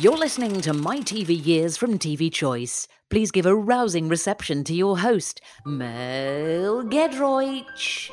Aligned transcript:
You're 0.00 0.16
listening 0.16 0.62
to 0.62 0.72
My 0.72 1.00
TV 1.00 1.44
Years 1.44 1.76
from 1.76 1.98
TV 1.98 2.32
Choice. 2.32 2.88
Please 3.10 3.30
give 3.30 3.44
a 3.44 3.54
rousing 3.54 4.08
reception 4.08 4.64
to 4.64 4.74
your 4.74 4.98
host, 4.98 5.42
Mel 5.66 6.82
Giedroyc. 6.84 8.10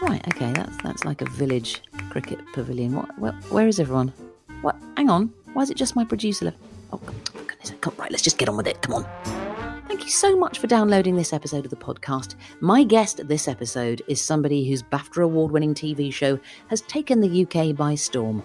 Right, 0.00 0.24
okay, 0.28 0.52
that's 0.52 0.76
that's 0.84 1.04
like 1.04 1.20
a 1.20 1.28
village 1.30 1.82
cricket 2.10 2.38
pavilion. 2.52 2.94
What? 2.94 3.18
Where, 3.18 3.32
where 3.50 3.66
is 3.66 3.80
everyone? 3.80 4.12
What? 4.60 4.76
Hang 4.96 5.10
on. 5.10 5.32
Why 5.52 5.62
is 5.62 5.70
it 5.70 5.76
just 5.76 5.96
my 5.96 6.04
producer? 6.04 6.54
Oh, 6.92 6.98
goodness! 6.98 7.72
Come, 7.80 7.94
right, 7.98 8.12
let's 8.12 8.22
just 8.22 8.38
get 8.38 8.48
on 8.48 8.56
with 8.56 8.68
it. 8.68 8.80
Come 8.82 8.94
on. 8.94 9.50
Thank 9.88 10.04
you 10.04 10.10
so 10.10 10.36
much 10.36 10.60
for 10.60 10.68
downloading 10.68 11.16
this 11.16 11.32
episode 11.32 11.64
of 11.64 11.70
the 11.70 11.76
podcast. 11.76 12.36
My 12.60 12.84
guest 12.84 13.26
this 13.26 13.48
episode 13.48 14.00
is 14.06 14.22
somebody 14.22 14.68
whose 14.68 14.84
BAFTA 14.84 15.24
award 15.24 15.50
winning 15.50 15.74
TV 15.74 16.12
show 16.12 16.38
has 16.68 16.82
taken 16.82 17.20
the 17.20 17.44
UK 17.44 17.74
by 17.74 17.96
storm, 17.96 18.44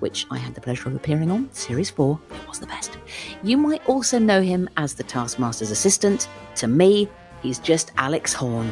which 0.00 0.26
I 0.30 0.38
had 0.38 0.54
the 0.54 0.60
pleasure 0.60 0.88
of 0.88 0.94
appearing 0.96 1.30
on, 1.30 1.48
Series 1.52 1.90
4. 1.90 2.18
It 2.30 2.48
was 2.48 2.58
the 2.58 2.66
best. 2.66 2.98
You 3.42 3.56
might 3.56 3.86
also 3.86 4.18
know 4.18 4.42
him 4.42 4.68
as 4.76 4.94
the 4.94 5.04
Taskmaster's 5.04 5.70
assistant. 5.70 6.28
To 6.56 6.66
me, 6.66 7.08
he's 7.42 7.58
just 7.58 7.92
Alex 7.96 8.32
Horne. 8.32 8.70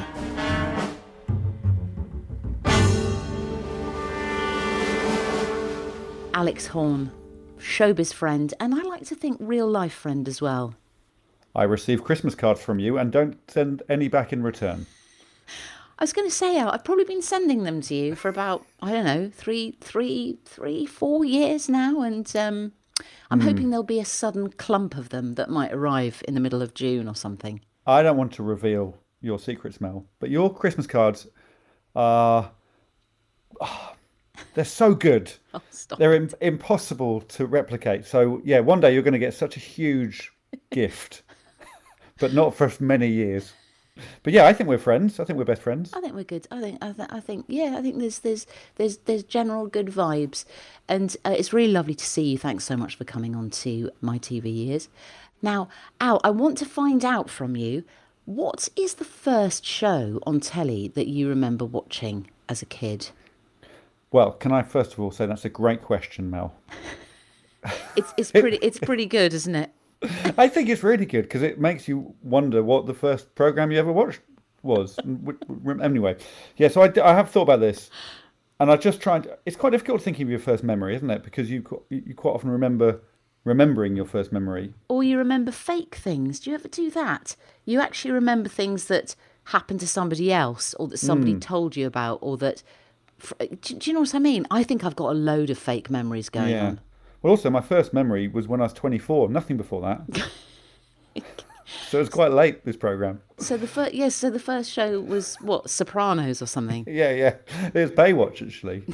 Alex 6.35 6.69
Horne, 6.69 7.11
showbiz 7.59 8.13
friend, 8.13 8.55
and 8.61 8.75
I 8.75 8.83
like 8.83 9.05
to 9.07 9.15
think 9.15 9.39
real 9.41 9.69
life 9.69 9.93
friend 9.93 10.29
as 10.29 10.41
well. 10.41 10.75
I 11.55 11.65
receive 11.65 12.05
Christmas 12.05 12.37
cards 12.37 12.61
from 12.61 12.79
you 12.79 12.97
and 12.97 13.11
don't 13.11 13.39
send 13.51 13.83
any 13.89 14.07
back 14.07 14.33
in 14.33 14.43
return. 14.43 14.87
I 15.99 16.05
was 16.05 16.13
going 16.13 16.29
to 16.29 16.35
say, 16.35 16.57
Al, 16.59 16.71
I've 16.71 16.85
probably 16.85 17.05
been 17.05 17.23
sending 17.23 17.65
them 17.65 17.81
to 17.83 17.95
you 17.95 18.15
for 18.15 18.29
about 18.29 18.65
I 18.81 18.93
don't 18.93 19.05
know 19.05 19.31
three, 19.35 19.77
three, 19.81 20.39
three, 20.45 20.87
four 20.87 21.25
years 21.25 21.69
now, 21.69 22.03
and 22.03 22.35
um, 22.37 22.73
I'm 23.31 23.41
hoping 23.41 23.71
there'll 23.71 23.83
be 23.83 23.99
a 23.99 24.05
sudden 24.05 24.51
clump 24.53 24.97
of 24.97 25.09
them 25.09 25.35
that 25.35 25.51
might 25.51 25.73
arrive 25.73 26.23
in 26.29 26.35
the 26.35 26.41
middle 26.41 26.63
of 26.63 26.75
June 26.75 27.09
or 27.09 27.17
something. 27.17 27.61
I 27.87 28.03
don't 28.03 28.17
want 28.17 28.33
to 28.35 28.43
reveal 28.45 28.97
your 29.21 29.41
secrets, 29.41 29.81
Mel, 29.81 30.07
but 30.21 30.31
your 30.31 30.55
Christmas 30.55 30.87
cards 30.87 31.27
are. 31.97 32.53
ah, 33.61 33.95
they're 34.55 34.65
so 34.65 34.95
good. 34.95 35.33
Oh! 35.55 35.63
They're 35.99 36.15
im- 36.15 36.31
impossible 36.43 37.23
to 37.23 37.47
replicate. 37.47 38.05
So, 38.05 38.43
yeah, 38.45 38.61
one 38.61 38.81
day 38.81 38.93
you're 38.93 39.03
going 39.03 39.13
to 39.15 39.19
get 39.19 39.33
such 39.33 39.57
a 39.57 39.61
huge 39.61 40.31
gift, 40.71 41.23
but 42.19 42.35
not 42.35 42.55
for 42.55 42.71
many 42.79 43.09
years. 43.09 43.53
But 44.23 44.33
yeah, 44.33 44.47
I 44.47 44.53
think 44.53 44.69
we're 44.69 44.79
friends. 44.79 45.21
I 45.21 45.25
think 45.25 45.39
we're 45.39 45.45
best 45.45 45.63
friends. 45.63 45.93
I 45.95 46.01
think 46.01 46.15
we're 46.15 46.25
good. 46.25 46.47
I 46.51 46.61
think 46.61 46.79
I, 46.83 46.93
th- 46.93 47.09
I 47.11 47.21
think 47.21 47.45
yeah. 47.49 47.77
I 47.79 47.83
think 47.83 47.99
there's 47.99 48.21
there's 48.21 48.47
there's 48.77 48.99
there's 48.99 49.23
general 49.23 49.67
good 49.67 49.87
vibes, 49.87 50.45
and 50.89 51.17
uh, 51.25 51.35
it's 51.37 51.53
really 51.53 51.73
lovely 51.73 51.95
to 51.95 52.05
see 52.05 52.23
you. 52.23 52.39
Thanks 52.39 52.65
so 52.65 52.77
much 52.77 52.97
for 52.97 53.05
coming 53.05 53.35
on 53.35 53.51
to 53.51 53.91
my 54.01 54.19
TV 54.19 54.55
years. 54.55 54.89
Now, 55.41 55.69
Al, 56.01 56.21
I 56.25 56.31
want 56.31 56.59
to 56.59 56.67
find 56.67 57.05
out 57.05 57.31
from 57.31 57.57
you 57.57 57.85
what 58.25 58.69
is 58.77 58.95
the 58.95 59.05
first 59.05 59.65
show 59.65 60.21
on 60.27 60.41
telly 60.41 60.89
that 60.89 61.09
you 61.09 61.29
remember 61.29 61.65
watching 61.65 62.29
as 62.49 62.61
a 62.61 62.67
kid. 62.67 63.11
Well, 64.11 64.33
can 64.33 64.53
I 64.53 64.63
first 64.63 64.93
of 64.95 65.01
all 65.01 65.11
say 65.11 65.27
that's 65.27 65.45
a 65.45 65.51
great 65.51 65.83
question, 65.83 66.31
Mel? 66.31 66.55
It's 67.97 68.15
it's 68.17 68.31
pretty 68.31 68.59
it's 68.63 68.79
pretty 68.79 69.05
good, 69.05 69.35
isn't 69.35 69.55
it? 69.55 69.73
I 70.37 70.49
think 70.49 70.69
it's 70.69 70.83
really 70.83 71.07
good 71.07 71.23
because 71.23 71.43
it 71.43 71.59
makes 71.61 71.89
you 71.89 72.15
wonder 72.23 72.63
what 72.63 72.87
the 72.87 72.95
first 72.95 73.35
program 73.35 73.73
you 73.73 73.79
ever 73.79 73.93
watched 73.93 74.21
was. 74.63 74.97
And 74.99 75.25
w- 75.25 75.39
w- 75.65 75.83
anyway, 75.83 76.17
yeah. 76.57 76.69
So 76.69 76.83
I 76.83 77.15
have 77.15 77.31
thought 77.31 77.43
about 77.43 77.61
this, 77.61 77.91
and 78.61 78.71
I 78.71 78.77
just 78.77 79.01
tried. 79.01 79.29
It's 79.45 79.57
quite 79.57 79.71
difficult 79.71 80.03
thinking 80.03 80.23
of 80.25 80.31
your 80.31 80.39
first 80.39 80.63
memory, 80.63 80.95
isn't 80.97 81.11
it? 81.11 81.25
Because 81.25 81.51
you 81.51 81.65
you 81.91 82.15
quite 82.15 82.33
often 82.33 82.51
remember 82.51 83.01
remembering 83.45 83.97
your 83.97 84.05
first 84.05 84.31
memory. 84.33 84.73
Or 84.89 85.03
you 85.03 85.19
remember 85.19 85.51
fake 85.51 85.95
things. 85.97 86.39
Do 86.41 86.51
you 86.51 86.55
ever 86.57 86.69
do 86.69 86.91
that? 86.93 87.35
You 87.65 87.81
actually 87.81 88.13
remember 88.13 88.49
things 88.49 88.85
that 88.87 89.17
happened 89.45 89.81
to 89.81 89.89
somebody 89.89 90.33
else, 90.33 90.75
or 90.75 90.87
that 90.89 90.99
somebody 90.99 91.33
Hmm. 91.33 91.39
told 91.41 91.77
you 91.77 91.87
about, 91.87 92.19
or 92.23 92.37
that. 92.39 92.63
Do, 93.39 93.47
do 93.75 93.91
you 93.91 93.95
know 93.95 94.01
what 94.01 94.15
I 94.15 94.21
mean? 94.21 94.47
I 94.49 94.63
think 94.63 94.85
I've 94.85 94.95
got 94.95 95.11
a 95.11 95.19
load 95.19 95.51
of 95.51 95.59
fake 95.59 95.91
memories 95.91 96.29
going 96.29 96.51
Yeah. 96.51 96.67
on. 96.67 96.81
Well, 97.23 97.33
also 97.33 97.51
my 97.51 97.61
first 97.61 97.93
memory 97.93 98.29
was 98.29 98.47
when 98.47 98.61
I 98.61 98.65
was 98.65 98.73
24. 98.73 99.29
Nothing 99.29 99.57
before 99.57 99.83
that. 99.83 100.31
so 101.89 101.99
it 101.99 102.01
was 102.01 102.09
quite 102.09 102.33
late. 102.33 102.65
This 102.65 102.77
program. 102.77 103.21
So 103.39 103.57
the 103.57 103.67
first, 103.67 103.95
yes, 103.95 104.15
so 104.15 104.31
the 104.31 104.39
first 104.39 104.71
show 104.71 105.01
was 105.01 105.37
what 105.41 105.69
Sopranos 105.69 106.41
or 106.41 106.47
something. 106.47 106.85
Yeah, 106.89 107.13
yeah. 107.13 107.35
It 107.75 107.75
was 107.75 107.91
Baywatch 107.91 108.47
actually. 108.47 108.85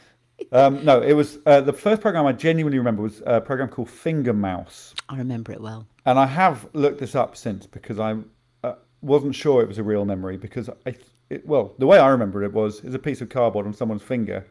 um, 0.52 0.84
no, 0.84 1.00
it 1.00 1.12
was 1.14 1.38
uh, 1.46 1.60
the 1.60 1.72
first 1.72 2.00
program 2.00 2.24
I 2.26 2.32
genuinely 2.32 2.78
remember 2.78 3.02
was 3.02 3.22
a 3.26 3.40
program 3.40 3.68
called 3.68 3.90
Finger 3.90 4.32
Mouse. 4.32 4.94
I 5.08 5.18
remember 5.18 5.52
it 5.52 5.60
well. 5.60 5.86
And 6.06 6.18
I 6.18 6.26
have 6.26 6.68
looked 6.72 7.00
this 7.00 7.14
up 7.14 7.36
since 7.36 7.66
because 7.66 7.98
I 7.98 8.16
uh, 8.62 8.74
wasn't 9.02 9.34
sure 9.34 9.62
it 9.62 9.68
was 9.68 9.78
a 9.78 9.82
real 9.82 10.04
memory 10.04 10.36
because 10.36 10.68
I, 10.86 10.94
it, 11.30 11.46
well, 11.46 11.74
the 11.78 11.86
way 11.86 11.98
I 11.98 12.08
remember 12.08 12.42
it 12.44 12.52
was 12.52 12.84
is 12.84 12.94
a 12.94 12.98
piece 12.98 13.20
of 13.20 13.28
cardboard 13.28 13.66
on 13.66 13.72
someone's 13.72 14.02
finger, 14.02 14.46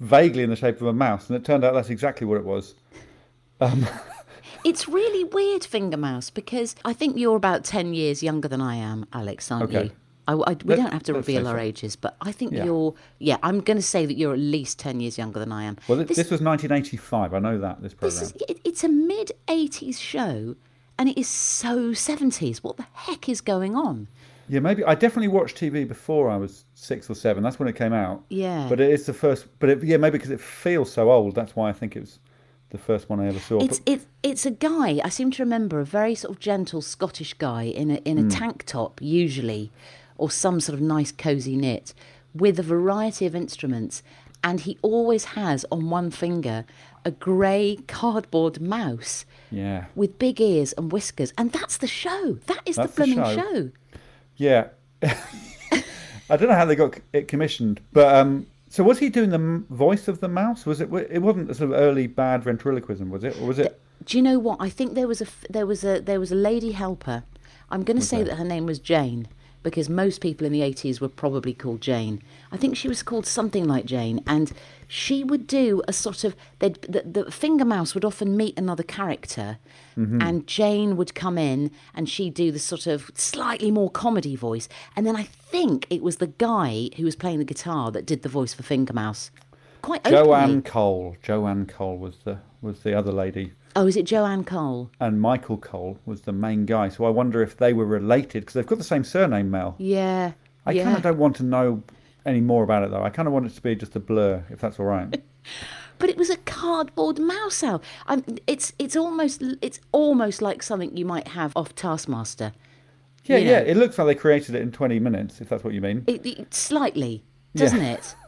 vaguely 0.00 0.42
in 0.42 0.50
the 0.50 0.56
shape 0.56 0.80
of 0.80 0.86
a 0.86 0.92
mouse, 0.92 1.28
and 1.28 1.36
it 1.36 1.44
turned 1.44 1.64
out 1.64 1.74
that's 1.74 1.90
exactly 1.90 2.26
what 2.26 2.36
it 2.38 2.44
was. 2.44 2.74
Um, 3.60 3.86
it's 4.64 4.88
really 4.88 5.24
weird, 5.24 5.64
Finger 5.64 5.96
Mouse, 5.96 6.30
because 6.30 6.74
I 6.84 6.92
think 6.92 7.16
you're 7.16 7.36
about 7.36 7.64
ten 7.64 7.94
years 7.94 8.22
younger 8.22 8.48
than 8.48 8.60
I 8.60 8.76
am, 8.76 9.06
Alex, 9.12 9.50
aren't 9.50 9.64
Okay. 9.74 9.84
you? 9.84 9.90
I, 10.26 10.32
I- 10.32 10.34
we 10.36 10.70
Let- 10.70 10.76
don't 10.76 10.92
have 10.92 11.02
to 11.04 11.14
reveal 11.14 11.46
our 11.46 11.56
so. 11.58 11.62
ages, 11.62 11.96
but 11.96 12.16
I 12.22 12.32
think 12.32 12.52
Yeah. 12.52 12.64
you're. 12.64 12.94
Yeah, 13.18 13.36
I'm 13.42 13.60
going 13.60 13.76
to 13.76 13.82
say 13.82 14.06
that 14.06 14.14
you're 14.14 14.32
at 14.32 14.38
least 14.38 14.78
ten 14.78 15.00
years 15.00 15.18
younger 15.18 15.38
than 15.38 15.52
I 15.52 15.64
am. 15.64 15.76
Well, 15.86 15.98
this, 15.98 16.08
This- 16.08 16.16
this 16.16 16.30
was 16.30 16.40
1985. 16.40 17.34
I 17.34 17.38
know 17.38 17.58
that 17.58 17.82
this 17.82 17.92
program. 17.94 18.20
This 18.20 18.30
is 18.30 18.42
it, 18.48 18.58
it's 18.64 18.84
a 18.84 18.88
mid 18.88 19.32
80s 19.48 19.98
show 19.98 20.56
and 20.98 21.08
it 21.08 21.18
is 21.18 21.28
so 21.28 21.90
70s. 21.90 22.58
What 22.58 22.76
the 22.78 22.86
heck 22.92 23.28
is 23.28 23.40
going 23.40 23.74
on? 23.76 24.06
Yeah, 24.48 24.60
maybe 24.60 24.84
I 24.84 24.94
definitely 24.94 25.28
watched 25.28 25.56
TV 25.56 25.86
before 25.86 26.28
I 26.30 26.36
was 26.36 26.64
six 26.74 27.08
or 27.08 27.14
seven. 27.14 27.42
That's 27.42 27.58
when 27.58 27.68
it 27.68 27.76
came 27.76 27.92
out. 27.92 28.24
Yeah. 28.28 28.66
But 28.68 28.80
it 28.80 28.90
is 28.90 29.06
the 29.06 29.14
first. 29.14 29.46
But 29.58 29.70
it, 29.70 29.82
yeah, 29.82 29.96
maybe 29.96 30.18
because 30.18 30.30
it 30.30 30.40
feels 30.40 30.92
so 30.92 31.10
old. 31.10 31.34
That's 31.34 31.56
why 31.56 31.70
I 31.70 31.72
think 31.72 31.96
it 31.96 32.00
was 32.00 32.18
the 32.70 32.78
first 32.78 33.08
one 33.08 33.20
I 33.20 33.28
ever 33.28 33.38
saw. 33.38 33.62
It's 33.62 33.78
But- 33.78 34.00
it's 34.22 34.46
a 34.46 34.50
guy, 34.50 35.00
I 35.04 35.08
seem 35.10 35.30
to 35.32 35.42
remember 35.42 35.80
a 35.80 35.84
very 35.84 36.14
sort 36.14 36.34
of 36.34 36.40
gentle 36.40 36.82
Scottish 36.82 37.34
guy 37.34 37.64
in 37.64 37.90
a 37.90 37.96
in 38.04 38.18
a 38.18 38.22
hmm. 38.22 38.28
tank 38.28 38.64
top 38.66 39.00
usually 39.00 39.70
or 40.16 40.30
some 40.30 40.60
sort 40.60 40.74
of 40.74 40.80
nice 40.80 41.12
cozy 41.12 41.56
knit 41.56 41.94
with 42.34 42.58
a 42.58 42.62
variety 42.62 43.26
of 43.26 43.34
instruments 43.34 44.02
and 44.42 44.60
he 44.60 44.78
always 44.82 45.24
has 45.24 45.64
on 45.70 45.88
one 45.88 46.10
finger 46.10 46.64
a 47.04 47.10
grey 47.10 47.78
cardboard 47.86 48.60
mouse 48.60 49.24
yeah, 49.50 49.86
with 49.94 50.18
big 50.18 50.40
ears 50.40 50.72
and 50.74 50.90
whiskers 50.90 51.32
and 51.38 51.52
that's 51.52 51.76
the 51.76 51.86
show. 51.86 52.38
That 52.46 52.62
is 52.66 52.76
That's 52.76 52.94
the 52.94 53.04
the 53.04 53.14
blooming 53.14 53.36
show. 53.36 53.42
show. 53.42 53.70
Yeah. 54.36 54.68
I 55.02 56.36
don't 56.36 56.48
know 56.48 56.54
how 56.54 56.64
they 56.64 56.76
got 56.76 56.98
it 57.12 57.28
commissioned, 57.28 57.80
but 57.92 58.14
um. 58.14 58.46
So 58.68 58.82
was 58.82 58.98
he 58.98 59.08
doing 59.08 59.30
the 59.30 59.62
voice 59.72 60.08
of 60.08 60.18
the 60.18 60.26
mouse? 60.26 60.66
Was 60.66 60.80
it? 60.80 60.92
It 60.92 61.20
wasn't 61.20 61.50
a 61.50 61.54
sort 61.54 61.70
of 61.70 61.76
early 61.78 62.08
bad 62.08 62.42
ventriloquism, 62.42 63.08
was 63.08 63.22
it? 63.22 63.38
Or 63.40 63.46
was 63.46 63.60
it? 63.60 63.80
Do 64.04 64.16
you 64.16 64.22
know 64.22 64.38
what? 64.38 64.56
I 64.60 64.68
think 64.68 64.94
there 64.94 65.06
was 65.06 65.20
a 65.20 65.26
there 65.48 65.66
was 65.66 65.84
a 65.84 66.00
there 66.00 66.18
was 66.18 66.32
a 66.32 66.36
lady 66.36 66.72
helper. 66.72 67.22
I'm 67.70 67.84
going 67.84 67.98
to 67.98 68.04
say 68.04 68.22
that 68.22 68.36
her 68.36 68.44
name 68.44 68.66
was 68.66 68.78
Jane 68.78 69.28
because 69.64 69.88
most 69.88 70.20
people 70.20 70.46
in 70.46 70.52
the 70.52 70.60
80s 70.60 71.00
were 71.00 71.08
probably 71.08 71.52
called 71.52 71.80
Jane. 71.80 72.22
I 72.52 72.56
think 72.56 72.76
she 72.76 72.86
was 72.86 73.02
called 73.02 73.26
something 73.26 73.64
like 73.64 73.86
Jane, 73.86 74.22
and 74.26 74.52
she 74.86 75.24
would 75.24 75.48
do 75.48 75.82
a 75.88 75.92
sort 75.92 76.22
of 76.22 76.36
they'd- 76.60 76.80
the, 76.82 77.02
the 77.24 77.30
finger 77.32 77.64
mouse 77.64 77.94
would 77.94 78.04
often 78.04 78.36
meet 78.36 78.56
another 78.56 78.84
character, 78.84 79.58
mm-hmm. 79.98 80.22
and 80.22 80.46
Jane 80.46 80.96
would 80.96 81.16
come 81.16 81.38
in 81.38 81.72
and 81.94 82.08
she'd 82.08 82.34
do 82.34 82.52
the 82.52 82.58
sort 82.60 82.86
of 82.86 83.10
slightly 83.14 83.72
more 83.72 83.90
comedy 83.90 84.36
voice, 84.36 84.68
and 84.94 85.04
then 85.04 85.16
I 85.16 85.24
think 85.24 85.86
it 85.90 86.02
was 86.02 86.16
the 86.16 86.28
guy 86.28 86.90
who 86.96 87.04
was 87.04 87.16
playing 87.16 87.38
the 87.38 87.44
guitar 87.44 87.90
that 87.90 88.06
did 88.06 88.22
the 88.22 88.28
voice 88.28 88.54
for 88.54 88.62
Finger 88.62 88.92
Mouse. 88.92 89.30
Quite 89.84 90.00
openly. 90.06 90.24
Joanne 90.24 90.62
Cole. 90.62 91.16
Joanne 91.22 91.66
Cole 91.66 91.98
was 91.98 92.16
the 92.24 92.38
was 92.62 92.80
the 92.80 92.96
other 92.96 93.12
lady. 93.12 93.52
Oh, 93.76 93.86
is 93.86 93.96
it 93.96 94.04
Joanne 94.06 94.44
Cole? 94.44 94.90
and 95.00 95.20
Michael 95.20 95.58
Cole 95.58 95.98
was 96.06 96.22
the 96.22 96.32
main 96.32 96.64
guy. 96.64 96.88
So 96.88 97.04
I 97.04 97.10
wonder 97.10 97.42
if 97.42 97.56
they 97.58 97.72
were 97.74 97.84
related 97.84 98.40
because 98.40 98.54
they've 98.54 98.66
got 98.66 98.78
the 98.78 98.84
same 98.84 99.04
surname, 99.04 99.50
Mel. 99.50 99.74
Yeah. 99.78 100.32
I 100.64 100.72
yeah. 100.72 100.84
kind 100.84 100.96
of 100.96 101.02
don't 101.02 101.18
want 101.18 101.36
to 101.36 101.42
know 101.42 101.82
any 102.24 102.40
more 102.40 102.64
about 102.64 102.82
it 102.84 102.90
though. 102.90 103.02
I 103.02 103.10
kind 103.10 103.28
of 103.28 103.34
want 103.34 103.44
it 103.46 103.54
to 103.54 103.60
be 103.60 103.74
just 103.74 103.94
a 103.94 104.00
blur, 104.00 104.42
if 104.50 104.60
that's 104.60 104.78
all 104.80 104.86
right. 104.86 105.20
But 105.98 106.10
it 106.10 106.16
was 106.16 106.28
a 106.28 106.38
cardboard 106.38 107.20
mouse 107.20 107.62
owl. 107.62 107.80
Um, 108.08 108.24
it's 108.48 108.72
it's 108.80 108.96
almost 108.96 109.42
it's 109.62 109.80
almost 109.92 110.42
like 110.42 110.60
something 110.62 110.96
you 110.96 111.04
might 111.04 111.28
have 111.28 111.52
off 111.56 111.74
Taskmaster. 111.76 112.52
Yeah, 113.26 113.36
You 113.36 113.44
know. 113.44 113.50
yeah. 113.52 113.58
It 113.60 113.76
looks 113.76 113.96
like 113.96 114.06
they 114.08 114.14
created 114.16 114.54
it 114.56 114.62
in 114.62 114.72
20 114.72 114.98
minutes, 114.98 115.40
if 115.40 115.48
that's 115.48 115.62
what 115.62 115.72
you 115.72 115.80
mean. 115.80 116.02
It, 116.08 116.26
it 116.26 116.52
slightly, 116.52 117.22
doesn't 117.54 117.80
it? 117.82 118.16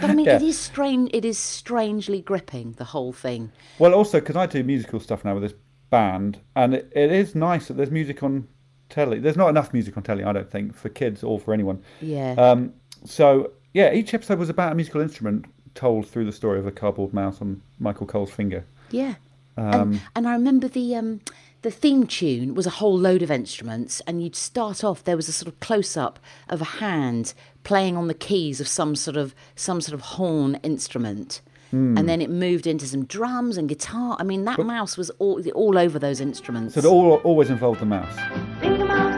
But 0.00 0.10
I 0.10 0.14
mean, 0.14 0.26
Yeah. 0.26 0.36
it 0.36 0.42
is 0.42 0.58
strange. 0.58 1.10
It 1.14 1.24
is 1.24 1.38
strangely 1.38 2.20
gripping 2.20 2.72
the 2.72 2.84
whole 2.84 3.12
thing. 3.12 3.50
Well, 3.78 3.94
also 3.94 4.20
because 4.20 4.36
I 4.36 4.46
do 4.46 4.62
musical 4.62 5.00
stuff 5.00 5.24
now 5.24 5.34
with 5.34 5.42
this 5.42 5.54
band, 5.90 6.38
and 6.54 6.74
it, 6.74 6.92
it 6.94 7.10
is 7.12 7.34
nice 7.34 7.68
that 7.68 7.74
there's 7.74 7.90
music 7.90 8.22
on 8.22 8.48
telly. 8.88 9.18
There's 9.18 9.36
not 9.36 9.48
enough 9.48 9.72
music 9.72 9.96
on 9.96 10.02
telly, 10.02 10.24
I 10.24 10.32
don't 10.32 10.50
think, 10.50 10.74
for 10.76 10.88
kids 10.88 11.22
or 11.22 11.40
for 11.40 11.54
anyone. 11.54 11.82
Yeah. 12.00 12.32
Um, 12.32 12.74
so 13.04 13.52
yeah, 13.72 13.92
each 13.92 14.12
episode 14.14 14.38
was 14.38 14.48
about 14.50 14.72
a 14.72 14.74
musical 14.74 15.00
instrument, 15.00 15.46
told 15.74 16.06
through 16.06 16.24
the 16.26 16.32
story 16.32 16.58
of 16.58 16.66
a 16.66 16.72
cardboard 16.72 17.12
mouse 17.14 17.40
on 17.40 17.62
Michael 17.78 18.06
Cole's 18.06 18.30
finger. 18.30 18.64
Yeah. 18.90 19.14
Um, 19.58 19.72
and, 19.72 20.00
and 20.16 20.28
I 20.28 20.32
remember 20.32 20.68
the 20.68 20.94
um, 20.96 21.20
the 21.66 21.70
theme 21.72 22.06
tune 22.06 22.54
was 22.54 22.64
a 22.64 22.70
whole 22.70 22.96
load 22.96 23.22
of 23.22 23.30
instruments, 23.30 24.00
and 24.06 24.22
you'd 24.22 24.36
start 24.36 24.84
off. 24.84 25.02
There 25.02 25.16
was 25.16 25.28
a 25.28 25.32
sort 25.32 25.48
of 25.48 25.58
close 25.58 25.96
up 25.96 26.20
of 26.48 26.60
a 26.60 26.64
hand 26.64 27.34
playing 27.64 27.96
on 27.96 28.06
the 28.06 28.14
keys 28.14 28.60
of 28.60 28.68
some 28.68 28.94
sort 28.94 29.16
of 29.16 29.34
some 29.56 29.80
sort 29.80 29.94
of 29.94 30.00
horn 30.00 30.54
instrument, 30.62 31.40
Hmm. 31.72 31.98
and 31.98 32.08
then 32.08 32.22
it 32.22 32.30
moved 32.30 32.68
into 32.68 32.86
some 32.86 33.04
drums 33.04 33.56
and 33.58 33.68
guitar. 33.68 34.16
I 34.20 34.22
mean, 34.22 34.44
that 34.44 34.60
mouse 34.60 34.96
was 34.96 35.10
all 35.18 35.42
all 35.56 35.76
over 35.76 35.98
those 35.98 36.20
instruments. 36.20 36.74
So 36.74 36.78
it 36.80 36.86
all, 36.86 37.14
always 37.24 37.50
involved 37.50 37.80
the 37.80 37.86
mouse. 37.86 38.14
Finger 38.60 38.84
mouse. 38.84 39.16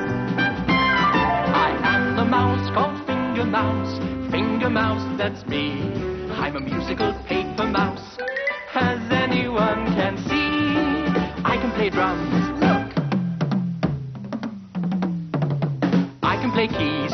I 1.67 1.79
am 1.83 2.17
the 2.17 2.25
mouse 2.25 2.71
called 2.73 2.97
Finger 3.07 3.45
Mouse. 3.45 3.99
Finger 4.31 4.71
Mouse, 4.71 5.05
that's 5.19 5.47
me. 5.47 5.73
I'm 6.33 6.57
a 6.57 6.61
musical 6.61 7.13
paper 7.27 7.67
mouse. 7.67 8.17
As 8.75 9.01
anyone 9.11 9.85
can 9.99 10.17
see, 10.29 10.49
I 11.45 11.57
can 11.61 11.71
play 11.73 11.91
drums. 11.91 12.38
Look. 16.59 16.71
Play 16.71 16.79
keys. 16.79 17.13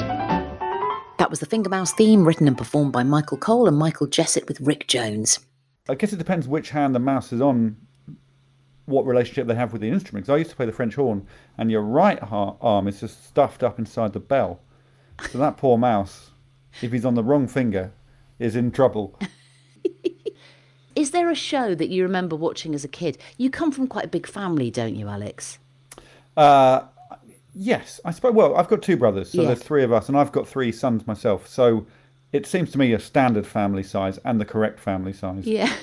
That 1.18 1.28
was 1.28 1.40
the 1.40 1.46
Finger 1.46 1.68
Mouse 1.68 1.92
theme, 1.92 2.24
written 2.24 2.48
and 2.48 2.56
performed 2.56 2.92
by 2.92 3.02
Michael 3.02 3.36
Cole 3.36 3.68
and 3.68 3.76
Michael 3.76 4.06
Jessett 4.06 4.48
with 4.48 4.58
Rick 4.60 4.88
Jones. 4.88 5.40
I 5.86 5.94
guess 5.96 6.14
it 6.14 6.18
depends 6.18 6.48
which 6.48 6.70
hand 6.70 6.94
the 6.94 6.98
mouse 6.98 7.30
is 7.30 7.42
on, 7.42 7.76
what 8.86 9.06
relationship 9.06 9.46
they 9.46 9.54
have 9.54 9.72
with 9.72 9.82
the 9.82 9.88
instrument. 9.90 10.26
'Cause 10.26 10.32
I 10.32 10.38
used 10.38 10.50
to 10.50 10.56
play 10.56 10.64
the 10.64 10.72
French 10.72 10.94
horn, 10.94 11.26
and 11.58 11.70
your 11.70 11.82
right 11.82 12.18
arm 12.22 12.88
is 12.88 13.00
just 13.00 13.26
stuffed 13.26 13.62
up 13.62 13.78
inside 13.78 14.14
the 14.14 14.20
bell. 14.20 14.60
So 15.30 15.36
that 15.38 15.58
poor 15.58 15.76
mouse, 15.76 16.30
if 16.80 16.90
he's 16.90 17.04
on 17.04 17.14
the 17.14 17.22
wrong 17.22 17.46
finger, 17.46 17.92
is 18.38 18.56
in 18.56 18.70
trouble. 18.70 19.18
Is 20.96 21.10
there 21.10 21.28
a 21.28 21.34
show 21.34 21.74
that 21.74 21.88
you 21.88 22.02
remember 22.04 22.36
watching 22.36 22.74
as 22.74 22.84
a 22.84 22.88
kid? 22.88 23.18
You 23.36 23.50
come 23.50 23.72
from 23.72 23.88
quite 23.88 24.04
a 24.04 24.08
big 24.08 24.26
family, 24.26 24.70
don't 24.70 24.94
you, 24.94 25.08
Alex? 25.08 25.58
Uh, 26.36 26.82
yes, 27.54 28.00
I 28.04 28.10
suppose. 28.10 28.32
Well, 28.34 28.56
I've 28.56 28.68
got 28.68 28.82
two 28.82 28.96
brothers, 28.96 29.30
so 29.30 29.40
Yeah. 29.42 29.48
there's 29.48 29.62
three 29.62 29.82
of 29.84 29.92
us, 29.92 30.08
and 30.08 30.16
I've 30.18 30.32
got 30.32 30.46
three 30.46 30.72
sons 30.72 31.06
myself. 31.06 31.48
So 31.48 31.86
it 32.32 32.46
seems 32.46 32.70
to 32.72 32.78
me 32.78 32.92
a 32.92 32.98
standard 33.00 33.46
family 33.46 33.82
size 33.82 34.18
and 34.24 34.40
the 34.40 34.44
correct 34.44 34.80
family 34.80 35.12
size. 35.12 35.46
Yeah. 35.46 35.72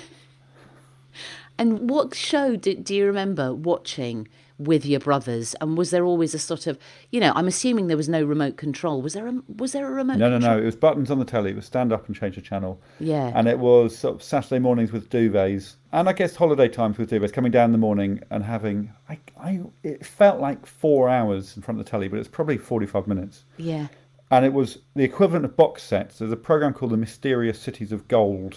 And 1.59 1.89
what 1.91 2.15
show 2.15 2.55
do, 2.55 2.73
do 2.73 2.95
you 2.95 3.05
remember 3.05 3.53
watching 3.53 4.27
with 4.65 4.85
your 4.85 4.99
brothers? 4.99 5.55
And 5.61 5.77
was 5.77 5.91
there 5.91 6.05
always 6.05 6.33
a 6.33 6.39
sort 6.39 6.67
of, 6.67 6.77
you 7.11 7.19
know, 7.19 7.31
I'm 7.35 7.47
assuming 7.47 7.87
there 7.87 7.97
was 7.97 8.09
no 8.09 8.23
remote 8.23 8.57
control. 8.57 9.01
Was 9.01 9.13
there 9.13 9.27
a 9.27 9.33
was 9.47 9.71
there 9.71 9.87
a 9.87 9.91
remote? 9.91 10.17
No, 10.17 10.29
no, 10.29 10.35
control? 10.35 10.57
no. 10.57 10.61
It 10.61 10.65
was 10.65 10.75
buttons 10.75 11.11
on 11.11 11.19
the 11.19 11.25
telly. 11.25 11.51
It 11.51 11.55
was 11.55 11.65
stand 11.65 11.91
up 11.91 12.07
and 12.07 12.15
change 12.15 12.35
the 12.35 12.41
channel. 12.41 12.81
Yeah. 12.99 13.31
And 13.35 13.47
it 13.47 13.59
was 13.59 13.97
sort 13.97 14.15
of 14.15 14.23
Saturday 14.23 14.59
mornings 14.59 14.91
with 14.91 15.09
duvets, 15.09 15.75
and 15.91 16.07
I 16.07 16.13
guess 16.13 16.35
holiday 16.35 16.67
times 16.67 16.97
with 16.97 17.09
duvets. 17.09 17.33
Coming 17.33 17.51
down 17.51 17.65
in 17.65 17.71
the 17.71 17.77
morning 17.77 18.21
and 18.29 18.43
having, 18.43 18.93
I, 19.09 19.19
I, 19.39 19.61
it 19.83 20.05
felt 20.05 20.39
like 20.39 20.65
four 20.65 21.09
hours 21.09 21.55
in 21.55 21.61
front 21.61 21.79
of 21.79 21.85
the 21.85 21.89
telly, 21.89 22.07
but 22.07 22.19
it's 22.19 22.29
probably 22.29 22.57
forty-five 22.57 23.07
minutes. 23.07 23.43
Yeah. 23.57 23.87
And 24.29 24.45
it 24.45 24.53
was 24.53 24.77
the 24.95 25.03
equivalent 25.03 25.43
of 25.43 25.57
box 25.57 25.83
sets. 25.83 26.19
There's 26.19 26.31
a 26.31 26.37
program 26.37 26.73
called 26.73 26.93
The 26.93 26.97
Mysterious 26.97 27.59
Cities 27.59 27.91
of 27.91 28.07
Gold, 28.07 28.55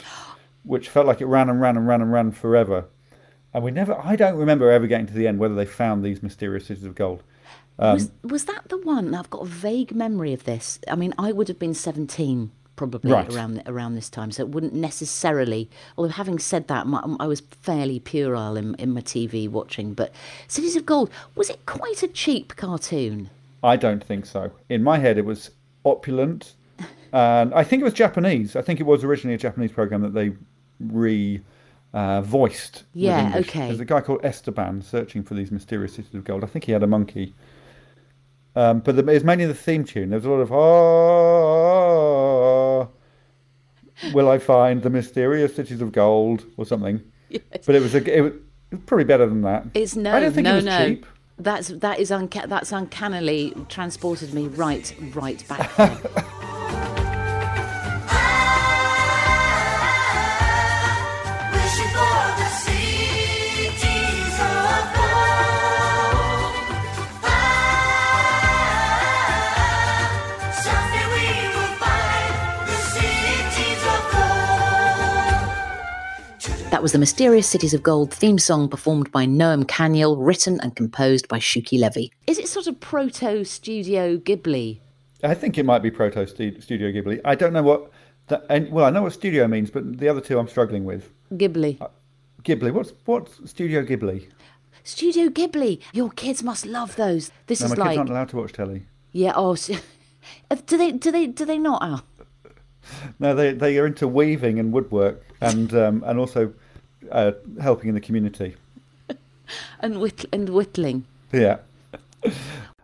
which 0.62 0.88
felt 0.88 1.06
like 1.06 1.20
it 1.20 1.26
ran 1.26 1.50
and 1.50 1.60
ran 1.60 1.76
and 1.76 1.88
ran 1.88 2.00
and 2.00 2.12
ran 2.12 2.30
forever. 2.30 2.84
And 3.54 3.62
we 3.62 3.70
never, 3.70 3.96
I 4.02 4.16
don't 4.16 4.36
remember 4.36 4.70
ever 4.70 4.86
getting 4.88 5.06
to 5.06 5.14
the 5.14 5.28
end 5.28 5.38
whether 5.38 5.54
they 5.54 5.64
found 5.64 6.04
these 6.04 6.22
mysterious 6.22 6.66
cities 6.66 6.84
of 6.84 6.94
gold. 6.96 7.22
Um, 7.78 7.94
was 7.94 8.10
was 8.22 8.44
that 8.44 8.68
the 8.68 8.78
one? 8.78 9.14
I've 9.14 9.30
got 9.30 9.42
a 9.42 9.46
vague 9.46 9.94
memory 9.94 10.32
of 10.32 10.44
this. 10.44 10.78
I 10.88 10.94
mean, 10.96 11.14
I 11.18 11.32
would 11.32 11.48
have 11.48 11.58
been 11.58 11.74
17 11.74 12.50
probably 12.76 13.12
Right. 13.12 13.32
around 13.32 13.62
around 13.66 13.94
this 13.94 14.08
time, 14.10 14.32
so 14.32 14.42
it 14.42 14.48
wouldn't 14.50 14.74
necessarily. 14.74 15.68
Although 15.96 16.10
having 16.10 16.38
said 16.38 16.68
that, 16.68 16.86
my, 16.86 17.02
I 17.20 17.26
was 17.26 17.40
fairly 17.40 17.98
puerile 18.00 18.56
in, 18.56 18.74
in 18.76 18.92
my 18.92 19.00
TV 19.00 19.48
watching. 19.48 19.94
But 19.94 20.12
Cities 20.48 20.76
of 20.76 20.86
Gold 20.86 21.10
was 21.34 21.50
it 21.50 21.66
quite 21.66 22.02
a 22.02 22.08
cheap 22.08 22.56
cartoon? 22.56 23.30
I 23.62 23.76
don't 23.76 24.02
think 24.04 24.26
so. 24.26 24.52
In 24.68 24.82
my 24.82 24.98
head, 24.98 25.18
it 25.18 25.24
was 25.24 25.50
opulent, 25.84 26.54
and 27.12 27.54
I 27.54 27.64
think 27.64 27.80
it 27.80 27.84
was 27.84 27.94
Japanese. 27.94 28.56
I 28.56 28.62
think 28.62 28.78
it 28.80 28.84
was 28.86 29.02
originally 29.04 29.34
a 29.34 29.38
Japanese 29.38 29.72
program 29.72 30.02
that 30.02 30.14
they 30.14 30.32
re 30.80 31.40
uh, 31.94 32.20
voiced. 32.20 32.84
Yeah, 32.92 33.32
okay. 33.36 33.68
There's 33.68 33.80
a 33.80 33.86
guy 33.86 34.02
called 34.02 34.20
Esteban 34.24 34.82
searching 34.82 35.22
for 35.22 35.34
these 35.34 35.52
mysterious 35.52 35.94
cities 35.94 36.12
of 36.12 36.24
gold. 36.24 36.44
I 36.44 36.48
think 36.48 36.64
he 36.64 36.72
had 36.72 36.82
a 36.82 36.86
monkey. 36.86 37.32
Um, 38.56 38.80
but 38.80 38.96
the, 38.96 39.06
it's 39.08 39.24
mainly 39.24 39.46
the 39.46 39.54
theme 39.54 39.84
tune. 39.84 40.10
There's 40.10 40.24
a 40.24 40.30
lot 40.30 40.40
of 40.40 40.52
ah, 40.52 42.88
will 44.12 44.28
I 44.28 44.38
find 44.38 44.82
the 44.82 44.90
mysterious 44.90 45.54
cities 45.54 45.80
of 45.80 45.92
gold 45.92 46.44
or 46.56 46.66
something? 46.66 47.00
But 47.64 47.74
it 47.74 47.80
was 47.80 47.94
a, 47.94 48.16
it 48.16 48.20
was, 48.20 48.32
it 48.32 48.72
was 48.72 48.80
probably 48.86 49.04
better 49.04 49.26
than 49.26 49.42
that. 49.42 49.66
It's 49.74 49.96
no, 49.96 50.14
I 50.14 50.20
don't 50.20 50.32
think 50.32 50.44
no, 50.44 50.52
it 50.52 50.56
was 50.56 50.64
no. 50.64 50.86
cheap. 50.86 51.06
That's 51.38 51.68
that 51.68 51.98
is 51.98 52.10
unca- 52.10 52.48
that's 52.48 52.70
uncannily 52.70 53.54
transported 53.68 54.34
me 54.34 54.46
right, 54.48 54.94
right 55.14 55.42
back. 55.48 55.70
was 76.84 76.92
the 76.92 76.98
Mysterious 76.98 77.46
Cities 77.46 77.72
of 77.72 77.82
Gold 77.82 78.12
theme 78.12 78.38
song 78.38 78.68
performed 78.68 79.10
by 79.10 79.24
Noam 79.24 79.64
Kaniel, 79.64 80.16
written 80.18 80.60
and 80.60 80.76
composed 80.76 81.28
by 81.28 81.38
Shuki 81.38 81.80
Levy. 81.80 82.12
Is 82.26 82.38
it 82.38 82.46
sort 82.46 82.66
of 82.66 82.78
proto 82.78 83.42
Studio 83.42 84.18
Ghibli? 84.18 84.80
I 85.22 85.32
think 85.32 85.56
it 85.56 85.64
might 85.64 85.78
be 85.78 85.90
Proto 85.90 86.26
Studio 86.26 86.92
Ghibli. 86.92 87.22
I 87.24 87.36
don't 87.36 87.54
know 87.54 87.62
what. 87.62 87.90
That, 88.26 88.44
and, 88.50 88.70
well, 88.70 88.84
I 88.84 88.90
know 88.90 89.00
what 89.00 89.14
studio 89.14 89.48
means, 89.48 89.70
but 89.70 89.96
the 89.96 90.10
other 90.10 90.20
two 90.20 90.38
I'm 90.38 90.46
struggling 90.46 90.84
with. 90.84 91.10
Ghibli. 91.32 91.80
Uh, 91.80 91.88
Ghibli. 92.42 92.70
What's 92.70 92.92
what's 93.06 93.48
Studio 93.48 93.82
Ghibli? 93.82 94.28
Studio 94.82 95.30
Ghibli. 95.30 95.80
Your 95.94 96.10
kids 96.10 96.42
must 96.42 96.66
love 96.66 96.96
those. 96.96 97.30
This 97.46 97.60
No, 97.60 97.66
is 97.66 97.70
my 97.70 97.76
kids 97.76 97.86
like 97.86 97.98
aren't 97.98 98.10
allowed 98.10 98.28
to 98.28 98.36
watch 98.36 98.52
telly. 98.52 98.82
yeah. 99.12 99.32
Oh, 99.34 99.54
s- 99.54 99.70
uh, 100.50 100.56
do 100.66 100.76
they? 100.76 100.92
Do 100.92 101.10
they? 101.10 101.28
Do 101.28 101.46
they 101.46 101.56
not? 101.56 101.82
Al? 101.82 101.94
Ah. 101.94 102.50
No, 103.18 103.34
they 103.34 103.52
they 103.54 103.78
are 103.78 103.86
into 103.86 104.06
weaving 104.06 104.58
and 104.58 104.70
woodwork, 104.70 105.24
and 105.40 105.74
um, 105.74 106.04
and 106.06 106.18
also 106.18 106.52
uh, 107.10 107.32
helping 107.60 107.88
in 107.88 107.94
the 107.94 108.00
community. 108.00 108.56
And 109.80 110.00
whitt- 110.00 110.24
and 110.32 110.48
whittling. 110.48 111.04
Yeah. 111.30 111.58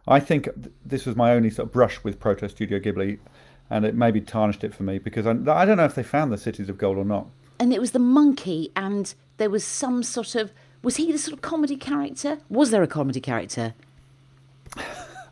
I 0.07 0.21
think 0.21 0.45
th- 0.45 0.75
this 0.85 1.07
was 1.07 1.17
my 1.17 1.33
only 1.33 1.49
sort 1.49 1.69
of 1.69 1.73
brush 1.73 2.05
with 2.05 2.21
Proto 2.21 2.49
Studio 2.51 2.79
Ghibli, 2.79 3.19
and 3.71 3.87
it 3.87 3.95
maybe 3.95 4.21
tarnished 4.21 4.63
it 4.65 4.75
for 4.75 4.83
me 4.83 4.99
because 4.99 5.27
I, 5.27 5.31
I 5.31 5.65
don't 5.65 5.79
know 5.79 5.87
if 5.87 5.95
they 5.95 6.03
found 6.03 6.31
the 6.31 6.37
cities 6.39 6.69
of 6.69 6.77
gold 6.77 6.99
or 6.99 7.05
not. 7.05 7.27
And 7.59 7.73
it 7.73 7.81
was 7.81 7.93
the 7.93 7.99
monkey, 7.99 8.71
and 8.77 9.15
there 9.39 9.49
was 9.51 9.65
some 9.65 10.03
sort 10.03 10.35
of. 10.35 10.53
Was 10.83 10.97
he 10.97 11.11
the 11.13 11.19
sort 11.19 11.33
of 11.35 11.41
comedy 11.43 11.77
character? 11.77 12.39
Was 12.51 12.71
there 12.71 12.83
a 12.83 12.87
comedy 12.87 13.21
character? 13.21 13.73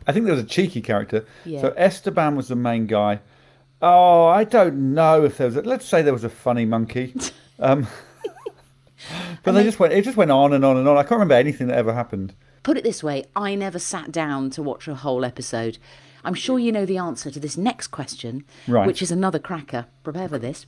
I 0.07 0.11
think 0.11 0.25
there 0.25 0.33
was 0.35 0.43
a 0.43 0.47
cheeky 0.47 0.81
character. 0.81 1.25
Yeah. 1.45 1.61
So 1.61 1.73
Esteban 1.77 2.35
was 2.35 2.47
the 2.47 2.55
main 2.55 2.87
guy. 2.87 3.19
Oh, 3.81 4.25
I 4.25 4.43
don't 4.43 4.93
know 4.95 5.23
if 5.23 5.37
there 5.37 5.47
was. 5.47 5.57
A, 5.57 5.61
let's 5.61 5.85
say 5.85 6.01
there 6.01 6.13
was 6.13 6.23
a 6.23 6.29
funny 6.29 6.65
monkey. 6.65 7.13
Um, 7.61 7.87
but 9.43 9.53
they 9.53 9.63
just 9.63 9.79
went. 9.79 9.93
It 9.93 10.03
just 10.03 10.17
went 10.17 10.31
on 10.31 10.53
and 10.53 10.63
on 10.65 10.77
and 10.77 10.87
on. 10.87 10.97
I 10.97 11.03
can't 11.03 11.11
remember 11.13 11.35
anything 11.35 11.67
that 11.67 11.77
ever 11.77 11.93
happened. 11.93 12.33
Put 12.63 12.77
it 12.77 12.83
this 12.83 13.01
way, 13.03 13.23
I 13.35 13.55
never 13.55 13.79
sat 13.79 14.11
down 14.11 14.49
to 14.51 14.61
watch 14.61 14.87
a 14.87 14.95
whole 14.95 15.23
episode. 15.23 15.77
I'm 16.25 16.33
sure 16.33 16.59
you 16.59 16.71
know 16.73 16.85
the 16.85 16.97
answer 16.97 17.31
to 17.31 17.39
this 17.39 17.55
next 17.55 17.87
question, 17.87 18.43
Right. 18.67 18.85
which 18.85 19.01
is 19.01 19.11
another 19.11 19.39
cracker. 19.39 19.85
Prepare 20.03 20.27
for 20.27 20.37
this. 20.39 20.65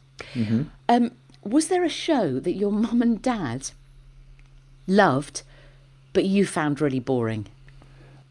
Um, 0.87 1.11
was 1.43 1.67
there 1.67 1.83
a 1.83 1.89
show 1.89 2.39
that 2.39 2.53
your 2.53 2.71
mum 2.71 3.01
and 3.01 3.21
dad 3.21 3.71
loved, 4.87 5.43
but 6.13 6.25
you 6.25 6.45
found 6.45 6.81
really 6.81 6.99
boring? 6.99 7.47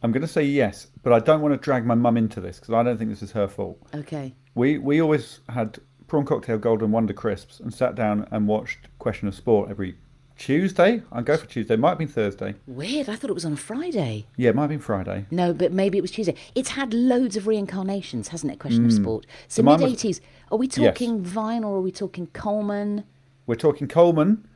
I'm 0.03 0.13
going 0.13 0.23
to 0.23 0.29
say 0.29 0.43
yes, 0.45 0.87
but 1.03 1.13
I 1.13 1.19
don't 1.19 1.43
want 1.43 1.53
to 1.53 1.59
drag 1.59 1.85
my 1.85 1.95
mum 1.95 2.17
into 2.17 2.41
this 2.41 2.59
because 2.59 2.73
I 2.75 2.83
don't 2.83 2.97
think 2.97 3.11
this 3.11 3.23
is 3.23 3.33
her 3.33 3.47
fault. 3.47 3.79
Okay. 3.95 4.35
We 4.55 4.79
we 4.79 5.01
always 5.03 5.41
had 5.51 5.79
prawn 6.07 6.25
cocktail 6.25 6.59
golden 6.59 6.91
wonder 6.91 7.13
crisps 7.13 7.61
and 7.61 7.73
sat 7.73 7.95
down 7.95 8.27
and 8.31 8.49
watched 8.49 8.79
Question 8.99 9.29
of 9.29 9.35
Sport 9.35 9.71
every 9.71 9.97
Tuesday. 10.41 11.03
I'd 11.13 11.27
go 11.27 11.37
for 11.37 11.45
Tuesday. 11.45 11.77
Might 11.77 11.91
have 11.91 11.99
been 11.99 12.09
Thursday. 12.09 12.55
Weird. 12.67 13.11
I 13.11 13.15
thought 13.15 13.29
it 13.29 13.35
was 13.35 13.45
on 13.45 13.53
a 13.53 13.59
Friday. 13.59 14.25
Yeah, 14.39 14.51
it 14.51 14.57
might 14.57 14.63
have 14.63 14.71
been 14.71 14.81
Friday. 14.81 15.27
No, 15.31 15.53
but 15.53 15.71
maybe 15.71 15.99
it 15.99 16.01
was 16.01 16.11
Tuesday. 16.11 16.35
It's 16.55 16.71
had 16.71 16.95
loads 16.95 17.37
of 17.37 17.47
reincarnations, 17.47 18.29
hasn't 18.29 18.51
it? 18.51 18.59
Question 18.59 18.87
of 18.87 18.91
mm. 18.91 18.97
sport. 18.97 19.27
So, 19.49 19.61
So 19.61 19.63
mine 19.65 19.81
mid 19.81 19.91
was- 19.91 20.03
80s. 20.03 20.21
Are 20.51 20.57
we 20.57 20.67
talking 20.67 21.23
Vine 21.23 21.63
or 21.63 21.77
are 21.77 21.81
we 21.83 21.93
talking 21.93 22.27
Coleman? 22.29 23.05
We're 23.47 23.55
talking 23.55 23.87
Coleman. 23.87 24.49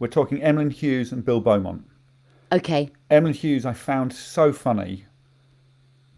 We're 0.00 0.08
talking 0.08 0.42
Emlyn 0.42 0.70
Hughes 0.70 1.12
and 1.12 1.24
Bill 1.24 1.40
Beaumont. 1.40 1.84
Okay. 2.50 2.90
Emlyn 3.08 3.32
Hughes 3.32 3.64
I 3.64 3.74
found 3.74 4.12
so 4.12 4.52
funny 4.52 5.04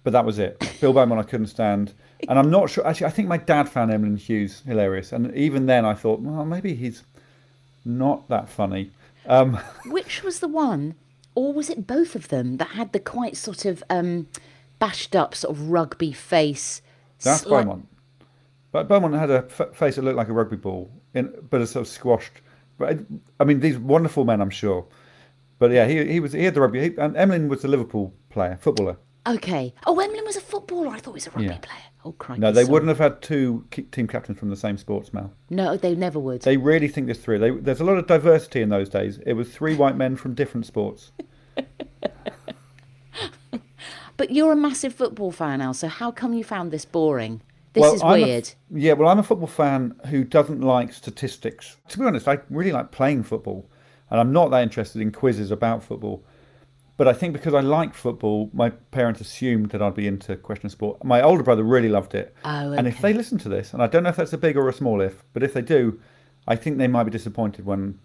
but 0.03 0.15
that 0.15 0.25
was 0.25 0.39
it. 0.39 0.59
Bill 0.81 0.95
Beaumont 0.95 1.21
I 1.21 1.25
couldn't 1.25 1.49
stand, 1.49 1.93
and 2.27 2.39
I'm 2.39 2.51
not 2.51 2.71
sure. 2.71 2.87
Actually, 2.87 3.09
I 3.09 3.11
think 3.11 3.29
my 3.29 3.37
dad 3.37 3.69
found 3.69 3.93
Emlyn 3.93 4.17
Hughes 4.17 4.63
hilarious, 4.67 5.13
and 5.13 5.35
even 5.35 5.67
then 5.67 5.85
I 5.85 5.93
thought, 5.93 6.21
well, 6.21 6.47
maybe 6.47 6.75
he's 6.75 7.05
not 7.85 8.27
that 8.31 8.49
funny. 8.49 8.93
Um, 9.27 9.55
Which 9.87 10.23
was 10.23 10.41
the 10.41 10.49
one, 10.49 10.95
or 11.35 11.53
was 11.53 11.71
it 11.71 11.87
both 11.87 12.15
of 12.15 12.29
them 12.29 12.57
that 12.59 12.69
had 12.69 12.93
the 12.93 13.01
quite 13.01 13.37
sort 13.37 13.65
of 13.65 13.83
um, 13.91 14.27
bashed 14.79 15.15
up 15.15 15.35
sort 15.35 15.55
of 15.57 15.71
rugby 15.71 16.13
face? 16.13 16.83
That's 17.23 17.43
slight- 17.43 17.65
Beaumont. 17.65 17.87
But 18.73 18.87
Beaumont 18.89 19.15
had 19.15 19.31
a 19.31 19.47
f- 19.59 19.75
face 19.75 19.97
that 19.97 20.03
looked 20.03 20.17
like 20.17 20.29
a 20.29 20.33
rugby 20.33 20.57
ball, 20.57 20.91
in, 21.13 21.33
but 21.51 21.61
it's 21.61 21.73
sort 21.73 21.81
of 21.87 21.89
squashed. 21.89 22.41
But 22.79 22.91
I, 22.91 22.99
I 23.41 23.45
mean, 23.45 23.59
these 23.61 23.77
wonderful 23.79 24.25
men, 24.25 24.41
I'm 24.41 24.49
sure. 24.51 24.87
But 25.59 25.73
yeah, 25.73 25.87
he 25.89 26.05
he 26.07 26.21
was 26.21 26.33
he 26.33 26.45
had 26.45 26.55
the 26.55 26.61
rugby, 26.61 26.81
he, 26.91 26.97
and 26.97 27.17
Emlyn 27.17 27.49
was 27.49 27.63
the 27.63 27.69
Liverpool 27.69 28.15
player, 28.31 28.57
footballer. 28.61 28.97
Okay. 29.27 29.75
Oh, 29.87 29.99
Emlyn 30.01 30.25
was 30.25 30.37
a 30.37 30.41
footballer. 30.41 30.89
I 30.89 30.99
thought 30.99 31.13
he 31.13 31.17
was 31.17 31.27
a 31.27 31.31
rugby 31.31 31.45
Yeah. 31.47 31.59
player. 31.59 31.79
Oh, 32.05 32.13
crikey. 32.13 32.41
No, 32.41 32.51
they 32.53 32.63
sorry. 32.63 32.73
wouldn't 32.73 32.89
have 32.89 32.99
had 32.99 33.21
two 33.21 33.67
team 33.93 34.07
captains 34.07 34.39
from 34.39 34.49
the 34.49 34.57
same 34.57 34.79
sports, 34.79 35.13
Mal. 35.13 35.31
No, 35.51 35.77
they 35.77 35.95
never 35.95 36.19
would. 36.19 36.41
They 36.43 36.57
really 36.57 36.89
think 36.89 37.07
this 37.07 37.19
through. 37.19 37.39
They, 37.41 37.51
there's 37.51 37.81
a 37.81 37.85
lot 37.85 37.99
of 37.99 38.07
diversity 38.07 38.63
in 38.63 38.71
those 38.71 38.89
days. 38.89 39.19
It 39.27 39.35
was 39.35 39.51
three 39.53 39.77
white 39.77 39.97
men 39.97 40.17
from 40.17 40.35
different 40.35 40.65
sports. 40.67 41.13
But 44.17 44.31
you're 44.33 44.53
a 44.53 44.57
massive 44.57 44.95
football 44.95 45.33
fan, 45.33 45.63
Al, 45.63 45.73
so 45.73 45.89
how 45.89 46.11
come 46.11 46.35
you 46.35 46.45
found 46.45 46.71
this 46.71 46.85
boring? 46.85 47.41
This 47.73 47.91
is 47.95 48.03
I'm 48.03 48.21
a 48.21 48.27
weird. 48.27 48.51
yeah, 48.71 48.93
well, 48.93 49.09
I'm 49.09 49.19
a 49.19 49.23
football 49.23 49.47
fan 49.47 49.95
who 50.11 50.25
doesn't 50.25 50.61
like 50.61 50.93
statistics. 50.93 51.79
To 51.89 51.99
be 51.99 52.05
honest, 52.05 52.29
I 52.29 52.39
really 52.51 52.71
like 52.73 52.91
playing 52.91 53.23
football, 53.23 53.67
and 54.11 54.21
I'm 54.21 54.31
not 54.31 54.51
that 54.51 54.63
interested 54.63 55.01
in 55.01 55.11
quizzes 55.11 55.51
about 55.51 55.83
football. 55.83 56.23
But 57.01 57.09
I 57.09 57.15
think 57.15 57.33
because 57.33 57.55
I 57.55 57.61
like 57.61 57.95
football, 57.95 58.51
my 58.53 58.69
parents 58.69 59.23
assumed 59.23 59.71
that 59.71 59.81
I'd 59.81 59.95
be 59.95 60.07
into 60.07 60.37
question 60.37 60.67
of 60.67 60.73
sport. 60.73 61.03
My 61.03 61.23
older 61.23 61.43
brother 61.43 61.63
really 61.63 61.89
loved 61.89 62.15
it. 62.15 62.37
Oh, 62.45 62.73
And 62.73 62.87
if 62.87 63.01
they 63.01 63.15
listen 63.15 63.39
to 63.39 63.49
this, 63.49 63.73
and 63.73 63.83
I 63.83 63.87
don't 63.87 64.03
know 64.03 64.11
if 64.11 64.17
that's 64.17 64.35
a 64.35 64.37
big 64.37 64.55
or 64.55 64.69
a 64.69 64.73
small 64.75 65.01
if, 65.01 65.25
but 65.33 65.43
if 65.43 65.55
they 65.55 65.63
do, 65.63 65.99
I 66.47 66.57
think 66.57 66.77
they 66.77 66.89
might 66.89 67.05
be 67.05 67.11
disappointed 67.11 67.65
when 67.65 67.99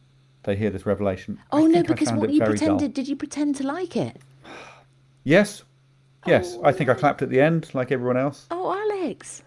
they 0.44 0.56
hear 0.56 0.70
this 0.70 0.86
revelation. 0.86 1.40
Oh, 1.52 1.68
no, 1.68 1.84
because 1.84 2.10
what 2.14 2.30
you 2.30 2.40
very 2.40 2.56
dull. 2.58 2.70
pretended, 2.70 2.94
did 2.94 3.10
you 3.10 3.18
pretend 3.18 3.58
to 3.58 3.64
like 3.68 3.98
it? 3.98 4.16
Yes, 5.26 5.64
yes. 6.26 6.56
Oh, 6.58 6.64
I 6.64 6.72
think 6.72 6.90
I 6.90 6.94
clapped 6.94 7.22
at 7.22 7.30
the 7.30 7.42
end 7.42 7.72
like 7.74 7.92
everyone 7.92 8.16
else. 8.16 8.48
Oh, 8.50 8.72
Alex. 8.72 9.44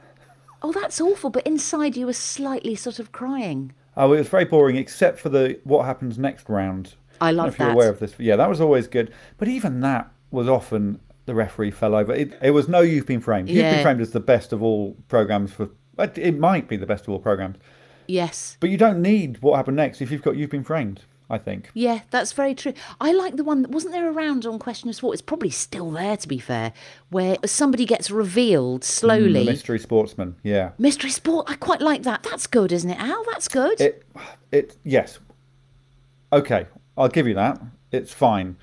Oh, 0.61 0.73
that's 0.73 1.00
awful. 1.00 1.31
But 1.31 1.47
inside 1.47 1.97
you 1.97 2.05
were 2.05 2.12
slightly 2.12 2.75
sort 2.75 2.99
of 2.99 3.12
crying. 3.12 3.73
Oh, 3.97 4.12
it 4.12 4.19
was 4.19 4.28
very 4.28 4.45
boring, 4.45 4.76
except 4.76 5.19
for 5.19 5.31
the 5.31 5.59
what 5.64 5.87
happens 5.87 6.19
next 6.19 6.50
round. 6.50 6.97
I 7.20 7.32
love 7.32 7.48
if 7.48 7.58
you're 7.58 7.70
aware 7.70 7.90
of 7.90 7.98
this. 8.00 8.14
Yeah, 8.18 8.37
that 8.37 8.48
was 8.48 8.60
always 8.60 8.87
good. 8.87 9.12
But 9.37 9.48
even 9.48 9.80
that 9.80 10.10
was 10.30 10.48
often 10.48 11.00
the 11.26 11.34
referee 11.34 11.70
fell 11.70 11.94
over. 11.94 12.12
It, 12.12 12.32
it 12.42 12.50
was 12.52 12.68
no 12.68 12.80
You've 12.80 13.06
Been 13.06 13.20
Framed. 13.20 13.48
You've. 13.48 13.62
Been 13.64 13.82
Framed 13.82 14.00
is 14.00 14.12
the 14.12 14.20
best 14.20 14.52
of 14.52 14.62
all 14.62 14.96
programs 15.08 15.52
for. 15.52 15.70
It 15.98 16.38
might 16.38 16.68
be 16.68 16.76
the 16.76 16.87
best 16.87 17.04
of 17.04 17.08
all 17.10 17.18
programs, 17.18 17.56
Yes. 18.06 18.56
but 18.60 18.70
you 18.70 18.76
don't 18.76 19.02
need 19.02 19.42
what 19.42 19.56
happened 19.56 19.76
next 19.76 20.00
if 20.00 20.12
you've 20.12 20.22
got 20.22 20.37
You've 20.37 20.50
Been 20.50 20.62
Framed. 20.64 21.02
I 21.30 21.37
think. 21.37 21.70
Yeah, 21.75 22.00
that's 22.10 22.32
very 22.32 22.54
true. 22.54 22.72
I 23.02 23.12
like 23.12 23.37
the 23.37 23.44
one 23.44 23.60
that 23.60 23.70
wasn't 23.70 23.92
there 23.92 24.10
around 24.10 24.46
on 24.46 24.58
Question 24.58 24.88
of 24.88 24.94
Sport. 24.96 25.12
It's 25.12 25.20
probably 25.20 25.50
still 25.50 25.90
there, 25.90 26.16
to 26.16 26.26
be 26.26 26.38
fair, 26.38 26.72
where 27.10 27.37
somebody 27.44 27.84
gets 27.84 28.10
revealed 28.10 28.82
slowly. 28.82 29.42
Mm, 29.42 29.46
Mystery 29.46 29.78
Sportsman. 29.78 30.37
Yeah. 30.42 30.70
Mystery 30.78 31.10
Sport. 31.10 31.44
I 31.50 31.56
quite 31.56 31.82
like 31.82 32.04
that. 32.04 32.22
That's 32.22 32.46
good, 32.46 32.72
isn't 32.72 32.88
it, 32.88 32.98
Al? 32.98 33.25
That's 33.30 33.46
good. 33.46 33.78
It, 33.78 34.04
it, 34.52 34.76
yes. 34.84 35.18
Okay, 36.32 36.66
I'll 36.99 37.09
give 37.09 37.26
you 37.26 37.35
that. 37.35 37.61
It's 37.93 38.12
fine. 38.12 38.57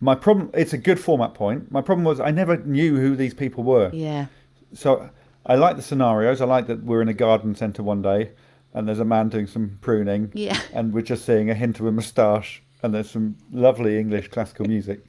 My 0.00 0.14
problem, 0.14 0.50
it's 0.54 0.72
a 0.72 0.78
good 0.78 1.00
format 1.00 1.34
point. 1.34 1.72
My 1.72 1.80
problem 1.80 2.04
was 2.04 2.20
I 2.20 2.30
never 2.30 2.56
knew 2.58 2.96
who 2.96 3.16
these 3.16 3.34
people 3.34 3.64
were. 3.64 3.90
yeah. 3.92 4.26
So 4.74 5.08
I 5.46 5.54
like 5.56 5.76
the 5.76 5.82
scenarios. 5.82 6.42
I 6.42 6.44
like 6.44 6.66
that 6.66 6.84
we're 6.84 7.00
in 7.00 7.08
a 7.08 7.14
garden 7.14 7.54
centre 7.54 7.82
one 7.82 8.02
day 8.02 8.32
and 8.74 8.86
there's 8.86 9.00
a 9.00 9.04
man 9.04 9.30
doing 9.30 9.46
some 9.46 9.78
pruning. 9.80 10.30
Yeah. 10.34 10.60
And 10.74 10.92
we're 10.92 11.00
just 11.00 11.24
seeing 11.24 11.48
a 11.48 11.54
hint 11.54 11.80
of 11.80 11.86
a 11.86 11.92
moustache 11.92 12.62
and 12.82 12.92
there's 12.94 13.10
some 13.10 13.36
lovely 13.50 13.98
English 13.98 14.28
classical 14.28 14.66
music. 14.66 15.06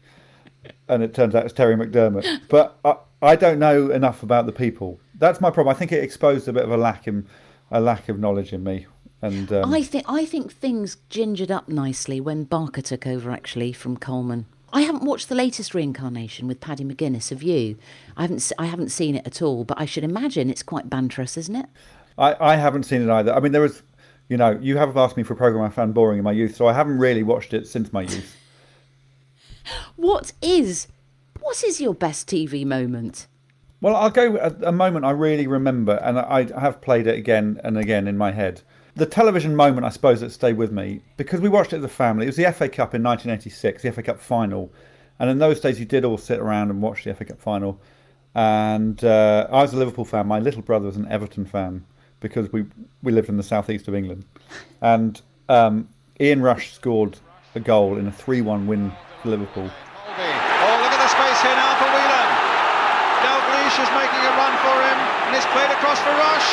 And 0.88 1.04
it 1.04 1.14
turns 1.14 1.36
out 1.36 1.44
it's 1.44 1.54
Terry 1.54 1.76
McDermott. 1.76 2.42
But 2.48 2.80
I, 2.86 2.96
I 3.22 3.36
don't 3.36 3.60
know 3.60 3.92
enough 3.92 4.24
about 4.24 4.46
the 4.46 4.54
people. 4.54 5.00
That's 5.16 5.42
my 5.42 5.52
problem. 5.52 5.76
I 5.76 5.78
think 5.78 5.92
it 5.92 6.04
exposed 6.04 6.48
a 6.48 6.54
bit 6.54 6.64
of 6.64 6.72
a 6.72 6.78
lack 6.78 7.06
in 7.08 7.28
a 7.70 7.82
lack 7.82 8.08
of 8.10 8.18
knowledge 8.18 8.54
in 8.54 8.64
me. 8.64 8.88
And 9.22 9.52
um, 9.52 9.74
I 9.74 9.84
think 9.84 10.06
I 10.08 10.26
think 10.26 10.52
things 10.52 10.98
gingered 11.10 11.52
up 11.52 11.68
nicely 11.68 12.22
when 12.22 12.46
Barker 12.46 12.82
took 12.82 13.06
over 13.06 13.32
actually 13.32 13.74
from 13.74 13.98
Coleman. 13.98 14.46
I 14.72 14.82
haven't 14.82 15.04
watched 15.04 15.30
the 15.30 15.36
latest 15.36 15.74
reincarnation 15.74 16.48
with 16.48 16.62
Paddy 16.62 16.84
McGuinness. 16.84 17.30
Have 17.30 17.44
you? 17.44 17.78
I 18.16 18.22
haven't. 18.22 18.52
I 18.58 18.68
haven't 18.68 18.90
seen 18.90 19.16
it 19.16 19.26
at 19.26 19.42
all, 19.42 19.64
but 19.66 19.80
I 19.80 19.86
should 19.86 20.04
imagine 20.04 20.50
it's 20.50 20.64
quite 20.64 20.90
banterous, 20.90 21.38
isn't 21.38 21.56
it? 21.56 21.66
I, 22.18 22.54
I 22.54 22.56
haven't 22.56 22.84
seen 22.84 23.02
it 23.02 23.10
either. 23.10 23.34
I 23.34 23.40
mean, 23.40 23.52
there 23.52 23.62
was, 23.62 23.82
you 24.28 24.38
know, 24.38 24.58
you 24.62 24.78
have 24.78 24.96
asked 24.96 25.18
me 25.18 25.24
for 25.24 25.34
a 25.34 25.38
program 25.38 25.64
I 25.64 25.70
found 25.70 25.94
boring 25.94 26.18
in 26.18 26.24
my 26.24 26.32
youth, 26.32 26.56
so 26.56 26.68
I 26.68 26.74
haven't 26.74 27.00
really 27.00 27.24
watched 27.24 27.54
it 27.54 27.68
since 27.68 27.92
my 27.92 28.02
youth. 28.02 28.36
What 29.98 30.32
is 30.42 30.88
what 31.42 31.64
is 31.64 31.80
your 31.80 31.94
best 31.94 32.28
TV 32.28 32.66
moment? 32.66 33.28
Well, 33.82 33.96
I'll 33.96 34.10
go 34.10 34.38
a, 34.38 34.70
a 34.70 34.72
moment 34.72 35.06
I 35.06 35.12
really 35.12 35.46
remember, 35.46 36.00
and 36.02 36.18
I, 36.18 36.48
I 36.56 36.60
have 36.60 36.82
played 36.82 37.06
it 37.06 37.18
again 37.18 37.62
and 37.64 37.78
again 37.78 38.08
in 38.08 38.18
my 38.18 38.32
head. 38.32 38.62
The 38.96 39.06
television 39.06 39.56
moment, 39.56 39.86
I 39.86 39.90
suppose, 39.90 40.22
that 40.22 40.32
stayed 40.32 40.58
with 40.58 40.72
me 40.72 41.02
because 41.18 41.40
we 41.40 41.50
watched 41.50 41.74
it 41.74 41.78
as 41.78 41.84
a 41.84 41.90
family. 41.90 42.26
It 42.26 42.30
was 42.30 42.36
the 42.36 42.52
FA 42.52 42.68
Cup 42.68 42.96
in 42.96 43.04
1986, 43.04 43.84
the 43.84 43.92
FA 43.92 44.04
Cup 44.04 44.20
final, 44.20 44.72
and 45.20 45.30
in 45.30 45.38
those 45.38 45.60
days 45.60 45.80
you 45.80 45.86
did 45.86 46.06
all 46.06 46.18
sit 46.18 46.40
around 46.40 46.70
and 46.70 46.82
watch 46.82 47.04
the 47.04 47.14
FA 47.14 47.26
Cup 47.26 47.40
final. 47.40 47.80
And 48.36 49.04
uh, 49.04 49.48
I 49.52 49.62
was 49.62 49.74
a 49.74 49.78
Liverpool 49.78 50.06
fan. 50.06 50.28
My 50.28 50.40
little 50.40 50.62
brother 50.62 50.86
was 50.86 50.98
an 50.98 51.08
Everton 51.08 51.46
fan 51.46 51.86
because 52.20 52.52
we 52.52 52.66
we 53.02 53.12
lived 53.12 53.30
in 53.30 53.38
the 53.38 53.44
southeast 53.44 53.88
of 53.88 53.96
England, 53.96 54.26
and 54.82 55.22
um, 55.48 55.90
Ian 56.20 56.42
Rush 56.42 56.74
scored 56.74 57.18
a 57.56 57.60
goal 57.60 57.98
in 57.98 58.08
a 58.08 58.12
3-1 58.12 58.68
win 58.68 58.92
for 59.22 59.30
Liverpool. 59.30 59.66
Oh, 59.66 60.76
look 60.84 60.94
at 60.94 61.02
the 61.02 61.10
space 61.10 61.40
here 61.42 61.56
now 61.56 61.74
for 61.80 61.90
Whelan. 61.90 62.30
Dalglish 63.24 63.78
is 63.82 63.92
making 63.96 64.22
a 64.22 64.34
run 64.36 64.54
for 64.62 64.76
him, 64.78 65.00
and 65.28 65.32
it's 65.36 65.48
played 65.56 65.72
across 65.72 66.00
for 66.04 66.14
Rush. 66.14 66.50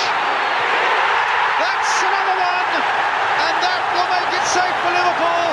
That's 1.61 1.93
another 2.01 2.37
one, 2.41 2.71
and 2.81 3.55
that 3.61 3.81
will 3.93 4.11
make 4.13 4.31
it 4.33 4.47
safe 4.49 4.76
for 4.87 4.95
Liverpool, 4.95 5.47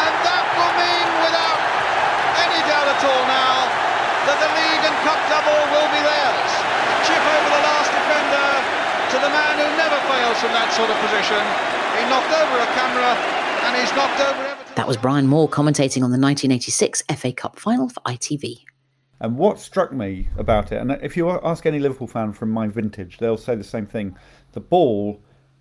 and 0.00 0.12
that 0.24 0.44
will 0.56 0.74
mean, 0.80 1.08
without 1.20 1.60
any 2.48 2.60
doubt 2.64 2.88
at 2.88 3.00
all 3.04 3.24
now, 3.28 3.68
that 4.24 4.38
the 4.40 4.50
league 4.56 4.84
and 4.88 4.96
cup 5.04 5.20
double 5.28 5.60
will 5.68 5.90
be 5.92 6.00
theirs. 6.00 6.52
Chip 7.04 7.20
over 7.20 7.50
the 7.52 7.60
last 7.60 7.92
defender 7.92 8.48
to 9.12 9.16
the 9.20 9.28
man 9.28 9.54
who 9.60 9.68
never 9.76 10.00
fails 10.08 10.40
from 10.40 10.52
that 10.56 10.72
sort 10.72 10.88
of 10.88 10.96
position. 11.04 11.44
He 11.92 12.08
knocked 12.08 12.32
over 12.32 12.56
a 12.56 12.68
camera, 12.72 13.12
and 13.68 13.76
he's 13.76 13.92
knocked 13.92 14.20
over 14.20 14.40
Everton. 14.48 14.74
That 14.76 14.88
was 14.88 14.96
Brian 14.96 15.26
Moore 15.26 15.48
commentating 15.48 16.00
on 16.00 16.08
the 16.08 16.20
1986 16.20 17.02
FA 17.16 17.32
Cup 17.32 17.58
final 17.58 17.90
for 17.90 18.00
ITV. 18.08 18.64
And 19.20 19.36
what 19.36 19.58
struck 19.58 19.92
me 19.92 20.28
about 20.38 20.72
it, 20.72 20.80
and 20.80 20.92
if 21.02 21.18
you 21.18 21.28
ask 21.28 21.66
any 21.66 21.80
Liverpool 21.80 22.06
fan 22.06 22.32
from 22.32 22.50
my 22.50 22.68
vintage, 22.68 23.18
they'll 23.18 23.36
say 23.36 23.54
the 23.54 23.64
same 23.64 23.84
thing. 23.84 24.16
The 24.52 24.60
ball 24.60 25.20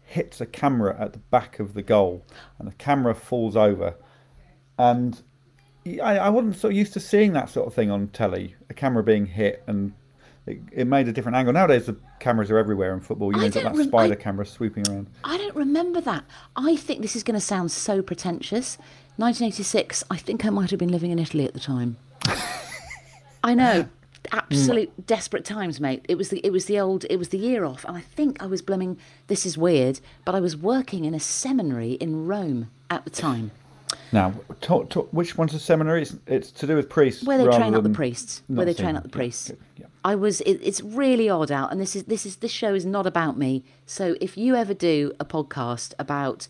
hits 0.09 0.41
a 0.41 0.45
camera 0.45 0.95
at 0.99 1.13
the 1.13 1.19
back 1.19 1.59
of 1.59 1.75
the 1.75 1.83
goal, 1.83 2.25
and 2.57 2.67
the 2.67 2.73
camera 2.73 3.13
falls 3.13 3.55
over. 3.55 3.95
And 4.77 5.21
I, 5.85 6.17
I 6.17 6.29
wasn't 6.29 6.55
so 6.55 6.67
used 6.69 6.93
to 6.93 6.99
seeing 6.99 7.33
that 7.33 7.49
sort 7.49 7.67
of 7.67 7.73
thing 7.75 7.91
on 7.91 8.07
telly, 8.07 8.55
a 8.69 8.73
camera 8.73 9.03
being 9.03 9.27
hit, 9.27 9.63
and 9.67 9.93
it, 10.47 10.59
it 10.71 10.87
made 10.87 11.07
a 11.07 11.11
different 11.11 11.37
angle. 11.37 11.53
Nowadays, 11.53 11.85
the 11.85 11.95
cameras 12.19 12.49
are 12.49 12.57
everywhere 12.57 12.93
in 12.93 13.01
football. 13.01 13.31
You 13.31 13.41
I 13.41 13.45
you've 13.45 13.53
got 13.53 13.63
that 13.63 13.75
rem- 13.75 13.87
spider 13.87 14.13
I- 14.13 14.17
camera 14.17 14.45
swooping 14.45 14.89
around. 14.89 15.09
I 15.23 15.37
don't 15.37 15.55
remember 15.55 16.01
that. 16.01 16.23
I 16.55 16.75
think 16.75 17.01
this 17.01 17.15
is 17.15 17.23
going 17.23 17.39
to 17.39 17.45
sound 17.45 17.71
so 17.71 18.01
pretentious. 18.01 18.77
1986, 19.17 20.03
I 20.09 20.17
think 20.17 20.43
I 20.43 20.49
might 20.49 20.71
have 20.71 20.79
been 20.79 20.91
living 20.91 21.11
in 21.11 21.19
Italy 21.19 21.45
at 21.45 21.53
the 21.53 21.59
time. 21.59 21.97
I 23.43 23.53
know. 23.53 23.87
Mm. 24.31 24.37
Absolute 24.37 25.07
desperate 25.07 25.45
times, 25.45 25.79
mate. 25.79 26.05
It 26.07 26.15
was 26.15 26.29
the 26.29 26.39
it 26.45 26.51
was 26.51 26.65
the 26.65 26.79
old 26.79 27.05
it 27.09 27.17
was 27.17 27.29
the 27.29 27.37
year 27.37 27.65
off, 27.65 27.85
and 27.85 27.97
I 27.97 28.01
think 28.01 28.41
I 28.41 28.45
was 28.45 28.61
blooming. 28.61 28.97
This 29.27 29.45
is 29.45 29.57
weird, 29.57 29.99
but 30.25 30.35
I 30.35 30.39
was 30.39 30.55
working 30.55 31.05
in 31.05 31.13
a 31.13 31.19
seminary 31.19 31.93
in 31.93 32.27
Rome 32.27 32.69
at 32.89 33.03
the 33.03 33.11
time, 33.11 33.51
Now, 34.11 34.33
talk, 34.61 34.89
talk, 34.89 35.09
which 35.11 35.37
one's 35.37 35.53
a 35.53 35.59
seminary? 35.59 36.01
It's, 36.01 36.15
it's 36.25 36.51
to 36.53 36.67
do 36.67 36.75
with 36.75 36.89
priests. 36.89 37.23
where 37.23 37.37
they 37.37 37.45
train 37.45 37.75
up 37.75 37.83
the 37.83 37.89
priests. 37.89 38.41
Where 38.47 38.65
they 38.65 38.73
train 38.73 38.95
up 38.95 39.03
the 39.03 39.09
priests. 39.09 39.51
yeah. 39.77 39.85
I 40.03 40.15
was. 40.15 40.41
It, 40.41 40.59
it's 40.63 40.81
really 40.81 41.29
odd 41.29 41.51
out, 41.51 41.71
and 41.71 41.79
this 41.79 41.95
is 41.95 42.03
this 42.05 42.25
is 42.25 42.37
this 42.37 42.51
show 42.51 42.73
is 42.73 42.85
not 42.85 43.05
about 43.05 43.37
me. 43.37 43.63
So 43.85 44.15
if 44.21 44.37
you 44.37 44.55
ever 44.55 44.73
do 44.73 45.13
a 45.19 45.25
podcast 45.25 45.93
about 45.99 46.47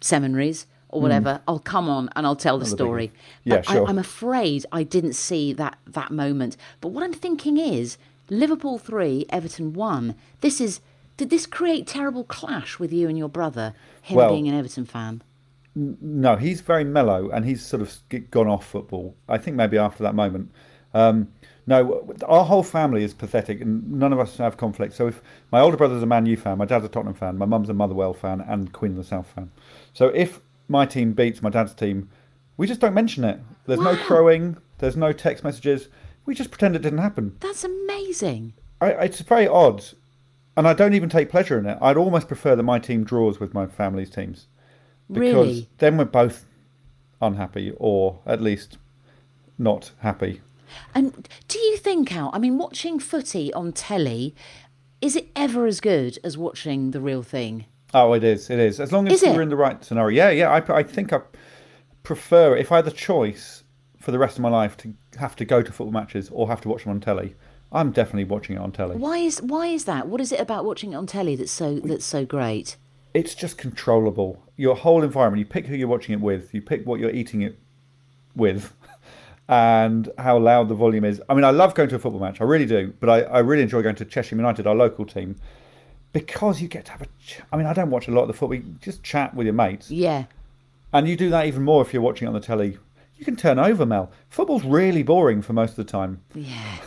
seminaries 0.00 0.66
or 0.90 1.00
whatever, 1.00 1.40
I'll 1.46 1.58
come 1.58 1.88
on 1.88 2.08
and 2.16 2.26
I'll 2.26 2.36
tell 2.36 2.58
the 2.58 2.64
Another 2.64 2.76
story. 2.76 3.12
Yeah, 3.44 3.56
But 3.56 3.66
sure. 3.66 3.86
I, 3.86 3.90
I'm 3.90 3.98
afraid 3.98 4.64
I 4.72 4.82
didn't 4.82 5.14
see 5.14 5.52
that 5.54 5.78
that 5.86 6.10
moment. 6.10 6.56
But 6.80 6.88
what 6.88 7.04
I'm 7.04 7.12
thinking 7.12 7.56
is 7.58 7.98
Liverpool 8.30 8.78
three, 8.78 9.26
Everton 9.30 9.72
one. 9.72 10.14
This 10.40 10.60
is. 10.60 10.80
Did 11.16 11.30
this 11.30 11.46
create 11.46 11.86
terrible 11.88 12.22
clash 12.22 12.78
with 12.78 12.92
you 12.92 13.08
and 13.08 13.18
your 13.18 13.28
brother? 13.28 13.74
Him 14.02 14.16
Well- 14.18 14.30
being 14.30 14.46
an 14.48 14.54
Everton 14.54 14.84
fan. 14.84 15.22
No, 15.74 16.36
he's 16.36 16.60
very 16.60 16.84
mellow 16.84 17.28
and 17.30 17.44
he's 17.44 17.64
sort 17.64 17.82
of 17.82 17.96
gone 18.30 18.48
off 18.48 18.66
football. 18.66 19.14
I 19.28 19.38
think 19.38 19.56
maybe 19.56 19.78
after 19.78 20.02
that 20.04 20.14
moment. 20.14 20.50
Um, 20.94 21.28
No, 21.66 22.14
our 22.26 22.44
whole 22.46 22.62
family 22.62 23.04
is 23.04 23.12
pathetic, 23.12 23.60
and 23.60 23.92
none 23.92 24.10
of 24.14 24.18
us 24.18 24.38
have 24.38 24.56
conflict. 24.56 24.94
So 24.94 25.06
if 25.06 25.20
my 25.52 25.60
older 25.60 25.76
brother's 25.76 26.02
a 26.02 26.06
Man 26.06 26.24
U 26.24 26.34
fan, 26.36 26.56
my 26.56 26.64
dad's 26.64 26.84
a 26.86 26.88
Tottenham 26.88 27.12
fan, 27.14 27.36
my 27.36 27.44
mum's 27.44 27.68
a 27.68 27.74
Motherwell 27.74 28.14
fan, 28.14 28.40
and 28.40 28.72
Queen 28.72 28.92
of 28.92 28.96
the 28.96 29.04
South 29.04 29.26
fan. 29.34 29.50
So 29.92 30.06
if 30.08 30.40
my 30.68 30.86
team 30.86 31.12
beats 31.12 31.42
my 31.42 31.50
dad's 31.50 31.74
team, 31.74 32.08
we 32.56 32.66
just 32.66 32.80
don't 32.80 32.94
mention 32.94 33.24
it. 33.24 33.40
There's 33.66 33.80
no 33.80 33.96
crowing. 33.96 34.56
There's 34.78 34.96
no 34.96 35.12
text 35.12 35.42
messages. 35.44 35.88
We 36.26 36.34
just 36.34 36.50
pretend 36.50 36.76
it 36.76 36.82
didn't 36.82 36.98
happen. 37.00 37.36
That's 37.40 37.64
amazing. 37.64 38.52
I, 38.80 38.90
it's 38.92 39.20
very 39.20 39.48
odd, 39.48 39.84
and 40.56 40.68
I 40.68 40.74
don't 40.74 40.94
even 40.94 41.08
take 41.08 41.30
pleasure 41.30 41.58
in 41.58 41.66
it. 41.66 41.78
I'd 41.80 41.96
almost 41.96 42.28
prefer 42.28 42.54
that 42.54 42.62
my 42.62 42.78
team 42.78 43.02
draws 43.04 43.40
with 43.40 43.54
my 43.54 43.66
family's 43.66 44.10
teams 44.10 44.46
because 45.10 45.34
Really? 45.34 45.68
then 45.78 45.96
we're 45.96 46.04
both 46.04 46.44
unhappy, 47.20 47.72
or 47.78 48.20
at 48.26 48.40
least 48.40 48.78
not 49.58 49.90
happy. 50.00 50.40
And 50.94 51.28
do 51.48 51.58
you 51.58 51.76
think, 51.78 52.14
Al, 52.14 52.30
I 52.32 52.38
mean, 52.38 52.58
watching 52.58 52.98
footy 53.00 53.52
on 53.54 53.72
telly, 53.72 54.34
is 55.00 55.16
it 55.16 55.28
ever 55.34 55.66
as 55.66 55.80
good 55.80 56.18
as 56.22 56.36
watching 56.36 56.90
the 56.90 57.00
real 57.00 57.22
thing? 57.22 57.64
Oh, 57.94 58.12
it 58.12 58.24
is. 58.24 58.50
It 58.50 58.58
is. 58.58 58.80
As 58.80 58.92
long 58.92 59.06
as 59.06 59.14
Is 59.14 59.22
you're 59.22 59.42
in 59.42 59.48
the 59.48 59.56
right 59.56 59.82
scenario. 59.82 60.14
Yeah, 60.14 60.30
yeah. 60.30 60.50
I, 60.50 60.78
I 60.78 60.82
think 60.82 61.12
I 61.12 61.20
prefer 62.02 62.56
if 62.56 62.70
I 62.70 62.76
had 62.76 62.84
the 62.84 62.90
choice 62.90 63.64
for 63.98 64.12
the 64.12 64.18
rest 64.18 64.36
of 64.36 64.42
my 64.42 64.50
life 64.50 64.76
to 64.78 64.94
have 65.18 65.36
to 65.36 65.44
go 65.44 65.62
to 65.62 65.72
football 65.72 65.92
matches 65.92 66.28
or 66.30 66.48
have 66.48 66.60
to 66.62 66.68
watch 66.68 66.84
them 66.84 66.92
on 66.92 67.00
telly. 67.00 67.34
I'm 67.70 67.90
definitely 67.90 68.24
watching 68.24 68.56
it 68.56 68.60
on 68.60 68.72
telly. 68.72 68.96
Why 68.96 69.18
is 69.18 69.42
why 69.42 69.66
is 69.66 69.84
that? 69.84 70.08
What 70.08 70.20
is 70.20 70.32
it 70.32 70.40
about 70.40 70.64
watching 70.64 70.92
it 70.92 70.96
on 70.96 71.06
telly 71.06 71.36
that's 71.36 71.52
so 71.52 71.80
that's 71.80 72.04
so 72.04 72.24
great? 72.24 72.76
It's 73.14 73.34
just 73.34 73.58
controllable. 73.58 74.42
Your 74.56 74.76
whole 74.76 75.02
environment. 75.02 75.40
You 75.40 75.46
pick 75.46 75.66
who 75.66 75.76
you're 75.76 75.88
watching 75.88 76.14
it 76.14 76.20
with. 76.20 76.54
You 76.54 76.62
pick 76.62 76.86
what 76.86 77.00
you're 77.00 77.10
eating 77.10 77.42
it 77.42 77.58
with, 78.34 78.72
and 79.48 80.08
how 80.18 80.38
loud 80.38 80.68
the 80.68 80.74
volume 80.74 81.04
is. 81.04 81.20
I 81.28 81.34
mean, 81.34 81.44
I 81.44 81.50
love 81.50 81.74
going 81.74 81.88
to 81.90 81.96
a 81.96 81.98
football 81.98 82.20
match. 82.20 82.40
I 82.40 82.44
really 82.44 82.66
do. 82.66 82.94
But 83.00 83.10
I, 83.10 83.20
I 83.22 83.38
really 83.40 83.62
enjoy 83.62 83.82
going 83.82 83.96
to 83.96 84.04
Chesham 84.04 84.38
United, 84.38 84.66
our 84.66 84.74
local 84.74 85.04
team, 85.04 85.36
because 86.18 86.60
you 86.60 86.68
get 86.68 86.84
to 86.86 86.92
have 86.92 87.02
a. 87.02 87.06
Ch- 87.24 87.40
I 87.52 87.56
mean, 87.56 87.66
I 87.66 87.72
don't 87.72 87.90
watch 87.90 88.08
a 88.08 88.10
lot 88.10 88.22
of 88.22 88.28
the 88.28 88.34
football. 88.34 88.56
You 88.56 88.76
just 88.80 89.02
chat 89.02 89.34
with 89.34 89.46
your 89.46 89.54
mates. 89.54 89.90
Yeah. 89.90 90.24
And 90.92 91.08
you 91.08 91.16
do 91.16 91.30
that 91.30 91.46
even 91.46 91.62
more 91.62 91.82
if 91.82 91.92
you're 91.92 92.02
watching 92.02 92.26
it 92.26 92.28
on 92.28 92.34
the 92.34 92.40
telly. 92.40 92.78
You 93.16 93.24
can 93.24 93.36
turn 93.36 93.58
over, 93.58 93.84
Mel. 93.84 94.10
Football's 94.30 94.64
really 94.64 95.02
boring 95.02 95.42
for 95.42 95.52
most 95.52 95.70
of 95.70 95.76
the 95.76 95.84
time. 95.84 96.20
Yeah. 96.34 96.78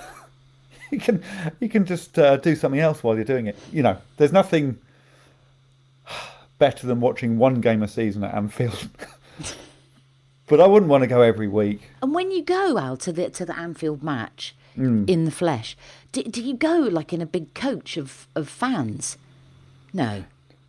You 0.92 1.00
can 1.00 1.24
you 1.62 1.70
can 1.70 1.86
just 1.86 2.20
uh, 2.20 2.36
do 2.36 2.54
something 2.54 2.82
else 2.82 3.02
while 3.02 3.16
you're 3.16 3.24
doing 3.24 3.48
it. 3.48 3.58
You 3.72 3.82
know, 3.82 3.96
there's 4.18 4.34
nothing 4.34 4.78
better 6.58 6.86
than 6.86 7.00
watching 7.00 7.38
one 7.38 7.62
game 7.62 7.82
a 7.82 7.88
season 7.88 8.26
at 8.26 8.36
Anfield. 8.36 8.90
but 10.48 10.60
I 10.60 10.68
wouldn't 10.68 10.90
want 10.90 11.04
to 11.04 11.08
go 11.08 11.22
every 11.22 11.48
week. 11.48 11.90
And 12.02 12.14
when 12.14 12.30
you 12.30 12.44
go 12.44 12.78
out 12.78 13.00
to 13.02 13.14
the 13.14 13.30
to 13.30 13.46
the 13.46 13.58
Anfield 13.58 14.04
match 14.04 14.54
Mm. 14.78 15.10
in 15.10 15.26
the 15.26 15.32
flesh, 15.32 15.76
do, 16.12 16.24
do 16.24 16.42
you 16.42 16.54
go 16.56 16.78
like 16.78 17.12
in 17.14 17.22
a 17.22 17.26
big 17.26 17.54
coach 17.54 17.98
of, 17.98 18.28
of 18.36 18.48
fans? 18.48 19.18
No. 19.94 20.24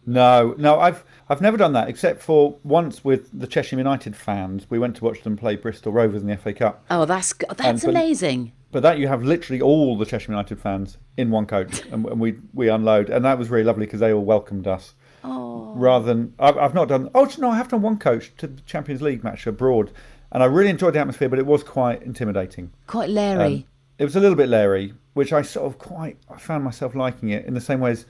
No, 0.04 0.54
no, 0.58 0.80
I've 0.80 1.04
I've 1.28 1.40
never 1.40 1.56
done 1.56 1.72
that 1.74 1.88
except 1.88 2.20
for 2.22 2.56
once 2.64 3.04
with 3.04 3.30
the 3.32 3.46
Chesham 3.46 3.78
United 3.78 4.16
fans. 4.16 4.66
We 4.68 4.78
went 4.78 4.96
to 4.96 5.04
watch 5.04 5.22
them 5.22 5.36
play 5.36 5.54
Bristol 5.56 5.92
Rovers 5.92 6.22
in 6.22 6.28
the 6.28 6.36
FA 6.36 6.52
Cup. 6.52 6.84
Oh, 6.90 7.04
that's 7.04 7.32
that's 7.56 7.84
but- 7.84 7.90
amazing. 7.90 8.52
But 8.72 8.82
that 8.82 8.98
you 8.98 9.06
have 9.06 9.22
literally 9.22 9.60
all 9.60 9.98
the 9.98 10.06
Chesham 10.06 10.32
United 10.32 10.58
fans 10.58 10.96
in 11.18 11.30
one 11.30 11.46
coach, 11.46 11.82
and, 11.92 12.06
and 12.06 12.18
we 12.18 12.38
we 12.52 12.68
unload, 12.68 13.10
and 13.10 13.24
that 13.24 13.38
was 13.38 13.48
really 13.50 13.64
lovely 13.64 13.86
because 13.86 14.00
they 14.00 14.12
all 14.12 14.24
welcomed 14.24 14.66
us. 14.66 14.94
Oh. 15.22 15.72
Rather 15.76 16.06
than 16.06 16.34
I've, 16.38 16.58
I've 16.58 16.74
not 16.74 16.88
done. 16.88 17.08
Oh 17.14 17.30
no, 17.38 17.50
I 17.50 17.56
have 17.56 17.68
done 17.68 17.82
one 17.82 17.98
coach 17.98 18.32
to 18.38 18.48
the 18.48 18.60
Champions 18.62 19.02
League 19.02 19.22
match 19.22 19.46
abroad, 19.46 19.92
and 20.32 20.42
I 20.42 20.46
really 20.46 20.70
enjoyed 20.70 20.94
the 20.94 20.98
atmosphere, 21.00 21.28
but 21.28 21.38
it 21.38 21.46
was 21.46 21.62
quite 21.62 22.02
intimidating. 22.02 22.72
Quite 22.88 23.10
leery. 23.10 23.54
Um, 23.54 23.64
it 23.98 24.04
was 24.04 24.16
a 24.16 24.20
little 24.20 24.36
bit 24.36 24.48
Larry, 24.48 24.94
which 25.14 25.32
I 25.32 25.42
sort 25.42 25.66
of 25.66 25.78
quite 25.78 26.18
I 26.30 26.38
found 26.38 26.64
myself 26.64 26.94
liking 26.94 27.30
it 27.30 27.44
in 27.46 27.54
the 27.54 27.60
same 27.60 27.80
way 27.80 27.92
as. 27.92 28.06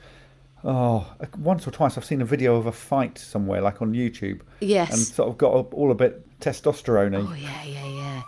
Oh, 0.65 1.05
once 1.37 1.67
or 1.67 1.71
twice 1.71 1.97
I've 1.97 2.05
seen 2.05 2.21
a 2.21 2.25
video 2.25 2.55
of 2.55 2.67
a 2.67 2.71
fight 2.71 3.17
somewhere, 3.17 3.59
like 3.59 3.81
on 3.81 3.91
YouTube, 3.91 4.39
yes. 4.61 4.93
and 4.93 4.99
sort 5.01 5.27
of 5.27 5.37
got 5.37 5.51
all 5.73 5.91
a 5.91 5.95
bit 5.95 6.25
testosterone 6.39 7.13
oh 7.15 7.33
yeah, 7.33 7.63
yeah, 7.63 7.85
yeah. 7.85 8.21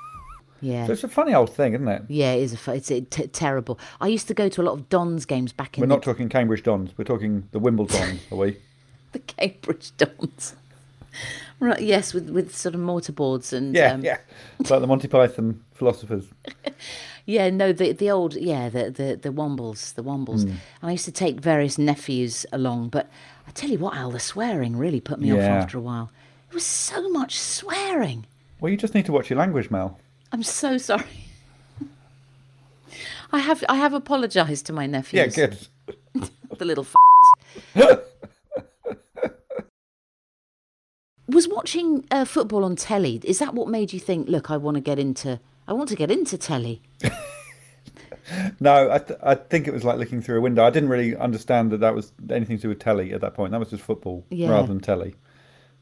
Yeah. 0.62 0.88
So 0.88 0.93
it's 0.93 1.03
a 1.03 1.10
funny 1.10 1.34
old 1.34 1.53
thing, 1.53 1.73
isn't 1.75 1.88
it? 1.88 2.03
Yeah, 2.08 2.34
it 2.34 2.43
is 2.43 2.67
a 2.67 2.71
it's 2.73 2.89
a 2.91 3.01
t- 3.01 3.27
terrible. 3.27 3.79
I 4.01 4.08
used 4.08 4.27
to 4.29 4.34
go 4.34 4.49
to 4.49 4.62
a 4.62 4.63
lot 4.63 4.73
of 4.73 4.89
Dons 4.89 5.25
games 5.25 5.53
back 5.53 5.77
in 5.77 5.82
We're 5.82 5.88
the, 5.88 5.95
not 5.95 6.03
talking 6.03 6.27
Cambridge 6.27 6.63
Dons. 6.63 6.91
We're 6.97 7.06
talking 7.06 7.47
the 7.51 7.60
Wimbledon, 7.60 8.19
are 8.32 8.38
we? 8.38 8.58
the 9.12 9.19
Cambridge 9.19 9.95
Dons. 9.97 10.56
right, 11.60 11.82
yes, 11.82 12.13
with 12.13 12.29
with 12.29 12.56
sort 12.56 12.73
of 12.73 12.82
mortarboards 12.82 13.53
and 13.53 13.75
Yeah, 13.75 13.93
um, 13.93 14.03
yeah. 14.03 14.17
Like 14.69 14.82
the 14.82 14.88
Monty 14.88 15.08
Python 15.08 15.63
philosophers. 15.73 16.25
Yeah, 17.25 17.49
no, 17.49 17.73
the 17.73 17.91
the 17.91 18.11
old 18.11 18.35
yeah, 18.35 18.69
the 18.69 18.91
the 18.91 19.15
the 19.21 19.31
Wombles, 19.31 19.93
the 19.95 20.03
Wombles. 20.03 20.43
Hmm. 20.43 20.49
And 20.49 20.89
I 20.89 20.91
used 20.91 21.05
to 21.05 21.11
take 21.11 21.39
various 21.39 21.77
nephews 21.77 22.45
along, 22.51 22.89
but 22.89 23.09
I 23.47 23.51
tell 23.51 23.69
you 23.69 23.79
what, 23.79 23.95
Al, 23.95 24.11
the 24.11 24.19
swearing 24.19 24.77
really 24.77 25.01
put 25.01 25.19
me 25.19 25.31
off 25.31 25.39
after 25.39 25.77
a 25.77 25.81
while. 25.81 26.11
It 26.49 26.53
was 26.53 26.65
so 26.65 27.09
much 27.09 27.39
swearing. 27.39 28.25
Well, 28.59 28.71
you 28.71 28.77
just 28.77 28.93
need 28.93 29.05
to 29.07 29.11
watch 29.11 29.29
your 29.29 29.39
language, 29.39 29.71
Mel. 29.71 29.99
I'm 30.31 30.43
so 30.43 30.77
sorry. 30.77 31.03
I 33.31 33.39
have 33.39 33.63
I 33.67 33.75
have 33.75 33.93
apologised 33.93 34.65
to 34.67 34.73
my 34.73 34.85
nephews. 34.85 35.38
Yeah, 35.38 35.47
good. 35.47 35.57
The 36.57 36.63
little 36.63 36.85
f- 36.85 36.95
Was 41.27 41.47
watching 41.47 42.05
uh, 42.11 42.23
football 42.23 42.63
on 42.63 42.75
telly. 42.77 43.19
Is 43.23 43.39
that 43.39 43.53
what 43.53 43.67
made 43.67 43.91
you 43.91 43.99
think? 43.99 44.29
Look, 44.29 44.49
I 44.51 44.57
want 44.57 44.75
to 44.75 44.81
get 44.81 44.99
into. 44.99 45.39
I 45.67 45.73
want 45.73 45.89
to 45.89 45.95
get 45.95 46.12
into 46.12 46.38
telly. 46.38 46.82
No, 48.60 48.91
I, 48.91 48.97
th- 48.97 49.19
I 49.21 49.36
think 49.36 49.67
it 49.67 49.73
was 49.73 49.84
like 49.84 49.99
looking 49.99 50.19
through 50.19 50.39
a 50.39 50.41
window. 50.41 50.65
I 50.65 50.71
didn't 50.71 50.89
really 50.89 51.15
understand 51.15 51.71
that 51.71 51.80
that 51.82 51.93
was 51.93 52.12
anything 52.32 52.58
to 52.58 52.62
do 52.63 52.69
with 52.69 52.80
telly 52.80 53.13
at 53.13 53.21
that 53.21 53.36
point. 53.36 53.51
That 53.51 53.60
was 53.60 53.69
just 53.69 53.84
football 53.84 54.25
Yeah. 54.32 54.49
rather 54.49 54.67
than 54.67 54.80
telly. 54.80 55.13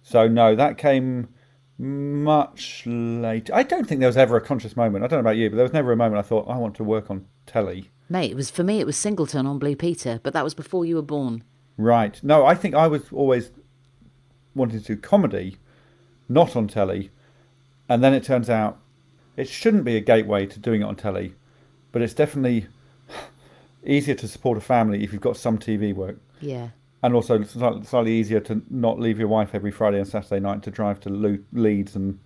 So 0.02 0.28
no, 0.28 0.54
that 0.54 0.78
came 0.78 1.30
much 1.78 2.84
later. 2.86 3.54
I 3.56 3.63
don't 3.63 3.88
think 3.88 4.00
there 4.00 4.10
was 4.10 4.17
ever 4.17 4.36
a 4.36 4.41
conscious 4.41 4.76
moment. 4.76 5.06
I 5.06 5.08
don't 5.08 5.17
know 5.17 5.22
about 5.30 5.38
you, 5.38 5.50
but 5.50 5.56
there 5.56 5.63
was 5.63 5.72
never 5.72 5.93
a 5.93 5.96
moment 5.96 6.19
I 6.19 6.22
thought 6.28 6.50
I 6.50 6.58
want 6.58 6.76
to 6.76 6.84
work 6.84 7.10
on 7.10 7.26
telly. 7.46 7.89
Mate, 8.10 8.32
it 8.32 8.36
was 8.36 8.52
for 8.52 8.63
me. 8.63 8.80
It 8.82 8.86
was 8.86 8.98
Singleton 8.98 9.46
on 9.48 9.58
Blue 9.58 9.76
Peter, 9.78 10.19
but 10.22 10.34
that 10.34 10.43
was 10.43 10.54
before 10.54 10.84
you 10.84 10.96
were 10.96 11.02
born. 11.02 11.43
Right. 11.78 12.19
No, 12.24 12.46
I 12.46 12.56
think 12.56 12.76
I 12.76 12.88
was 12.88 13.04
always 13.13 13.52
wanting 14.54 14.82
to 14.82 14.86
do 14.96 14.98
comedy, 14.98 15.58
not 16.28 16.58
on 16.58 16.67
telly. 16.67 17.10
And 17.88 18.04
then 18.04 18.13
it 18.13 18.24
turns 18.26 18.50
out 18.50 18.80
it 19.38 19.48
shouldn't 19.48 19.84
be 19.84 19.96
a 19.96 20.02
gateway 20.02 20.46
to 20.46 20.60
doing 20.60 20.82
it 20.82 20.86
on 20.86 20.96
telly, 20.96 21.34
but 21.91 22.02
it's 22.02 22.13
definitely 22.13 22.67
easier 23.86 24.15
to 24.15 24.28
support 24.28 24.58
a 24.58 24.62
family 24.62 25.04
if 25.04 25.12
you've 25.12 25.22
got 25.22 25.38
some 25.38 25.58
TV 25.58 25.93
work. 25.93 26.17
Yeah. 26.41 26.69
And 27.02 27.13
also 27.13 27.43
slightly 27.43 28.13
easier 28.13 28.39
to 28.41 28.62
not 28.69 29.00
leave 29.00 29.19
your 29.19 29.28
wife 29.28 29.50
every 29.54 29.72
Friday 29.72 29.98
and 29.98 30.08
Saturday 30.08 30.39
night 30.39 30.63
to 30.63 30.72
drive 30.72 31.02
to 31.02 31.10
Le- 31.10 31.39
Leeds 31.52 31.96
and 31.96 32.17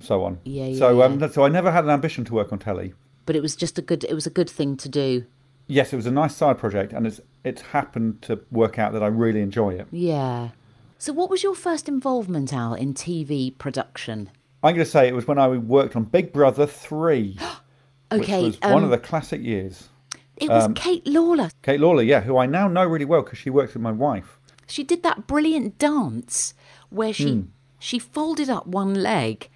so 0.00 0.22
on. 0.22 0.38
Yeah, 0.44 0.66
yeah, 0.66 0.78
so, 0.78 1.02
um, 1.02 1.18
yeah. 1.18 1.28
so 1.28 1.44
I 1.44 1.48
never 1.48 1.72
had 1.72 1.84
an 1.84 1.90
ambition 1.90 2.24
to 2.26 2.34
work 2.34 2.52
on 2.52 2.58
telly. 2.58 2.94
But 3.24 3.34
it 3.34 3.42
was 3.42 3.56
just 3.56 3.78
a 3.78 3.82
good. 3.82 4.04
It 4.04 4.14
was 4.14 4.26
a 4.26 4.30
good 4.30 4.48
thing 4.48 4.76
to 4.76 4.88
do. 4.88 5.24
Yes, 5.66 5.92
it 5.92 5.96
was 5.96 6.06
a 6.06 6.12
nice 6.12 6.36
side 6.36 6.58
project, 6.58 6.92
and 6.92 7.04
it's 7.04 7.20
it's 7.42 7.60
happened 7.60 8.22
to 8.22 8.40
work 8.52 8.78
out 8.78 8.92
that 8.92 9.02
I 9.02 9.08
really 9.08 9.40
enjoy 9.40 9.74
it. 9.74 9.88
Yeah. 9.90 10.50
So, 10.98 11.12
what 11.12 11.28
was 11.28 11.42
your 11.42 11.56
first 11.56 11.88
involvement, 11.88 12.52
Al, 12.52 12.74
in 12.74 12.94
TV 12.94 13.56
production? 13.58 14.30
I'm 14.66 14.74
going 14.74 14.84
to 14.84 14.90
say 14.90 15.06
it 15.08 15.14
was 15.14 15.26
when 15.26 15.38
I 15.38 15.48
worked 15.48 15.96
on 15.96 16.04
Big 16.04 16.32
Brother 16.32 16.66
3, 16.66 17.38
Okay, 18.12 18.42
which 18.44 18.60
was 18.60 18.60
one 18.60 18.78
um, 18.82 18.84
of 18.84 18.90
the 18.90 18.98
classic 18.98 19.42
years. 19.42 19.88
It 20.36 20.48
was 20.50 20.64
um, 20.64 20.74
Kate 20.74 21.06
Lawler. 21.06 21.50
Kate 21.62 21.80
Lawler, 21.80 22.02
yeah, 22.02 22.20
who 22.20 22.36
I 22.36 22.46
now 22.46 22.68
know 22.68 22.84
really 22.84 23.04
well 23.04 23.22
because 23.22 23.38
she 23.38 23.48
works 23.50 23.74
with 23.74 23.82
my 23.82 23.92
wife. 23.92 24.38
She 24.66 24.84
did 24.84 25.02
that 25.02 25.26
brilliant 25.26 25.78
dance 25.78 26.52
where 26.90 27.12
she 27.12 27.32
Hmm. 27.32 27.40
she 27.78 27.98
folded 27.98 28.50
up 28.50 28.66
one 28.66 28.94
leg 28.94 29.48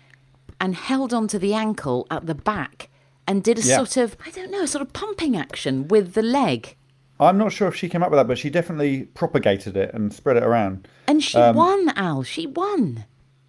and 0.61 0.75
held 0.75 1.13
onto 1.13 1.39
the 1.39 1.55
ankle 1.55 2.07
at 2.11 2.27
the 2.27 2.35
back 2.35 2.89
and 3.27 3.43
did 3.43 3.59
a 3.59 3.63
Yeah. 3.63 3.77
sort 3.77 3.97
of 3.97 4.17
I 4.25 4.31
don't 4.31 4.51
know, 4.51 4.63
a 4.63 4.69
sort 4.69 4.83
of 4.83 4.93
pumping 4.93 5.37
action 5.37 5.89
with 5.89 6.15
the 6.15 6.23
leg. 6.23 6.77
I'm 7.19 7.37
not 7.37 7.53
sure 7.53 7.69
if 7.69 7.77
she 7.77 7.89
came 7.89 8.03
up 8.03 8.11
with 8.11 8.19
that, 8.19 8.27
but 8.29 8.39
she 8.39 8.49
definitely 8.49 9.03
propagated 9.05 9.77
it 9.77 9.93
and 9.93 10.13
spread 10.13 10.37
it 10.39 10.43
around. 10.43 10.89
And 11.07 11.23
she 11.23 11.37
Um, 11.39 11.57
won, 11.57 11.91
Al. 11.97 12.23
She 12.23 12.47
won. 12.47 13.05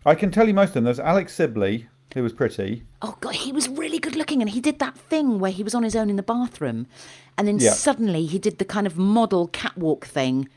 I 0.06 0.16
can 0.16 0.32
tell 0.32 0.48
you 0.48 0.54
most 0.54 0.70
of 0.70 0.74
them. 0.76 0.84
There's 0.86 1.00
Alex 1.00 1.34
Sibley, 1.34 1.88
who 2.14 2.24
was 2.24 2.34
pretty. 2.34 2.84
Oh 3.02 3.18
god, 3.22 3.36
he 3.36 3.52
was 3.52 3.70
really 3.70 4.00
good 4.00 4.16
looking, 4.16 4.42
and 4.42 4.50
he 4.50 4.60
did 4.62 4.80
that 4.80 4.98
thing 4.98 5.40
where 5.40 5.52
he 5.52 5.64
was 5.64 5.76
on 5.76 5.84
his 5.84 5.96
own 5.96 6.10
in 6.10 6.16
the 6.16 6.24
bathroom, 6.24 6.88
and 7.38 7.48
then 7.48 7.60
Yeah. 7.60 7.72
suddenly 7.72 8.26
he 8.26 8.40
did 8.40 8.58
the 8.58 8.66
kind 8.66 8.88
of 8.88 8.98
model 8.98 9.48
catwalk 9.48 10.06
thing, 10.06 10.50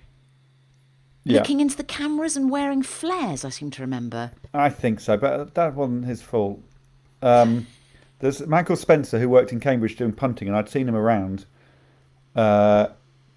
Yeah, 1.25 1.39
looking 1.39 1.61
into 1.61 1.77
the 1.77 1.85
cameras 1.85 2.37
and 2.37 2.51
wearing 2.51 2.83
flares. 2.83 3.45
I 3.45 3.51
seem 3.51 3.71
to 3.73 3.83
remember. 3.83 4.33
I 4.53 4.71
think 4.71 5.01
so, 5.01 5.17
but 5.17 5.55
that 5.55 5.75
wasn't 5.75 6.05
his 6.07 6.23
fault. 6.23 6.61
Um, 7.23 7.67
there's 8.21 8.41
a 8.41 8.47
man 8.47 8.65
called 8.65 8.79
Spencer 8.79 9.19
who 9.19 9.29
worked 9.29 9.53
in 9.53 9.61
Cambridge 9.61 9.97
doing 9.97 10.13
punting, 10.13 10.49
and 10.49 10.57
I'd 10.57 10.69
seen 10.69 10.89
him 10.89 10.97
around. 10.97 11.45
Uh, 12.35 12.89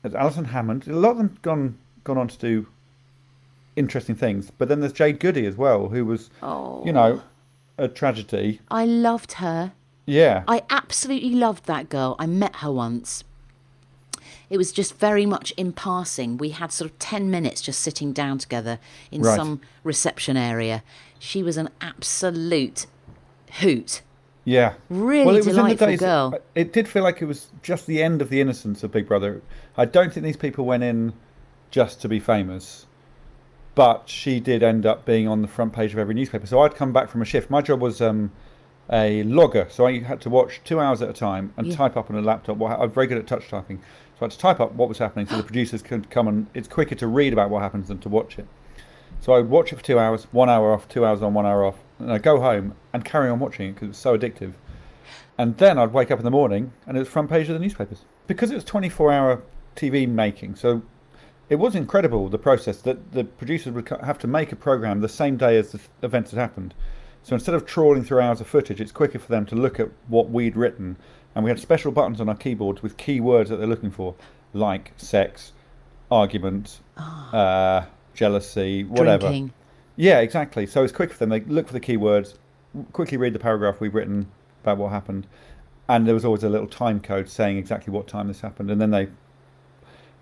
there's 0.02 0.16
Alison 0.16 0.46
Hammond. 0.46 0.88
A 0.88 0.94
lot 0.96 1.12
of 1.12 1.18
them 1.18 1.38
gone 1.42 1.78
gone 2.04 2.18
on 2.18 2.28
to 2.30 2.38
do 2.38 2.68
interesting 3.78 4.16
things, 4.16 4.52
but 4.52 4.68
then 4.68 4.80
there's 4.82 4.94
Jade 4.94 5.20
Goody 5.20 5.46
as 5.46 5.56
well, 5.56 5.90
who 5.90 6.04
was, 6.06 6.30
Oh, 6.42 6.84
you 6.86 6.92
know, 6.92 7.22
oh. 7.80 7.84
a 7.84 7.88
tragedy. 7.88 8.60
I 8.70 8.86
loved 8.86 9.34
her. 9.34 9.72
Yeah. 10.06 10.44
I 10.48 10.64
absolutely 10.70 11.32
loved 11.32 11.66
that 11.66 11.90
girl. 11.90 12.16
I 12.18 12.26
met 12.26 12.58
her 12.58 12.72
once. 12.72 13.24
It 14.50 14.58
was 14.58 14.72
just 14.72 14.98
very 14.98 15.26
much 15.26 15.52
in 15.58 15.74
passing. 15.74 16.38
We 16.38 16.50
had 16.50 16.72
sort 16.72 16.90
of 16.90 16.98
10 17.00 17.30
minutes 17.30 17.62
just 17.62 17.82
sitting 17.82 18.14
down 18.14 18.38
together 18.38 18.80
in 19.12 19.22
Right. 19.22 19.36
some 19.36 19.62
reception 19.84 20.38
area. 20.38 20.84
She 21.20 21.44
was 21.44 21.58
an 21.58 21.70
absolute 21.82 22.86
hoot. 23.60 24.02
Yeah. 24.46 24.76
Really 24.90 25.26
well, 25.26 25.36
it 25.36 25.40
was 25.40 25.48
in 25.48 25.54
the 25.56 25.62
delightful 25.62 25.88
days, 25.88 26.00
girl. 26.00 26.40
It 26.56 26.72
did 26.72 26.88
feel 26.88 27.04
like 27.04 27.22
it 27.22 27.26
was 27.26 27.48
just 27.62 27.86
the 27.86 28.02
end 28.02 28.22
of 28.22 28.30
the 28.30 28.40
innocence 28.40 28.82
of 28.84 28.92
Big 28.92 29.08
Brother. 29.08 29.42
I 29.76 29.84
don't 29.84 30.14
think 30.14 30.24
these 30.26 30.38
people 30.38 30.66
went 30.66 30.84
in 30.84 31.12
just 31.70 32.02
to 32.02 32.08
be 32.08 32.20
famous, 32.22 32.86
but 33.78 34.10
she 34.10 34.40
did 34.40 34.64
end 34.64 34.88
up 34.88 35.06
being 35.06 35.28
on 35.28 35.44
the 35.44 35.48
front 35.48 35.72
page 35.72 35.94
of 35.94 36.00
every 36.00 36.16
newspaper. 36.16 36.48
So 36.48 36.60
I'd 36.62 36.74
come 36.74 36.92
back 36.92 37.10
from 37.10 37.22
a 37.22 37.26
shift. 37.26 37.52
My 37.52 37.62
job 37.62 37.80
was 37.80 38.02
um, 38.02 38.32
a 38.92 39.22
logger, 39.22 39.68
so 39.70 39.86
I 39.86 40.00
had 40.00 40.20
to 40.22 40.32
watch 40.32 40.60
two 40.66 40.80
hours 40.80 41.04
at 41.04 41.10
a 41.10 41.14
time 41.14 41.54
and 41.58 41.68
Yeah. 41.68 41.76
type 41.76 41.96
up 41.96 42.10
on 42.10 42.18
a 42.18 42.22
laptop. 42.24 42.58
What, 42.58 42.72
I'm 42.80 42.90
very 42.90 43.06
good 43.06 43.20
at 43.20 43.28
touch 43.28 43.48
typing, 43.50 43.78
so 43.78 44.22
I 44.22 44.26
had 44.26 44.32
to 44.32 44.40
type 44.40 44.60
up 44.60 44.74
what 44.74 44.90
was 44.90 44.98
happening 44.98 45.28
so 45.28 45.38
the 45.38 45.44
producers 45.44 45.84
could 45.84 46.10
come 46.10 46.28
and 46.28 46.48
it's 46.56 46.68
quicker 46.68 46.96
to 46.96 47.06
read 47.06 47.34
about 47.34 47.52
what 47.52 47.62
happens 47.62 47.90
than 47.90 48.00
to 48.00 48.10
watch 48.10 48.40
it. 48.40 48.48
So 49.22 49.34
I 49.34 49.38
would 49.38 49.50
watch 49.52 49.72
it 49.72 49.76
for 49.76 49.84
two 49.84 50.00
hours, 50.00 50.24
one 50.32 50.50
hour 50.50 50.74
off, 50.74 50.90
two 50.90 51.06
hours 51.06 51.22
on, 51.22 51.36
one 51.36 51.46
hour 51.46 51.64
off, 51.64 51.76
and 52.00 52.12
I'd 52.12 52.24
go 52.24 52.40
home 52.42 52.74
and 52.94 53.06
carry 53.06 53.30
on 53.30 53.38
watching 53.38 53.70
it 53.70 53.74
because 53.76 53.86
it 53.86 53.90
was 53.90 53.98
so 53.98 54.18
addictive. 54.18 54.54
And 55.38 55.56
then 55.58 55.78
I'd 55.78 55.94
wake 55.94 56.10
up 56.10 56.18
in 56.18 56.26
the 56.26 56.32
morning 56.32 56.74
and 56.88 56.98
it 56.98 57.00
was 57.00 57.10
front 57.10 57.30
page 57.30 57.48
of 57.48 57.54
the 57.54 57.60
newspapers. 57.60 58.06
Because 58.26 58.50
it 58.50 58.56
was 58.56 58.64
24 58.64 59.12
hour 59.12 59.44
TV 59.76 60.08
making, 60.10 60.56
so 60.56 60.82
it 61.50 61.56
was 61.56 61.76
incredible 61.76 62.28
the 62.30 62.38
process 62.38 62.82
that 62.82 63.12
the 63.14 63.24
producers 63.24 63.74
would 63.74 63.88
have 63.90 64.20
to 64.20 64.28
make 64.28 64.52
a 64.52 64.56
program 64.56 65.02
the 65.02 65.10
same 65.10 65.38
day 65.38 65.58
as 65.58 65.72
the 65.72 65.80
events 66.04 66.32
had 66.32 66.40
happened. 66.40 66.74
So 67.24 67.36
instead 67.36 67.56
of 67.56 67.66
trawling 67.66 68.04
through 68.04 68.22
hours 68.22 68.42
of 68.42 68.48
footage, 68.48 68.80
it's 68.80 68.92
quicker 68.92 69.20
for 69.20 69.28
them 69.28 69.46
to 69.48 69.56
look 69.56 69.80
at 69.80 69.90
what 70.08 70.30
we'd 70.30 70.56
written. 70.56 70.98
And 71.36 71.44
we 71.44 71.52
had 71.52 71.60
special 71.60 71.92
buttons 71.92 72.22
on 72.22 72.30
our 72.30 72.36
keyboards 72.36 72.82
with 72.82 72.98
key 72.98 73.20
words 73.20 73.50
that 73.50 73.58
they're 73.58 73.68
looking 73.68 73.92
for, 73.92 74.16
like 74.54 74.94
sex, 74.98 75.52
argument, 76.10 76.80
uh, 76.98 77.86
jealousy, 78.14 78.84
whatever. 78.86 79.28
Drinking. 79.28 79.54
Yeah, 79.98 80.20
exactly. 80.20 80.66
So 80.66 80.84
it's 80.84 80.94
quick 80.94 81.12
for 81.12 81.20
them. 81.20 81.30
They 81.30 81.42
look 81.42 81.68
for 81.68 81.74
the 81.74 81.80
keywords, 81.80 82.36
quickly 82.94 83.18
read 83.18 83.34
the 83.34 83.40
paragraph 83.40 83.80
we've 83.80 83.94
written 83.94 84.28
about 84.64 84.78
what 84.78 84.92
happened, 84.92 85.28
and 85.90 86.06
there 86.08 86.14
was 86.14 86.26
always 86.26 86.44
a 86.44 86.50
little 86.50 86.68
time 86.68 87.00
code 87.00 87.30
saying 87.30 87.58
exactly 87.58 87.92
what 87.92 88.08
time 88.08 88.28
this 88.28 88.42
happened, 88.42 88.72
and 88.72 88.80
then 88.80 88.92
they 88.92 89.08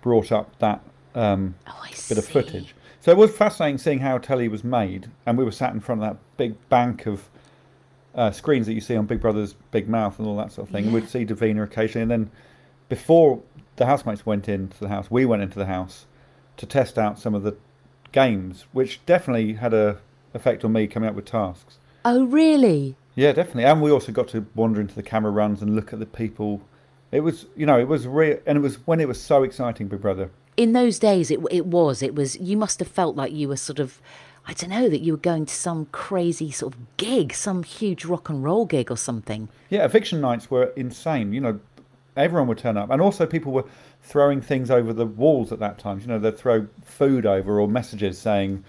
brought 0.02 0.32
up 0.32 0.58
that 0.58 0.80
um, 1.16 1.54
Oh, 1.66 1.84
bit 2.08 2.18
of 2.18 2.24
footage. 2.26 2.74
So 3.00 3.10
it 3.12 3.16
was 3.16 3.30
fascinating 3.30 3.78
seeing 3.78 3.98
how 3.98 4.18
telly 4.18 4.48
was 4.48 4.62
made, 4.64 5.08
and 5.26 5.36
we 5.38 5.44
were 5.44 5.52
sat 5.52 5.72
in 5.72 5.80
front 5.80 6.02
of 6.02 6.08
that 6.10 6.16
big 6.36 6.54
bank 6.68 7.06
of 7.06 7.28
uh, 8.14 8.30
screens 8.30 8.66
that 8.66 8.72
you 8.74 8.80
see 8.80 8.96
on 8.96 9.06
Big 9.06 9.20
Brother's 9.20 9.54
Big 9.70 9.88
Mouth 9.88 10.18
and 10.18 10.26
all 10.26 10.36
that 10.36 10.52
sort 10.52 10.68
of 10.68 10.72
thing. 10.72 10.84
And 10.84 10.92
Yeah. 10.92 11.00
we'd 11.00 11.08
see 11.08 11.24
Davina 11.26 11.64
occasionally, 11.64 12.02
and 12.02 12.10
then 12.10 12.30
before 12.88 13.40
the 13.76 13.86
housemates 13.86 14.24
went 14.24 14.48
into 14.48 14.78
the 14.78 14.88
house, 14.88 15.10
we 15.10 15.24
went 15.26 15.42
into 15.42 15.58
the 15.58 15.66
house 15.66 16.06
to 16.56 16.66
test 16.66 16.98
out 16.98 17.18
some 17.18 17.34
of 17.34 17.42
the 17.42 17.54
games, 18.12 18.64
which 18.72 19.04
definitely 19.06 19.54
had 19.54 19.74
a 19.74 19.98
effect 20.34 20.64
on 20.64 20.72
me 20.72 20.86
coming 20.86 21.08
up 21.08 21.14
with 21.14 21.24
tasks. 21.26 21.78
Oh, 22.04 22.24
really? 22.24 22.96
Yeah, 23.14 23.32
definitely. 23.32 23.64
And 23.64 23.80
we 23.82 23.90
also 23.90 24.12
got 24.12 24.28
to 24.28 24.46
wander 24.54 24.80
into 24.80 24.94
the 24.94 25.02
camera 25.02 25.30
runs 25.32 25.60
and 25.62 25.74
look 25.74 25.92
at 25.92 25.98
the 25.98 26.06
people. 26.06 26.60
It 27.12 27.20
was, 27.20 27.46
you 27.56 27.66
know, 27.66 27.78
it 27.78 27.88
was 27.88 28.06
real, 28.06 28.38
and 28.46 28.56
it 28.58 28.60
was 28.60 28.76
when 28.86 29.00
it 29.00 29.08
was 29.08 29.20
so 29.20 29.42
exciting, 29.42 29.88
Big 29.88 30.00
Brother. 30.00 30.30
In 30.56 30.72
those 30.72 30.98
days, 30.98 31.30
it, 31.30 31.40
it 31.50 31.66
was. 31.66 32.02
It 32.02 32.14
was. 32.14 32.38
You 32.38 32.56
must 32.56 32.78
have 32.78 32.88
felt 32.88 33.16
like 33.16 33.32
you 33.32 33.48
were 33.48 33.56
sort 33.56 33.78
of. 33.78 34.00
I 34.48 34.52
don't 34.52 34.70
know 34.70 34.88
that 34.88 35.00
you 35.00 35.12
were 35.14 35.18
going 35.18 35.44
to 35.46 35.54
some 35.54 35.86
crazy 35.90 36.52
sort 36.52 36.74
of 36.74 36.96
gig, 36.96 37.34
some 37.34 37.64
huge 37.64 38.04
rock 38.04 38.28
and 38.28 38.44
roll 38.44 38.64
gig 38.64 38.90
or 38.92 38.96
something. 38.96 39.48
Yeah, 39.70 39.84
eviction 39.84 40.20
nights 40.20 40.50
were 40.50 40.66
insane. 40.76 41.32
You 41.32 41.40
know, 41.40 41.60
everyone 42.16 42.46
would 42.48 42.58
turn 42.58 42.76
up, 42.76 42.90
and 42.90 43.02
also 43.02 43.26
people 43.26 43.52
were 43.52 43.64
throwing 44.02 44.40
things 44.40 44.70
over 44.70 44.92
the 44.92 45.04
walls 45.04 45.50
at 45.50 45.58
that 45.58 45.78
time. 45.78 45.98
You 46.00 46.06
know, 46.06 46.18
they'd 46.18 46.38
throw 46.38 46.68
food 46.84 47.26
over 47.26 47.60
or 47.60 47.66
messages 47.68 48.18
saying, 48.18 48.62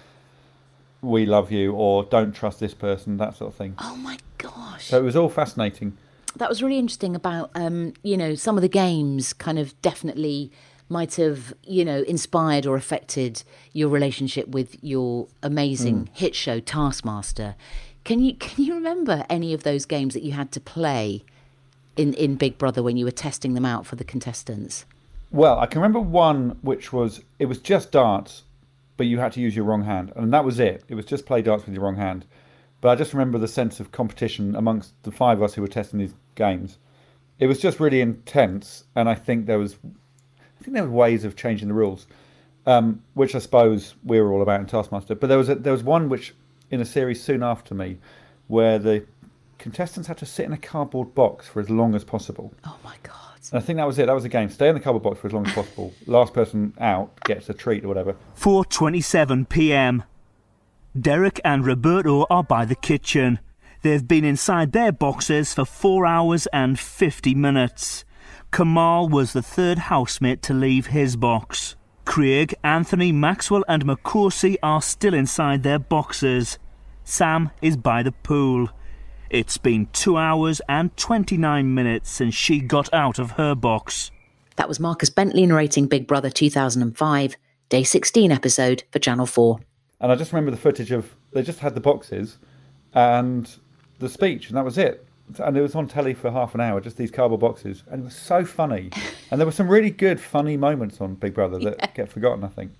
"We 1.01 1.25
love 1.25 1.51
you" 1.51 1.73
or 1.73 2.03
"Don't 2.03 2.33
trust 2.33 2.59
this 2.59 2.73
person," 2.73 3.17
that 3.17 3.37
sort 3.37 3.51
of 3.51 3.55
thing. 3.55 3.75
Oh 3.79 3.95
my 3.97 4.17
gosh. 4.39 4.87
So 4.87 4.97
it 4.97 5.03
was 5.03 5.15
all 5.15 5.29
fascinating. 5.29 5.95
that 6.37 6.49
was 6.49 6.61
really 6.61 6.77
interesting 6.77 7.15
about 7.15 7.49
um, 7.55 7.93
you 8.03 8.17
know 8.17 8.35
some 8.35 8.57
of 8.57 8.61
the 8.61 8.69
games 8.69 9.31
kind 9.33 9.57
of 9.57 9.79
definitely 9.81 10.51
might 10.89 11.15
have 11.15 11.53
you 11.63 11.83
know 11.83 12.01
inspired 12.03 12.65
or 12.65 12.75
affected 12.75 13.43
your 13.73 13.89
relationship 13.89 14.47
with 14.47 14.81
your 14.83 15.27
amazing 15.43 16.07
hmm. 16.07 16.13
hit 16.13 16.35
show 16.35 16.59
Taskmaster. 16.59 17.55
Can 18.03 18.21
you 18.21 18.35
can 18.35 18.63
you 18.63 18.73
remember 18.73 19.25
any 19.29 19.53
of 19.53 19.63
those 19.63 19.85
games 19.85 20.13
that 20.13 20.23
you 20.23 20.31
had 20.31 20.51
to 20.53 20.59
play 20.59 21.23
in 21.95 22.13
in 22.13 22.35
Big 22.35 22.57
Brother 22.57 22.81
when 22.81 22.97
you 22.97 23.05
were 23.05 23.11
testing 23.11 23.53
them 23.53 23.65
out 23.65 23.85
for 23.85 23.95
the 23.95 24.03
contestants? 24.03 24.85
Well, 25.29 25.59
I 25.59 25.65
can 25.65 25.81
remember 25.81 25.99
one 25.99 26.57
which 26.61 26.93
was 26.93 27.21
it 27.37 27.47
was 27.47 27.59
just 27.59 27.91
darts, 27.91 28.43
but 28.95 29.07
you 29.07 29.19
had 29.19 29.33
to 29.33 29.41
use 29.41 29.55
your 29.55 29.65
wrong 29.65 29.83
hand, 29.83 30.13
and 30.15 30.33
that 30.33 30.45
was 30.45 30.59
it. 30.59 30.83
It 30.87 30.95
was 30.95 31.05
just 31.05 31.25
play 31.25 31.41
darts 31.41 31.65
with 31.65 31.75
your 31.75 31.83
wrong 31.83 31.97
hand. 31.97 32.25
But 32.79 32.89
I 32.89 32.95
just 32.95 33.13
remember 33.13 33.37
the 33.37 33.47
sense 33.47 33.79
of 33.79 33.91
competition 33.91 34.55
amongst 34.55 34.93
the 35.03 35.11
five 35.11 35.39
of 35.39 35.43
us 35.43 35.55
who 35.55 35.61
were 35.61 35.67
testing 35.67 35.99
these 35.99 36.13
games. 36.35 36.77
It 37.39 37.47
was 37.47 37.59
just 37.59 37.79
really 37.79 38.01
intense, 38.01 38.83
and 38.95 39.09
I 39.09 39.15
think 39.15 39.45
there 39.45 39.59
was, 39.59 39.77
I 40.59 40.63
think 40.63 40.73
there 40.73 40.83
were 40.83 40.89
ways 40.89 41.23
of 41.23 41.35
changing 41.35 41.67
the 41.67 41.73
rules, 41.73 42.07
um, 42.65 43.03
which 43.13 43.35
I 43.35 43.39
suppose 43.39 43.95
we 44.03 44.19
were 44.19 44.31
all 44.31 44.41
about 44.41 44.59
in 44.59 44.65
Taskmaster. 44.65 45.15
But 45.15 45.27
there 45.27 45.37
was 45.37 45.49
a, 45.49 45.55
there 45.55 45.73
was 45.73 45.83
one 45.83 46.09
which 46.09 46.33
in 46.69 46.81
a 46.81 46.85
series 46.85 47.21
soon 47.21 47.43
after 47.43 47.73
me, 47.73 47.97
where 48.47 48.79
the 48.79 49.05
contestants 49.57 50.07
had 50.07 50.17
to 50.17 50.25
sit 50.25 50.45
in 50.45 50.53
a 50.53 50.57
cardboard 50.57 51.15
box 51.15 51.47
for 51.47 51.59
as 51.59 51.69
long 51.69 51.95
as 51.95 52.03
possible. 52.03 52.53
Oh 52.65 52.77
my 52.83 52.95
god! 53.03 53.13
And 53.51 53.61
I 53.61 53.61
think 53.61 53.77
that 53.77 53.87
was 53.87 53.97
it. 53.99 54.07
That 54.07 54.13
was 54.13 54.23
the 54.23 54.29
game. 54.29 54.49
Stay 54.49 54.67
in 54.67 54.75
the 54.75 54.81
cardboard 54.81 55.03
box 55.03 55.19
for 55.19 55.27
as 55.27 55.33
long 55.33 55.45
as 55.47 55.53
possible. 55.53 55.93
Last 56.07 56.33
person 56.33 56.73
out 56.79 57.19
gets 57.21 57.49
a 57.49 57.53
treat 57.53 57.85
or 57.85 57.87
whatever. 57.87 58.15
4:27 58.37 59.47
p.m. 59.49 60.03
Derek 60.99 61.39
and 61.45 61.65
Roberto 61.65 62.25
are 62.29 62.43
by 62.43 62.65
the 62.65 62.75
kitchen. 62.75 63.39
They've 63.83 64.05
been 64.07 64.25
inside 64.25 64.71
their 64.71 64.91
boxes 64.91 65.53
for 65.53 65.63
4 65.63 66.07
hours 66.07 66.47
and 66.47 66.79
50 66.79 67.35
minutes. 67.35 68.03
Kamal 68.51 69.09
was 69.09 69.33
the 69.33 69.41
third 69.41 69.77
housemate 69.77 70.41
to 70.43 70.53
leave 70.53 70.87
his 70.87 71.15
box. 71.15 71.75
Craig, 72.05 72.55
Anthony, 72.63 73.11
Maxwell 73.11 73.65
and 73.67 73.85
Makosi 73.85 74.55
are 74.63 74.81
still 74.81 75.13
inside 75.13 75.63
their 75.63 75.79
boxes. 75.79 76.57
Sam 77.03 77.51
is 77.61 77.77
by 77.77 78.03
the 78.03 78.11
pool. 78.11 78.69
It's 79.29 79.57
been 79.57 79.87
2 79.93 80.17
hours 80.17 80.61
and 80.69 80.95
29 80.95 81.73
minutes 81.73 82.09
since 82.09 82.33
she 82.33 82.59
got 82.59 82.91
out 82.93 83.19
of 83.19 83.31
her 83.31 83.53
box. 83.53 84.11
That 84.55 84.69
was 84.69 84.79
Marcus 84.79 85.09
Bentley 85.09 85.45
narrating 85.45 85.87
Big 85.87 86.07
Brother 86.07 86.29
2005, 86.29 87.35
day 87.69 87.83
16 87.83 88.31
episode 88.31 88.83
for 88.91 88.99
Channel 88.99 89.25
4. 89.25 89.59
And 89.99 90.11
I 90.11 90.15
just 90.15 90.31
remember 90.31 90.51
the 90.51 90.57
footage 90.57 90.91
of 90.91 91.15
they 91.33 91.43
just 91.43 91.59
had 91.59 91.75
the 91.75 91.81
boxes 91.81 92.37
and 92.93 93.53
the 93.99 94.09
speech, 94.09 94.47
and 94.47 94.57
that 94.57 94.65
was 94.65 94.77
it. 94.77 95.06
And 95.39 95.57
it 95.57 95.61
was 95.61 95.75
on 95.75 95.87
telly 95.87 96.13
for 96.13 96.31
half 96.31 96.55
an 96.55 96.61
hour, 96.61 96.79
just 96.79 96.95
these 96.97 97.11
cardboard 97.11 97.41
boxes, 97.41 97.83
and 97.91 98.01
it 98.01 98.05
was 98.05 98.15
so 98.15 98.45
funny. 98.45 98.89
and 99.31 99.39
there 99.39 99.45
were 99.45 99.51
some 99.51 99.67
really 99.67 99.89
good, 99.91 100.19
funny 100.21 100.55
moments 100.57 101.01
on 101.01 101.15
Big 101.15 101.33
Brother 101.33 101.59
that 101.59 101.93
get 101.93 102.09
forgotten, 102.09 102.43
I 102.43 102.47
think. 102.47 102.71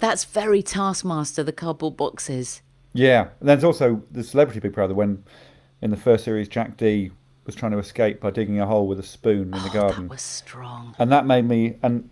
That's 0.00 0.24
very 0.24 0.62
Taskmaster, 0.62 1.42
the 1.44 1.52
cardboard 1.52 1.96
boxes. 1.96 2.60
Yeah, 2.92 3.28
and 3.40 3.48
there's 3.48 3.62
also 3.64 4.02
the 4.10 4.24
Celebrity 4.24 4.58
Big 4.60 4.72
Brother 4.72 4.94
when, 4.94 5.22
in 5.80 5.90
the 5.90 5.96
first 5.96 6.24
series, 6.24 6.48
Jack 6.48 6.76
Dee 6.76 7.12
was 7.44 7.54
trying 7.54 7.72
to 7.72 7.78
escape 7.78 8.20
by 8.20 8.30
digging 8.30 8.58
a 8.58 8.66
hole 8.66 8.88
with 8.88 8.98
a 8.98 9.04
spoon 9.04 9.42
in 9.44 9.50
the 9.62 9.68
Oh, 9.70 9.72
garden. 9.72 10.02
that 10.04 10.10
was 10.10 10.22
strong. 10.22 10.96
and 10.98 11.12
that 11.12 11.24
made 11.26 11.44
me 11.44 11.76
and 11.82 12.10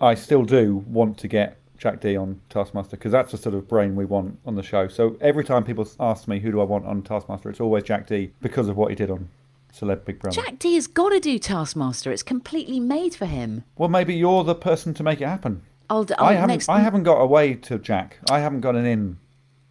I 0.00 0.14
still 0.14 0.44
do 0.44 0.76
want 0.88 1.18
to 1.18 1.28
get 1.28 1.58
Jack 1.80 2.00
Dee 2.00 2.14
on 2.14 2.38
Taskmaster 2.50 2.96
because 2.96 3.10
that's 3.10 3.32
the 3.32 3.38
sort 3.38 3.54
of 3.54 3.66
brain 3.66 3.96
we 3.96 4.04
want 4.04 4.38
on 4.44 4.54
the 4.54 4.62
show. 4.62 4.86
So 4.86 5.16
every 5.22 5.44
time 5.44 5.64
people 5.64 5.88
ask 5.98 6.28
me 6.28 6.38
who 6.38 6.52
do 6.52 6.60
I 6.60 6.64
want 6.64 6.84
on 6.84 7.02
Taskmaster, 7.02 7.48
it's 7.48 7.60
always 7.60 7.84
Jack 7.84 8.06
Dee 8.06 8.32
because 8.42 8.68
of 8.68 8.76
what 8.76 8.90
he 8.90 8.94
did 8.94 9.10
on 9.10 9.30
Celeb 9.72 10.04
Big 10.04 10.20
Brother. 10.20 10.42
Jack 10.42 10.58
Dee 10.58 10.74
has 10.74 10.86
got 10.86 11.08
to 11.08 11.18
do 11.18 11.38
Taskmaster. 11.38 12.12
It's 12.12 12.22
completely 12.22 12.80
made 12.80 13.14
for 13.14 13.24
him. 13.24 13.64
Well, 13.78 13.88
maybe 13.88 14.14
you're 14.14 14.44
the 14.44 14.54
person 14.54 14.92
to 14.92 15.02
make 15.02 15.22
it 15.22 15.26
happen. 15.26 15.62
I'll, 15.88 16.04
d- 16.04 16.14
I 16.18 16.34
I'll 16.34 16.36
haven't. 16.36 16.68
I 16.68 16.80
haven't 16.80 17.04
got 17.04 17.16
away 17.16 17.54
to 17.54 17.78
Jack. 17.78 18.18
I 18.30 18.40
haven't 18.40 18.60
got 18.60 18.76
an 18.76 18.84
in. 18.84 19.18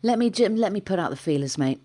Let 0.02 0.18
me 0.18 0.32
Jim, 0.32 0.56
let 0.56 0.72
me 0.72 0.82
put 0.82 0.98
out 0.98 1.12
the 1.12 1.16
feelers, 1.16 1.60
mate. 1.60 1.80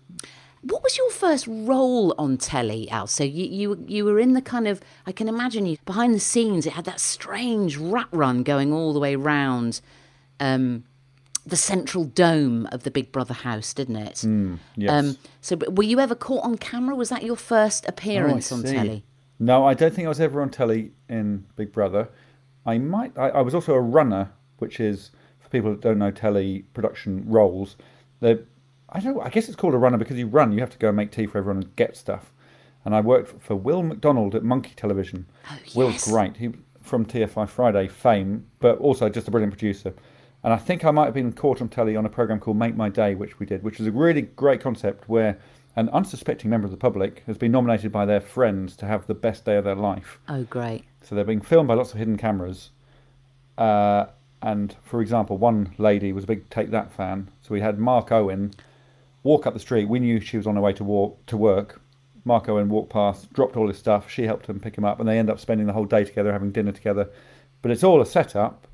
What 0.63 0.81
was 0.81 0.97
your 0.97 1.11
first 1.11 1.45
role 1.47 2.15
on 2.17 2.37
telly, 2.37 2.89
Al? 2.89 3.05
So 3.05 3.23
you 3.23 3.45
you 3.45 3.85
you 3.87 4.05
were 4.05 4.19
in 4.19 4.33
the 4.33 4.41
kind 4.41 4.67
of 4.67 4.81
I 5.05 5.11
can 5.11 5.29
imagine 5.29 5.67
you 5.67 5.77
behind 5.85 6.15
the 6.15 6.19
scenes. 6.19 6.65
It 6.65 6.73
had 6.73 6.85
that 6.85 6.99
strange 6.99 7.77
rat 7.77 8.07
run 8.11 8.41
going 8.41 8.73
all 8.73 8.91
the 8.91 8.99
way 8.99 9.15
round 9.15 9.81
um, 10.39 10.83
the 11.45 11.55
central 11.55 12.05
dome 12.05 12.67
of 12.71 12.83
the 12.83 12.91
Big 12.91 13.11
Brother 13.11 13.33
house, 13.33 13.73
didn't 13.73 13.97
it? 13.97 14.19
Hmm, 14.21 14.55
Yes. 14.75 14.91
Um, 14.91 15.17
so, 15.41 15.55
were 15.69 15.83
you 15.83 15.99
ever 15.99 16.15
caught 16.15 16.43
on 16.43 16.57
camera? 16.57 16.95
Was 16.95 17.09
that 17.09 17.23
your 17.23 17.35
first 17.35 17.87
appearance 17.87 18.51
Oh, 18.51 18.55
on 18.57 18.63
telly? 18.63 19.03
No, 19.37 19.65
I 19.65 19.73
don't 19.73 19.93
think 19.93 20.05
I 20.05 20.09
was 20.09 20.19
ever 20.19 20.41
on 20.41 20.49
telly 20.49 20.91
in 21.09 21.45
Big 21.55 21.71
Brother. 21.71 22.09
I 22.65 22.77
might. 22.79 23.17
I, 23.17 23.29
I 23.29 23.41
was 23.41 23.53
also 23.53 23.73
a 23.73 23.81
runner, 23.81 24.31
which 24.57 24.79
is 24.79 25.11
for 25.39 25.49
people 25.49 25.69
that 25.71 25.81
don't 25.81 25.99
know 25.99 26.09
telly 26.11 26.63
production 26.73 27.23
roles. 27.27 27.75
They, 28.21 28.39
I 28.89 28.99
don't. 29.01 29.19
I 29.21 29.29
guess 29.29 29.47
it's 29.47 29.55
called 29.55 29.73
a 29.75 29.77
runner 29.77 29.97
because 29.97 30.17
you 30.17 30.25
run. 30.27 30.51
You 30.51 30.61
have 30.61 30.71
to 30.71 30.77
go 30.79 30.87
and 30.87 30.97
make 30.97 31.11
tea 31.11 31.27
for 31.27 31.37
everyone 31.37 31.63
and 31.63 31.75
get 31.75 31.95
stuff. 31.97 32.31
and 32.85 32.95
I 32.95 33.01
worked 33.01 33.41
for 33.43 33.55
Will 33.55 33.83
McDonald 33.83 34.33
at 34.35 34.43
Monkey 34.43 34.73
Television. 34.75 35.27
Will's 35.75 35.93
yes. 35.93 36.07
great. 36.09 36.37
He 36.37 36.51
from 36.81 37.05
TFI 37.05 37.49
Friday 37.49 37.87
fame, 37.87 38.45
but 38.59 38.77
also 38.77 39.09
just 39.09 39.27
a 39.27 39.31
brilliant 39.31 39.51
producer. 39.53 39.93
And 40.45 40.53
I 40.53 40.57
think 40.57 40.85
I 40.85 40.91
might 40.91 41.05
have 41.05 41.15
been 41.15 41.33
caught 41.33 41.59
on 41.59 41.69
telly 41.69 41.95
on 41.95 42.05
a 42.05 42.09
program 42.09 42.39
called 42.39 42.57
Make 42.57 42.75
My 42.75 42.87
Day, 42.87 43.15
which 43.15 43.39
we 43.39 43.47
did, 43.47 43.63
which 43.63 43.79
is 43.79 43.87
a 43.87 43.91
really 43.91 44.21
great 44.21 44.61
concept 44.61 45.09
where 45.09 45.39
an 45.75 45.89
unsuspecting 45.89 46.51
member 46.51 46.65
of 46.65 46.71
the 46.71 46.77
public 46.77 47.23
has 47.25 47.35
been 47.35 47.51
nominated 47.51 47.91
by 47.91 48.05
their 48.05 48.21
friends 48.21 48.75
to 48.77 48.85
have 48.85 49.07
the 49.07 49.15
best 49.15 49.43
day 49.43 49.55
of 49.55 49.63
their 49.63 49.73
life. 49.73 50.19
Oh, 50.29 50.43
great. 50.43 50.83
So 51.01 51.15
they're 51.15 51.25
being 51.25 51.41
filmed 51.41 51.67
by 51.67 51.73
lots 51.73 51.93
of 51.93 51.97
hidden 51.97 52.15
cameras. 52.15 52.69
Uh, 53.57 54.05
and 54.43 54.75
for 54.83 55.01
example, 55.01 55.39
one 55.39 55.73
lady 55.79 56.13
was 56.13 56.25
a 56.25 56.27
big 56.27 56.47
Take 56.51 56.69
That 56.69 56.93
fan. 56.93 57.31
So 57.41 57.55
we 57.55 57.61
had 57.61 57.79
Mark 57.79 58.11
Owen 58.11 58.53
walk 59.23 59.47
up 59.47 59.55
the 59.55 59.59
street. 59.59 59.89
We 59.89 59.97
knew 59.97 60.19
she 60.19 60.37
was 60.37 60.45
on 60.45 60.57
her 60.57 60.61
way 60.61 60.73
to 60.73 60.83
walk 60.83 61.25
to 61.25 61.37
work. 61.37 61.81
Mark 62.23 62.47
Owen 62.47 62.69
walked 62.69 62.91
past, 62.91 63.33
dropped 63.33 63.57
all 63.57 63.67
his 63.67 63.79
stuff. 63.79 64.11
She 64.11 64.25
helped 64.25 64.45
him 64.45 64.59
pick 64.59 64.77
him 64.77 64.85
up, 64.85 64.99
and 64.99 65.09
they 65.09 65.17
end 65.17 65.31
up 65.31 65.39
spending 65.39 65.65
the 65.65 65.73
whole 65.73 65.85
day 65.85 66.03
together, 66.03 66.31
having 66.31 66.51
dinner 66.51 66.71
together. 66.71 67.09
But 67.63 67.71
it's 67.71 67.83
all 67.83 67.99
a 67.99 68.05
setup. 68.05 68.64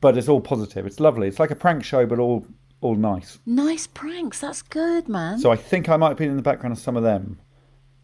But 0.00 0.16
it's 0.16 0.28
all 0.28 0.40
positive. 0.40 0.86
It's 0.86 1.00
lovely. 1.00 1.28
It's 1.28 1.38
like 1.38 1.50
a 1.50 1.56
prank 1.56 1.84
show, 1.84 2.06
but 2.06 2.18
all 2.18 2.46
all 2.80 2.94
nice. 2.94 3.38
Nice 3.44 3.86
pranks. 3.86 4.40
That's 4.40 4.62
good, 4.62 5.08
man. 5.08 5.38
So 5.38 5.50
I 5.50 5.56
think 5.56 5.88
I 5.88 5.96
might 5.96 6.08
have 6.08 6.16
been 6.16 6.30
in 6.30 6.36
the 6.36 6.42
background 6.42 6.72
of 6.72 6.78
some 6.78 6.96
of 6.96 7.02
them 7.02 7.38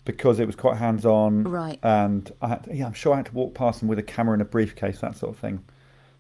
because 0.04 0.38
it 0.38 0.46
was 0.46 0.54
quite 0.56 0.76
hands 0.76 1.04
on. 1.06 1.44
Right. 1.44 1.78
And 1.82 2.30
I 2.42 2.48
had 2.48 2.64
to, 2.64 2.74
yeah, 2.74 2.87
I'm 2.87 2.92
sure 2.92 3.14
I 3.14 3.16
had 3.16 3.26
to 3.26 3.32
walk 3.32 3.54
past 3.54 3.80
them 3.80 3.88
with 3.88 3.98
a 3.98 4.02
camera 4.02 4.35
and 4.35 4.42
a 4.42 4.46
briefcase, 4.46 5.00
that 5.00 5.16
sort 5.16 5.32
of 5.35 5.38
thing. 5.38 5.64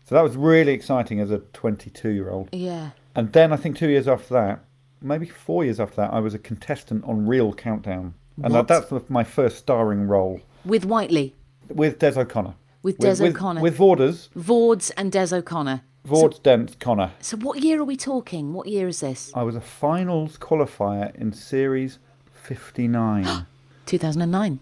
So 0.04 0.14
that 0.14 0.22
was 0.22 0.36
really 0.36 0.72
exciting 0.72 1.20
as 1.20 1.30
a 1.30 1.38
22 1.38 2.10
year 2.10 2.30
old. 2.30 2.48
yeah. 2.52 2.90
And 3.14 3.32
then 3.32 3.50
I 3.50 3.56
think 3.56 3.78
two 3.78 3.88
years 3.88 4.06
after 4.08 4.34
that, 4.34 4.60
maybe 5.00 5.26
four 5.26 5.64
years 5.64 5.80
after 5.80 5.96
that, 5.96 6.12
I 6.12 6.20
was 6.20 6.34
a 6.34 6.38
contestant 6.38 7.02
on 7.04 7.26
Real 7.26 7.52
Countdown. 7.54 8.12
And 8.42 8.52
that, 8.52 8.68
that's 8.68 8.92
my 9.08 9.24
first 9.24 9.56
starring 9.56 10.06
role 10.06 10.42
With 10.66 10.84
Whiteley, 10.84 11.34
with 11.70 11.98
Des 11.98 12.20
O'Connor. 12.20 12.54
With 12.86 12.98
Des 12.98 13.20
with, 13.20 13.34
O'Connor. 13.34 13.62
With 13.62 13.76
Vorders, 13.76 14.28
Vords, 14.36 14.92
and 14.96 15.10
Des 15.10 15.34
O'Connor. 15.34 15.80
Vords, 16.06 16.38
Dent, 16.38 16.78
Connor. 16.78 17.10
So, 17.20 17.36
what 17.38 17.60
year 17.60 17.80
are 17.80 17.84
we 17.84 17.96
talking? 17.96 18.52
What 18.52 18.68
year 18.68 18.86
is 18.86 19.00
this? 19.00 19.32
I 19.34 19.42
was 19.42 19.56
a 19.56 19.60
finals 19.60 20.38
qualifier 20.38 21.12
in 21.16 21.32
Series 21.32 21.98
59. 22.44 23.24
2009. 23.86 24.60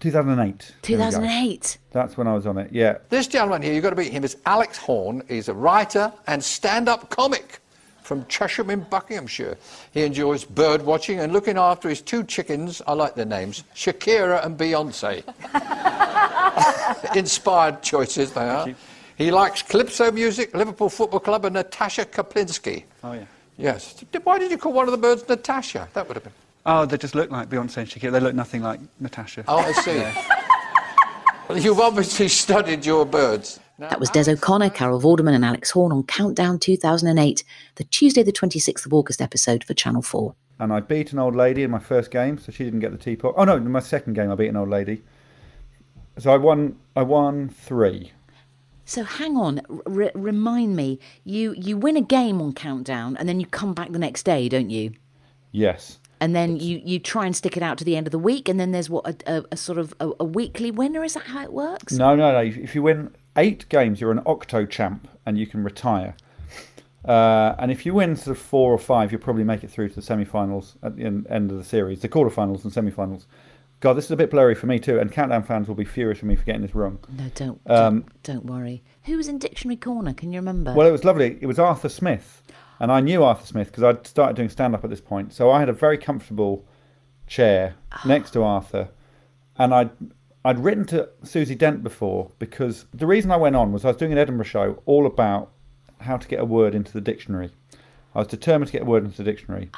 2008. 0.00 0.74
There 0.82 0.98
we 0.98 1.04
go. 1.04 1.10
2008. 1.12 1.78
That's 1.92 2.16
when 2.16 2.26
I 2.26 2.34
was 2.34 2.48
on 2.48 2.58
it, 2.58 2.72
yeah. 2.72 2.98
This 3.10 3.28
gentleman 3.28 3.62
here, 3.62 3.74
you've 3.74 3.84
got 3.84 3.90
to 3.90 3.96
meet 3.96 4.10
him, 4.10 4.24
is 4.24 4.38
Alex 4.44 4.76
Horne. 4.76 5.22
He's 5.28 5.48
a 5.48 5.54
writer 5.54 6.12
and 6.26 6.42
stand-up 6.42 7.10
comic 7.10 7.60
from 8.02 8.24
Chesham 8.24 8.70
in 8.70 8.80
Buckinghamshire. 8.80 9.56
He 9.92 10.02
enjoys 10.02 10.42
bird 10.42 10.82
watching 10.82 11.20
and 11.20 11.32
looking 11.32 11.58
after 11.58 11.88
his 11.88 12.00
two 12.00 12.24
chickens, 12.24 12.82
I 12.88 12.94
like 12.94 13.14
their 13.14 13.24
names, 13.24 13.62
Shakira 13.76 14.44
and 14.44 14.58
Beyonce. 14.58 15.22
Inspired 17.14 17.82
choices 17.82 18.32
they 18.32 18.48
are. 18.48 18.66
He 19.16 19.30
likes 19.30 19.62
Calypso 19.62 20.10
music, 20.10 20.54
Liverpool 20.54 20.90
Football 20.90 21.20
Club 21.20 21.44
and 21.46 21.54
Natasha 21.54 22.04
Kaplinsky. 22.04 22.84
Oh, 23.02 23.12
yeah. 23.12 23.24
Yes. 23.56 24.04
Why 24.24 24.38
did 24.38 24.50
you 24.50 24.58
call 24.58 24.72
one 24.72 24.86
of 24.86 24.92
the 24.92 24.98
birds 24.98 25.26
Natasha? 25.28 25.88
That 25.94 26.06
would 26.08 26.16
have 26.16 26.24
been... 26.24 26.32
Oh, 26.66 26.84
they 26.84 26.98
just 26.98 27.14
look 27.14 27.30
like 27.30 27.48
Beyonce 27.48 27.78
and 27.78 27.88
Shakira. 27.88 28.12
They 28.12 28.20
look 28.20 28.34
nothing 28.34 28.62
like 28.62 28.80
Natasha. 29.00 29.44
Oh, 29.48 29.58
I 29.58 29.72
see. 29.72 30.02
well, 31.48 31.58
you've 31.58 31.80
obviously 31.80 32.28
studied 32.28 32.84
your 32.84 33.06
birds. 33.06 33.60
Now, 33.78 33.88
That 33.88 34.00
was 34.00 34.10
Des 34.10 34.30
O'Connor, 34.30 34.70
Carol 34.70 35.00
Vorderman, 35.00 35.34
and 35.34 35.44
Alex 35.44 35.70
Horne 35.70 35.92
on 35.92 36.02
Countdown 36.02 36.58
2008, 36.58 37.44
the 37.76 37.84
Tuesday, 37.84 38.22
the 38.22 38.32
26th 38.32 38.84
of 38.86 38.92
August 38.92 39.20
episode 39.22 39.62
for 39.64 39.74
Channel 39.74 40.02
4. 40.02 40.34
And 40.58 40.72
I 40.72 40.80
beat 40.80 41.12
an 41.12 41.18
old 41.18 41.36
lady 41.36 41.62
in 41.62 41.70
my 41.70 41.78
first 41.78 42.10
game, 42.10 42.38
so 42.38 42.50
she 42.50 42.64
didn't 42.64 42.80
get 42.80 42.90
the 42.92 42.98
teapot. 42.98 43.34
Oh 43.36 43.44
no, 43.44 43.56
in 43.56 43.70
my 43.70 43.80
second 43.80 44.14
game 44.14 44.30
I 44.30 44.34
beat 44.34 44.48
an 44.48 44.56
old 44.56 44.70
lady. 44.70 45.02
So 46.18 46.32
I 46.32 46.36
won. 46.36 46.76
I 46.94 47.02
won 47.02 47.48
three. 47.48 48.12
So 48.84 49.02
hang 49.02 49.36
on, 49.36 49.60
r- 49.84 50.12
remind 50.14 50.76
me. 50.76 51.00
You 51.24 51.54
you 51.58 51.76
win 51.76 51.96
a 51.96 52.02
game 52.02 52.40
on 52.40 52.52
Countdown, 52.52 53.16
and 53.16 53.28
then 53.28 53.40
you 53.40 53.46
come 53.46 53.74
back 53.74 53.92
the 53.92 53.98
next 53.98 54.22
day, 54.22 54.48
don't 54.48 54.70
you? 54.70 54.92
Yes. 55.50 55.98
And 56.18 56.34
then 56.34 56.56
you, 56.56 56.80
you 56.82 56.98
try 56.98 57.26
and 57.26 57.36
stick 57.36 57.58
it 57.58 57.62
out 57.62 57.76
to 57.78 57.84
the 57.84 57.94
end 57.94 58.06
of 58.06 58.10
the 58.10 58.18
week, 58.18 58.48
and 58.48 58.58
then 58.58 58.72
there's 58.72 58.88
what 58.88 59.04
a, 59.06 59.38
a, 59.38 59.44
a 59.52 59.56
sort 59.56 59.78
of 59.78 59.92
a, 60.00 60.10
a 60.20 60.24
weekly 60.24 60.70
winner. 60.70 61.04
Is 61.04 61.12
that 61.14 61.24
how 61.24 61.42
it 61.42 61.52
works? 61.52 61.92
No, 61.92 62.16
no, 62.16 62.32
no. 62.32 62.38
If 62.38 62.74
you 62.74 62.82
win 62.82 63.14
eight 63.36 63.68
games, 63.68 64.00
you're 64.00 64.12
an 64.12 64.22
octo 64.24 64.64
champ, 64.64 65.08
and 65.26 65.36
you 65.36 65.46
can 65.46 65.62
retire. 65.62 66.14
Uh, 67.04 67.54
and 67.58 67.70
if 67.70 67.84
you 67.84 67.92
win 67.94 68.16
sort 68.16 68.36
of 68.36 68.42
four 68.42 68.72
or 68.72 68.78
five, 68.78 69.12
you'll 69.12 69.20
probably 69.20 69.44
make 69.44 69.62
it 69.62 69.70
through 69.70 69.90
to 69.90 69.94
the 69.96 70.02
semi-finals 70.02 70.76
at 70.82 70.96
the 70.96 71.04
en- 71.04 71.26
end 71.28 71.50
of 71.50 71.58
the 71.58 71.64
series, 71.64 72.00
the 72.00 72.08
quarterfinals 72.08 72.64
and 72.64 72.72
semi-finals. 72.72 73.26
God, 73.80 73.94
this 73.94 74.06
is 74.06 74.10
a 74.10 74.16
bit 74.16 74.30
blurry 74.30 74.54
for 74.54 74.66
me 74.66 74.78
too, 74.78 74.98
and 74.98 75.12
Countdown 75.12 75.42
fans 75.42 75.68
will 75.68 75.74
be 75.74 75.84
furious 75.84 76.20
with 76.20 76.28
me 76.28 76.36
for 76.36 76.44
getting 76.44 76.62
this 76.62 76.74
wrong. 76.74 76.98
No, 77.10 77.24
don't 77.34 77.60
Um, 77.66 78.00
don't, 78.22 78.22
don't 78.22 78.46
worry. 78.46 78.82
Who 79.04 79.16
was 79.16 79.28
in 79.28 79.38
Dictionary 79.38 79.76
Corner? 79.76 80.14
Can 80.14 80.32
you 80.32 80.38
remember? 80.40 80.72
Well, 80.72 80.86
it 80.86 80.92
was 80.92 81.04
lovely. 81.04 81.38
It 81.40 81.46
was 81.46 81.58
Arthur 81.58 81.88
Smith, 81.90 82.42
and 82.80 82.90
I 82.90 83.00
knew 83.00 83.22
Arthur 83.22 83.46
Smith 83.46 83.68
because 83.68 83.82
I'd 83.82 84.06
started 84.06 84.34
doing 84.36 84.48
stand-up 84.48 84.82
at 84.82 84.90
this 84.90 85.00
point. 85.00 85.32
So 85.32 85.50
I 85.50 85.60
had 85.60 85.68
a 85.68 85.74
very 85.74 85.98
comfortable 85.98 86.64
chair 87.26 87.74
next 88.06 88.30
to 88.32 88.42
Arthur, 88.42 88.88
and 89.58 89.74
I'd 89.74 89.90
I'd 90.44 90.60
written 90.60 90.84
to 90.86 91.08
Susie 91.24 91.54
Dent 91.56 91.82
before 91.82 92.30
because 92.38 92.86
the 92.94 93.06
reason 93.06 93.30
I 93.30 93.36
went 93.36 93.56
on 93.56 93.72
was 93.72 93.84
I 93.84 93.88
was 93.88 93.96
doing 93.96 94.12
an 94.12 94.18
Edinburgh 94.18 94.46
show 94.46 94.82
all 94.86 95.06
about 95.06 95.50
how 96.00 96.16
to 96.16 96.28
get 96.28 96.40
a 96.40 96.44
word 96.44 96.74
into 96.74 96.92
the 96.92 97.00
dictionary. 97.00 97.50
I 98.14 98.20
was 98.20 98.28
determined 98.28 98.68
to 98.68 98.72
get 98.72 98.82
a 98.82 98.84
word 98.86 99.04
into 99.04 99.18
the 99.18 99.24
dictionary. 99.24 99.70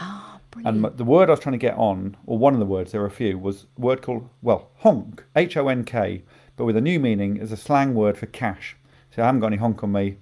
Ah, 0.56 0.60
And 0.64 0.84
the 0.84 1.04
word 1.04 1.28
I 1.28 1.32
was 1.32 1.40
trying 1.40 1.52
to 1.52 1.58
get 1.58 1.76
on, 1.76 2.16
or 2.26 2.38
one 2.38 2.54
of 2.54 2.60
the 2.60 2.66
words, 2.66 2.92
there 2.92 3.00
were 3.00 3.06
a 3.06 3.10
few, 3.10 3.38
was 3.38 3.66
a 3.76 3.80
word 3.80 4.02
called, 4.02 4.28
well, 4.42 4.70
honk, 4.78 5.24
H 5.36 5.56
O 5.56 5.68
N 5.68 5.84
K, 5.84 6.22
but 6.56 6.64
with 6.64 6.76
a 6.76 6.80
new 6.80 6.98
meaning 6.98 7.38
as 7.40 7.52
a 7.52 7.56
slang 7.56 7.94
word 7.94 8.16
for 8.18 8.26
cash. 8.26 8.76
So 9.10 9.22
I 9.22 9.26
haven't 9.26 9.40
got 9.40 9.48
any 9.48 9.56
honk 9.56 9.82
on 9.82 9.92
me, 9.92 10.18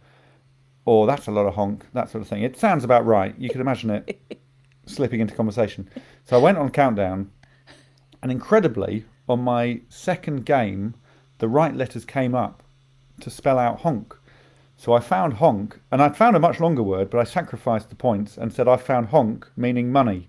or 0.84 1.06
that's 1.06 1.26
a 1.26 1.32
lot 1.32 1.46
of 1.46 1.54
honk, 1.54 1.86
that 1.92 2.10
sort 2.10 2.22
of 2.22 2.28
thing. 2.28 2.42
It 2.42 2.56
sounds 2.58 2.84
about 2.84 3.06
right. 3.06 3.34
You 3.38 3.48
could 3.48 3.60
imagine 3.60 3.90
it 3.90 4.40
slipping 4.86 5.20
into 5.20 5.34
conversation. 5.34 5.88
So 6.24 6.36
I 6.36 6.42
went 6.42 6.58
on 6.58 6.70
Countdown, 6.70 7.30
and 8.22 8.32
incredibly, 8.32 9.04
on 9.28 9.40
my 9.40 9.80
second 9.88 10.44
game, 10.46 10.94
the 11.38 11.48
right 11.48 11.74
letters 11.74 12.04
came 12.04 12.34
up 12.34 12.62
to 13.20 13.30
spell 13.30 13.58
out 13.58 13.80
honk. 13.80 14.16
So 14.76 14.92
I 14.92 15.00
found 15.00 15.34
honk, 15.34 15.80
and 15.90 16.02
I'd 16.02 16.16
found 16.16 16.36
a 16.36 16.40
much 16.40 16.60
longer 16.60 16.82
word, 16.82 17.10
but 17.10 17.18
I 17.18 17.24
sacrificed 17.24 17.88
the 17.88 17.96
points 17.96 18.36
and 18.36 18.52
said 18.52 18.68
I 18.68 18.76
found 18.76 19.08
honk, 19.08 19.48
meaning 19.56 19.90
money. 19.90 20.28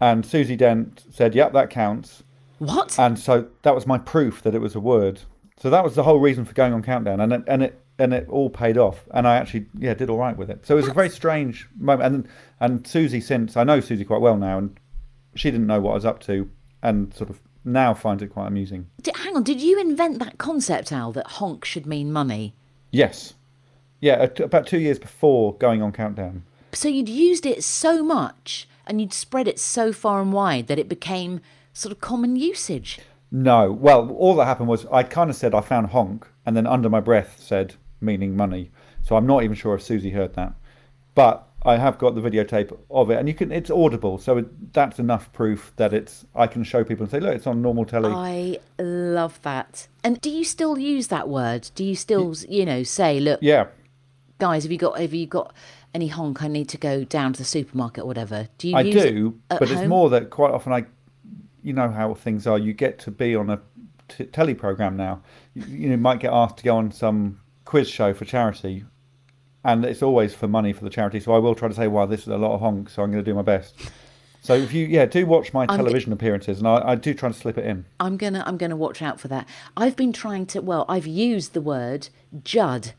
And 0.00 0.26
Susie 0.26 0.56
Dent 0.56 1.04
said, 1.10 1.34
"Yep, 1.34 1.52
that 1.52 1.70
counts." 1.70 2.24
what? 2.58 2.98
And 2.98 3.18
so 3.18 3.48
that 3.62 3.74
was 3.74 3.86
my 3.86 3.98
proof 3.98 4.42
that 4.42 4.54
it 4.54 4.60
was 4.60 4.74
a 4.74 4.80
word. 4.80 5.20
So 5.58 5.70
that 5.70 5.84
was 5.84 5.94
the 5.94 6.02
whole 6.02 6.18
reason 6.18 6.44
for 6.44 6.54
going 6.54 6.72
on 6.72 6.82
Countdown, 6.82 7.20
and 7.20 7.32
it, 7.32 7.42
and 7.46 7.62
it 7.62 7.80
and 7.98 8.14
it 8.14 8.28
all 8.28 8.50
paid 8.50 8.78
off. 8.78 9.06
And 9.12 9.28
I 9.28 9.36
actually, 9.36 9.66
yeah, 9.78 9.94
did 9.94 10.10
all 10.10 10.18
right 10.18 10.36
with 10.36 10.50
it. 10.50 10.66
So 10.66 10.74
it 10.74 10.80
was 10.80 10.88
a 10.88 10.94
very 10.94 11.10
strange 11.10 11.68
moment. 11.78 12.14
And 12.14 12.28
and 12.60 12.86
Susie, 12.86 13.20
since 13.20 13.56
I 13.56 13.64
know 13.64 13.80
Susie 13.80 14.04
quite 14.04 14.20
well 14.20 14.36
now, 14.36 14.58
and 14.58 14.78
she 15.34 15.50
didn't 15.50 15.66
know 15.66 15.80
what 15.80 15.92
I 15.92 15.94
was 15.94 16.04
up 16.04 16.20
to, 16.22 16.50
and 16.82 17.12
sort 17.14 17.30
of 17.30 17.40
now 17.64 17.94
finds 17.94 18.22
it 18.22 18.28
quite 18.28 18.48
amusing. 18.48 18.88
Di- 19.02 19.12
hang 19.14 19.36
on, 19.36 19.44
did 19.44 19.60
you 19.60 19.80
invent 19.80 20.18
that 20.18 20.38
concept, 20.38 20.90
Al, 20.92 21.12
that 21.12 21.26
honk 21.26 21.64
should 21.64 21.86
mean 21.86 22.12
money? 22.12 22.54
Yes, 22.90 23.34
yeah, 24.02 24.26
about 24.40 24.66
two 24.66 24.80
years 24.80 24.98
before 24.98 25.54
going 25.56 25.80
on 25.80 25.92
Countdown. 25.92 26.42
So 26.72 26.88
you'd 26.88 27.08
used 27.08 27.46
it 27.46 27.64
so 27.64 28.02
much 28.02 28.68
and 28.86 29.00
you'd 29.00 29.14
spread 29.14 29.48
it 29.48 29.58
so 29.58 29.92
far 29.92 30.20
and 30.20 30.32
wide 30.32 30.66
that 30.66 30.78
it 30.78 30.88
became 30.88 31.40
sort 31.72 31.92
of 31.92 32.00
common 32.00 32.36
usage. 32.36 32.98
No. 33.30 33.72
Well, 33.72 34.10
all 34.10 34.34
that 34.36 34.44
happened 34.44 34.68
was 34.68 34.84
I 34.92 35.04
kind 35.04 35.30
of 35.30 35.36
said 35.36 35.54
I 35.54 35.60
found 35.60 35.88
honk, 35.88 36.26
and 36.44 36.56
then 36.56 36.66
under 36.66 36.90
my 36.90 37.00
breath 37.00 37.36
said 37.38 37.76
meaning 38.00 38.36
money. 38.36 38.70
So 39.02 39.16
I'm 39.16 39.26
not 39.26 39.44
even 39.44 39.56
sure 39.56 39.74
if 39.74 39.82
Susie 39.82 40.10
heard 40.10 40.34
that, 40.34 40.52
but 41.14 41.48
I 41.64 41.76
have 41.76 41.96
got 41.96 42.16
the 42.16 42.20
videotape 42.20 42.76
of 42.90 43.10
it, 43.10 43.18
and 43.18 43.28
you 43.28 43.34
can. 43.34 43.52
It's 43.52 43.70
audible, 43.70 44.18
so 44.18 44.38
it, 44.38 44.72
that's 44.72 44.98
enough 44.98 45.32
proof 45.32 45.72
that 45.76 45.94
it's. 45.94 46.26
I 46.34 46.48
can 46.48 46.64
show 46.64 46.82
people 46.82 47.04
and 47.04 47.10
say, 47.10 47.20
look, 47.20 47.36
it's 47.36 47.46
on 47.46 47.62
normal 47.62 47.84
telly. 47.84 48.10
I 48.12 48.58
love 48.82 49.40
that. 49.42 49.86
And 50.02 50.20
do 50.20 50.28
you 50.28 50.44
still 50.44 50.76
use 50.76 51.06
that 51.08 51.28
word? 51.28 51.70
Do 51.76 51.84
you 51.84 51.94
still, 51.94 52.34
you 52.48 52.66
know, 52.66 52.82
say, 52.82 53.20
look, 53.20 53.38
yeah. 53.42 53.66
Guys, 54.42 54.64
have 54.64 54.72
you 54.72 54.78
got 54.78 54.98
have 54.98 55.14
you 55.14 55.24
got 55.24 55.54
any 55.94 56.08
honk? 56.08 56.42
I 56.42 56.48
need 56.48 56.68
to 56.70 56.76
go 56.76 57.04
down 57.04 57.32
to 57.32 57.38
the 57.38 57.44
supermarket 57.44 58.02
or 58.02 58.08
whatever. 58.08 58.48
Do 58.58 58.68
you 58.68 58.76
I 58.76 58.82
do, 58.82 59.38
it 59.48 59.58
but 59.60 59.70
it's 59.70 59.86
more 59.88 60.10
that 60.10 60.30
quite 60.30 60.50
often 60.50 60.72
I, 60.72 60.84
you 61.62 61.72
know 61.72 61.88
how 61.88 62.12
things 62.14 62.44
are. 62.48 62.58
You 62.58 62.72
get 62.72 62.98
to 63.00 63.12
be 63.12 63.36
on 63.36 63.50
a 63.50 63.60
t- 64.08 64.24
telly 64.24 64.54
program 64.54 64.96
now. 64.96 65.22
You, 65.54 65.64
you 65.66 65.88
know, 65.90 65.96
might 65.96 66.18
get 66.18 66.32
asked 66.32 66.56
to 66.56 66.64
go 66.64 66.76
on 66.76 66.90
some 66.90 67.38
quiz 67.64 67.88
show 67.88 68.12
for 68.12 68.24
charity, 68.24 68.84
and 69.62 69.84
it's 69.84 70.02
always 70.02 70.34
for 70.34 70.48
money 70.48 70.72
for 70.72 70.82
the 70.82 70.90
charity. 70.90 71.20
So 71.20 71.32
I 71.32 71.38
will 71.38 71.54
try 71.54 71.68
to 71.68 71.74
say, 71.74 71.86
well, 71.86 72.08
this 72.08 72.22
is 72.22 72.28
a 72.28 72.36
lot 72.36 72.52
of 72.52 72.60
honk, 72.60 72.90
so 72.90 73.04
I'm 73.04 73.12
going 73.12 73.24
to 73.24 73.30
do 73.30 73.36
my 73.36 73.42
best. 73.42 73.76
So 74.42 74.54
if 74.54 74.72
you, 74.72 74.86
yeah, 74.86 75.06
do 75.06 75.24
watch 75.24 75.54
my 75.54 75.66
television 75.66 76.12
appearances, 76.12 76.58
and 76.58 76.66
I, 76.66 76.82
I 76.84 76.94
do 76.96 77.14
try 77.14 77.28
to 77.28 77.34
slip 77.34 77.58
it 77.58 77.64
in. 77.64 77.84
I'm 78.00 78.16
gonna 78.16 78.42
I'm 78.44 78.56
gonna 78.56 78.74
watch 78.74 79.02
out 79.02 79.20
for 79.20 79.28
that. 79.28 79.48
I've 79.76 79.94
been 79.94 80.12
trying 80.12 80.46
to 80.46 80.60
well, 80.60 80.84
I've 80.88 81.06
used 81.06 81.52
the 81.52 81.60
word 81.60 82.08
Judd 82.42 82.94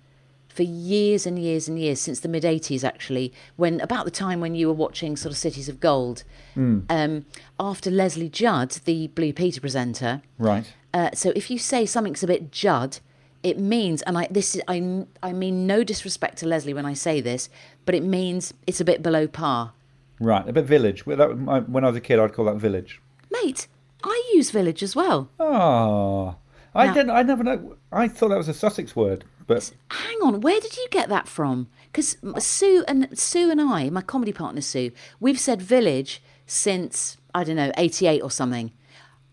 for 0.54 0.64
years 0.64 1.26
and 1.26 1.38
years 1.40 1.68
and 1.68 1.80
years 1.80 2.00
since 2.00 2.20
the 2.20 2.28
mid 2.28 2.44
80s 2.44 2.84
actually 2.84 3.34
when 3.56 3.82
about 3.82 4.06
the 4.06 4.12
time 4.12 4.40
when 4.40 4.54
you 4.56 4.68
were 4.68 4.74
watching 4.74 5.16
sort 5.18 5.32
of 5.32 5.38
cities 5.38 5.68
of 5.68 5.80
gold 5.80 6.24
um, 6.56 7.26
after 7.60 7.90
lesley 7.90 8.30
judd 8.30 8.70
the 8.86 9.08
blue 9.08 9.34
peter 9.34 9.60
presenter 9.60 10.22
Right. 10.38 10.72
uh, 10.94 11.10
so 11.14 11.32
if 11.36 11.50
you 11.50 11.58
say 11.58 11.86
something's 11.86 12.24
a 12.24 12.28
bit 12.28 12.52
judd 12.52 13.00
it 13.42 13.58
means 13.58 14.02
and 14.04 14.18
i 14.18 14.28
this 14.30 14.56
is 14.56 14.62
i 14.68 15.06
i 15.24 15.34
mean 15.34 15.66
no 15.68 15.84
disrespect 15.84 16.38
to 16.38 16.48
lesley 16.48 16.74
when 16.74 16.86
i 16.86 16.94
say 16.94 17.20
this 17.20 17.50
but 17.86 17.96
it 17.96 18.04
means 18.04 18.54
it's 18.68 18.80
a 18.80 18.86
bit 18.86 19.02
below 19.04 19.28
par 19.28 19.74
Right. 20.20 20.48
A 20.48 20.54
bit 20.54 20.64
village. 20.66 21.06
Well, 21.06 21.18
that 21.18 21.28
was 21.32 21.38
my, 21.40 21.60
when 21.62 21.84
I 21.84 21.88
was 21.88 21.98
a 21.98 22.00
kid, 22.00 22.18
I'd 22.20 22.32
call 22.34 22.46
that 22.46 22.56
village. 22.58 23.02
mate 23.32 23.68
i 24.04 24.32
use 24.36 24.52
village 24.52 24.82
as 24.84 24.96
well 24.96 25.30
Oh. 25.40 26.36
I 26.76 26.88
Now- 26.88 26.94
didn't. 26.94 27.10
I 27.12 27.22
never 27.24 27.44
know. 27.44 27.76
I 27.92 28.08
thought 28.08 28.30
that 28.30 28.38
was 28.38 28.48
a 28.48 28.54
Sussex 28.54 28.96
word, 28.96 29.26
but 29.48 29.72
hang 29.92 30.18
on 30.22 30.42
where 30.42 30.60
did 30.60 30.78
you 30.78 30.88
get 30.92 31.10
that 31.10 31.28
from? 31.28 31.68
Because 31.92 32.18
sue 32.40 32.84
and 32.88 33.18
sue 33.18 33.52
and 33.52 33.62
i 33.62 33.90
my 33.90 34.02
comedy 34.02 34.34
partner 34.34 34.62
sue 34.62 34.92
we've 35.20 35.40
said 35.40 35.62
village 35.62 36.22
since 36.46 37.18
i 37.36 37.44
don't 37.44 37.56
know 37.56 37.72
88 37.78 38.22
or 38.22 38.32
something. 38.32 38.72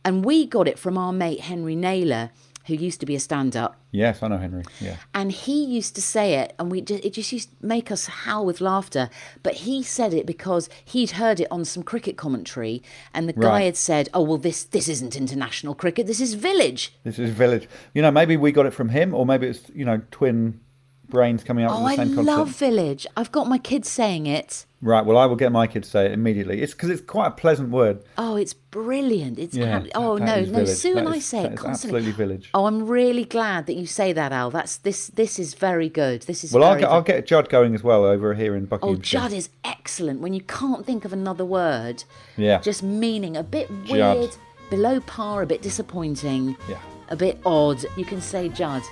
And 0.02 0.24
we 0.24 0.46
got 0.46 0.66
it 0.66 0.78
from 0.78 0.96
our 0.96 1.12
mate 1.12 1.40
henry 1.40 1.76
naylor 1.76 2.30
who 2.66 2.74
used 2.74 3.00
to 3.00 3.06
be 3.06 3.14
a 3.14 3.20
stand-up 3.20 3.76
yes, 3.90 4.22
I 4.22 4.28
know 4.28 4.36
Henry. 4.38 4.62
Yeah. 4.80 4.96
and 5.14 5.32
he 5.32 5.64
used 5.64 5.94
to 5.96 6.02
say 6.02 6.34
it 6.34 6.54
and 6.58 6.70
we 6.70 6.80
just, 6.82 7.04
it 7.04 7.12
just 7.14 7.32
used 7.32 7.48
to 7.50 7.66
make 7.66 7.90
us 7.90 8.06
howl 8.06 8.44
with 8.46 8.60
laughter 8.60 9.10
but 9.42 9.54
he 9.54 9.82
said 9.82 10.12
it 10.14 10.26
because 10.26 10.68
he'd 10.84 11.12
heard 11.12 11.40
it 11.40 11.48
on 11.50 11.64
some 11.64 11.82
cricket 11.82 12.16
commentary 12.16 12.82
and 13.14 13.28
the 13.28 13.32
guy 13.32 13.48
Right. 13.48 13.64
had 13.64 13.76
said 13.76 14.08
oh 14.14 14.22
well 14.22 14.38
this 14.38 14.62
this 14.64 14.88
isn't 14.88 15.16
international 15.16 15.74
cricket 15.74 16.06
this 16.06 16.20
is 16.20 16.34
village 16.34 16.92
This 17.04 17.18
is 17.18 17.30
village. 17.30 17.68
You 17.94 18.02
know, 18.02 18.10
maybe 18.10 18.36
we 18.36 18.52
got 18.52 18.66
it 18.66 18.72
from 18.74 18.90
him, 18.90 19.14
or 19.14 19.24
maybe 19.26 19.46
it's 19.48 19.68
you 19.74 19.84
know 19.84 20.02
twin 20.10 20.60
brains 21.08 21.42
coming 21.42 21.64
out 21.64 21.72
oh 21.72 21.84
i 21.84 21.96
the 21.96 22.04
same 22.06 22.14
love 22.24 22.36
concept. 22.38 22.58
village 22.60 23.06
i've 23.16 23.32
got 23.32 23.48
my 23.48 23.58
kids 23.58 23.88
saying 23.88 24.26
it 24.26 24.64
Right. 24.82 25.04
Well, 25.04 25.18
I 25.18 25.26
will 25.26 25.36
get 25.36 25.52
my 25.52 25.66
kids 25.66 25.88
to 25.88 25.90
say 25.92 26.06
it 26.06 26.12
immediately. 26.12 26.62
It's 26.62 26.72
because 26.72 26.88
it's 26.88 27.02
quite 27.02 27.26
a 27.26 27.30
pleasant 27.32 27.68
word. 27.68 28.02
Oh, 28.16 28.36
it's 28.36 28.54
brilliant. 28.54 29.38
It's 29.38 29.54
Yeah, 29.54 29.76
ab- 29.76 29.88
oh 29.94 30.18
that 30.18 30.24
no, 30.24 30.36
no. 30.40 30.50
village. 30.60 30.68
Sue 30.70 30.94
That 30.94 31.00
and 31.00 31.08
I 31.10 31.16
is- 31.16 31.26
say 31.26 31.44
it 31.44 31.56
constantly. 31.56 31.98
absolutely 31.98 32.12
village. 32.12 32.50
Oh, 32.54 32.64
I'm 32.64 32.86
really 32.86 33.24
glad 33.26 33.66
that 33.66 33.74
you 33.74 33.84
say 33.84 34.14
that, 34.14 34.32
Al. 34.32 34.50
That's 34.50 34.78
this. 34.78 35.08
This 35.08 35.38
is 35.38 35.52
very 35.52 35.90
good. 35.90 36.22
This 36.22 36.44
is 36.44 36.52
Well, 36.54 36.64
I'll 36.64 36.78
get 36.78 36.88
I'll 36.88 37.02
get 37.02 37.26
Judd 37.26 37.50
going 37.50 37.74
as 37.74 37.84
well 37.84 38.04
over 38.06 38.32
here 38.32 38.56
in 38.56 38.64
Buckingham. 38.64 38.96
Oh, 38.96 39.00
Judd 39.02 39.32
is 39.34 39.50
excellent. 39.64 40.20
When 40.20 40.32
you 40.32 40.40
can't 40.40 40.86
think 40.86 41.04
of 41.04 41.12
another 41.12 41.44
word, 41.44 42.04
Yeah. 42.38 42.60
just 42.60 42.82
meaning 42.82 43.36
a 43.36 43.42
bit 43.42 43.68
Judd. 43.84 44.16
weird, 44.18 44.36
below 44.70 45.00
par, 45.00 45.42
a 45.42 45.46
bit 45.46 45.60
disappointing, 45.60 46.56
Yeah. 46.70 46.78
a 47.10 47.16
bit 47.16 47.38
odd. 47.44 47.84
You 47.98 48.06
can 48.06 48.22
say 48.22 48.48
Judd. 48.48 48.82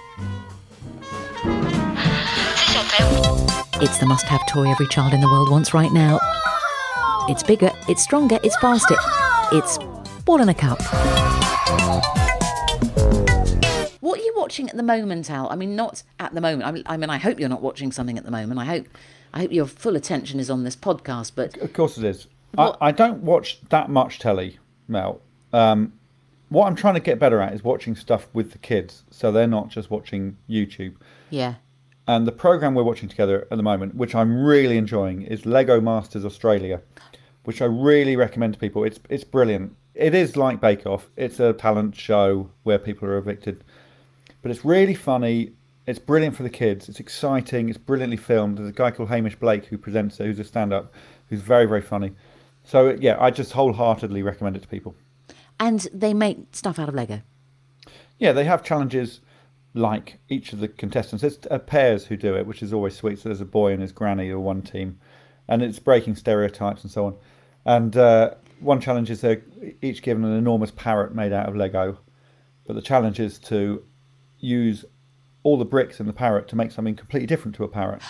It's 3.80 3.98
the 3.98 4.06
must-have 4.06 4.44
toy 4.48 4.68
every 4.68 4.88
child 4.88 5.14
in 5.14 5.20
the 5.20 5.28
world 5.28 5.50
wants 5.50 5.72
right 5.72 5.92
now. 5.92 6.18
It's 7.28 7.44
bigger, 7.44 7.70
it's 7.88 8.02
stronger, 8.02 8.38
it's 8.42 8.56
faster. 8.56 8.96
It's 9.52 9.78
ball 10.24 10.40
in 10.40 10.48
a 10.48 10.54
cup. 10.54 10.82
What 14.00 14.18
are 14.18 14.22
you 14.22 14.34
watching 14.36 14.68
at 14.68 14.76
the 14.76 14.82
moment, 14.82 15.30
Al? 15.30 15.48
I 15.48 15.54
mean, 15.54 15.76
not 15.76 16.02
at 16.18 16.34
the 16.34 16.40
moment. 16.40 16.84
I 16.86 16.96
mean, 16.96 17.08
I 17.08 17.18
hope 17.18 17.38
you're 17.38 17.48
not 17.48 17.62
watching 17.62 17.92
something 17.92 18.18
at 18.18 18.24
the 18.24 18.32
moment. 18.32 18.58
I 18.58 18.64
hope, 18.64 18.86
I 19.32 19.40
hope 19.40 19.52
your 19.52 19.66
full 19.66 19.94
attention 19.94 20.40
is 20.40 20.50
on 20.50 20.64
this 20.64 20.74
podcast. 20.74 21.32
But 21.36 21.56
Of 21.58 21.72
course 21.72 21.98
it 21.98 22.04
is. 22.04 22.26
I, 22.56 22.74
I 22.80 22.90
don't 22.90 23.22
watch 23.22 23.60
that 23.68 23.88
much 23.90 24.18
telly, 24.18 24.58
Mel. 24.88 25.20
Um, 25.52 25.92
what 26.48 26.66
I'm 26.66 26.74
trying 26.74 26.94
to 26.94 27.00
get 27.00 27.20
better 27.20 27.40
at 27.40 27.52
is 27.52 27.62
watching 27.62 27.94
stuff 27.94 28.26
with 28.32 28.50
the 28.50 28.58
kids, 28.58 29.04
so 29.10 29.30
they're 29.30 29.46
not 29.46 29.68
just 29.68 29.88
watching 29.88 30.36
YouTube. 30.50 30.94
yeah, 31.30 31.54
And 32.08 32.26
the 32.26 32.32
program 32.32 32.74
we're 32.74 32.82
watching 32.82 33.08
together 33.08 33.46
at 33.50 33.56
the 33.56 33.62
moment, 33.62 33.94
which 33.94 34.14
I'm 34.14 34.42
really 34.42 34.78
enjoying, 34.78 35.22
is 35.22 35.44
Lego 35.46 35.80
Masters 35.80 36.24
Australia, 36.24 36.80
which 37.44 37.60
I 37.62 37.66
really 37.66 38.16
recommend 38.16 38.54
to 38.54 38.58
people. 38.58 38.82
It's 38.84 38.98
it's 39.10 39.24
brilliant. 39.24 39.76
It 39.94 40.14
is 40.14 40.36
like 40.36 40.60
Bake 40.60 40.86
Off. 40.86 41.10
It's 41.16 41.38
a 41.38 41.52
talent 41.52 41.94
show 41.94 42.50
where 42.62 42.78
people 42.78 43.06
are 43.08 43.18
evicted, 43.18 43.62
but 44.42 44.50
it's 44.50 44.64
really 44.64 44.94
funny. 44.94 45.52
It's 45.86 45.98
brilliant 45.98 46.36
for 46.36 46.42
the 46.42 46.50
kids. 46.50 46.88
It's 46.88 47.00
exciting. 47.00 47.68
It's 47.68 47.78
brilliantly 47.78 48.16
filmed. 48.16 48.58
There's 48.58 48.68
a 48.68 48.72
guy 48.72 48.90
called 48.90 49.08
Hamish 49.10 49.36
Blake 49.36 49.66
who 49.66 49.78
presents 49.78 50.18
it, 50.20 50.26
who's 50.26 50.38
a 50.38 50.44
stand-up, 50.44 50.92
who's 51.28 51.40
very 51.40 51.66
very 51.66 51.82
funny. 51.82 52.12
So 52.64 52.96
yeah, 53.00 53.16
I 53.20 53.30
just 53.30 53.52
wholeheartedly 53.52 54.22
recommend 54.22 54.56
it 54.56 54.62
to 54.62 54.68
people. 54.68 54.94
and 55.60 55.86
they 55.92 56.14
make 56.14 56.38
stuff 56.52 56.78
out 56.78 56.88
of 56.88 56.94
Lego. 56.94 57.20
Yeah, 58.18 58.32
they 58.32 58.44
have 58.44 58.62
challenges 58.62 59.20
like 59.78 60.18
each 60.28 60.52
of 60.52 60.60
the 60.60 60.68
contestants. 60.68 61.22
There's 61.22 61.38
uh, 61.50 61.58
pairs 61.58 62.06
who 62.06 62.16
do 62.16 62.36
it, 62.36 62.46
which 62.46 62.62
is 62.62 62.72
always 62.72 62.96
sweet. 62.96 63.18
So 63.18 63.28
there's 63.28 63.40
a 63.40 63.46
boy 63.46 63.72
and 63.72 63.80
his 63.80 63.92
granny 63.92 64.30
or 64.30 64.40
one 64.40 64.62
team, 64.62 64.98
and 65.46 65.62
it's 65.62 65.78
breaking 65.78 66.16
stereotypes 66.16 66.82
and 66.82 66.90
so 66.90 67.06
on. 67.06 67.16
And 67.64 67.96
uh, 67.96 68.34
one 68.60 68.80
challenge 68.80 69.10
is 69.10 69.20
they're 69.20 69.42
each 69.80 70.02
given 70.02 70.24
an 70.24 70.36
enormous 70.36 70.70
parrot 70.72 71.14
made 71.14 71.32
out 71.32 71.48
of 71.48 71.56
Lego, 71.56 71.98
but 72.66 72.74
the 72.74 72.82
challenge 72.82 73.20
is 73.20 73.38
to 73.40 73.82
use 74.38 74.84
all 75.42 75.56
the 75.56 75.64
bricks 75.64 76.00
in 76.00 76.06
the 76.06 76.12
parrot 76.12 76.48
to 76.48 76.56
make 76.56 76.72
something 76.72 76.96
completely 76.96 77.26
different 77.26 77.54
to 77.56 77.64
a 77.64 77.68
parrot. 77.68 78.02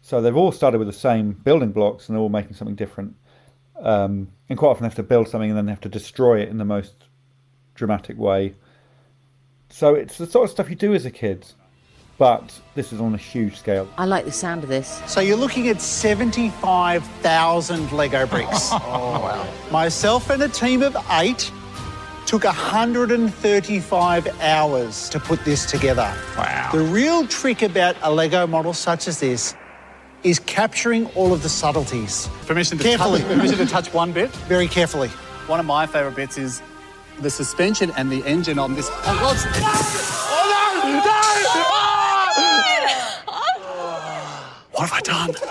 So 0.00 0.20
they've 0.20 0.36
all 0.36 0.52
started 0.52 0.78
with 0.78 0.88
the 0.88 0.92
same 0.92 1.32
building 1.32 1.72
blocks 1.72 2.08
and 2.08 2.16
they're 2.16 2.22
all 2.22 2.28
making 2.28 2.54
something 2.54 2.76
different. 2.76 3.14
Um, 3.80 4.28
and 4.48 4.58
quite 4.58 4.70
often 4.70 4.82
they 4.82 4.88
have 4.88 4.96
to 4.96 5.02
build 5.02 5.28
something 5.28 5.50
and 5.50 5.56
then 5.56 5.66
they 5.66 5.72
have 5.72 5.80
to 5.82 5.88
destroy 5.88 6.40
it 6.40 6.48
in 6.48 6.58
the 6.58 6.64
most 6.64 7.04
dramatic 7.74 8.18
way. 8.18 8.54
So 9.70 9.94
it's 9.94 10.18
the 10.18 10.26
sort 10.26 10.44
of 10.44 10.50
stuff 10.50 10.68
you 10.70 10.76
do 10.76 10.94
as 10.94 11.04
a 11.06 11.10
kid, 11.10 11.46
but 12.16 12.58
this 12.74 12.92
is 12.92 13.00
on 13.00 13.14
a 13.14 13.18
huge 13.18 13.56
scale. 13.58 13.88
I 13.96 14.06
like 14.06 14.24
the 14.24 14.32
sound 14.32 14.62
of 14.64 14.68
this. 14.68 15.00
So 15.06 15.20
you're 15.20 15.36
looking 15.36 15.68
at 15.68 15.80
75,000 15.80 17.92
Lego 17.92 18.26
bricks. 18.26 18.70
oh, 18.72 19.20
wow. 19.22 19.46
Myself 19.70 20.30
and 20.30 20.42
a 20.42 20.48
team 20.48 20.82
of 20.82 20.96
eight 21.12 21.52
took 22.26 22.42
135 22.44 24.40
hours 24.40 25.08
to 25.08 25.18
put 25.20 25.44
this 25.44 25.64
together. 25.70 26.12
Wow. 26.36 26.70
The 26.72 26.80
real 26.80 27.26
trick 27.26 27.62
about 27.62 27.96
a 28.02 28.12
Lego 28.12 28.46
model 28.46 28.74
such 28.74 29.08
as 29.08 29.20
this 29.20 29.54
is 30.24 30.40
capturing 30.40 31.06
all 31.14 31.32
of 31.32 31.42
the 31.42 31.48
subtleties. 31.48 32.28
Permission 32.46 32.76
to, 32.78 32.84
Carefully. 32.84 33.20
Touch, 33.20 33.28
permission 33.28 33.58
to 33.58 33.66
touch 33.66 33.92
one 33.94 34.12
bit. 34.12 34.30
Very 34.48 34.66
carefully. 34.66 35.08
One 35.46 35.60
of 35.60 35.66
my 35.66 35.86
favourite 35.86 36.16
bits 36.16 36.36
is 36.36 36.60
the 37.20 37.30
suspension 37.30 37.90
and 37.96 38.10
the 38.10 38.24
engine 38.24 38.58
on 38.58 38.74
this. 38.74 38.88
Oh, 38.90 39.18
God. 39.20 39.36
Oh 40.30 40.82
no! 40.84 40.90
No! 40.98 41.12
Ah! 43.30 44.54
What 44.72 44.88
have 44.88 44.92
I 44.92 45.00
done? 45.00 45.34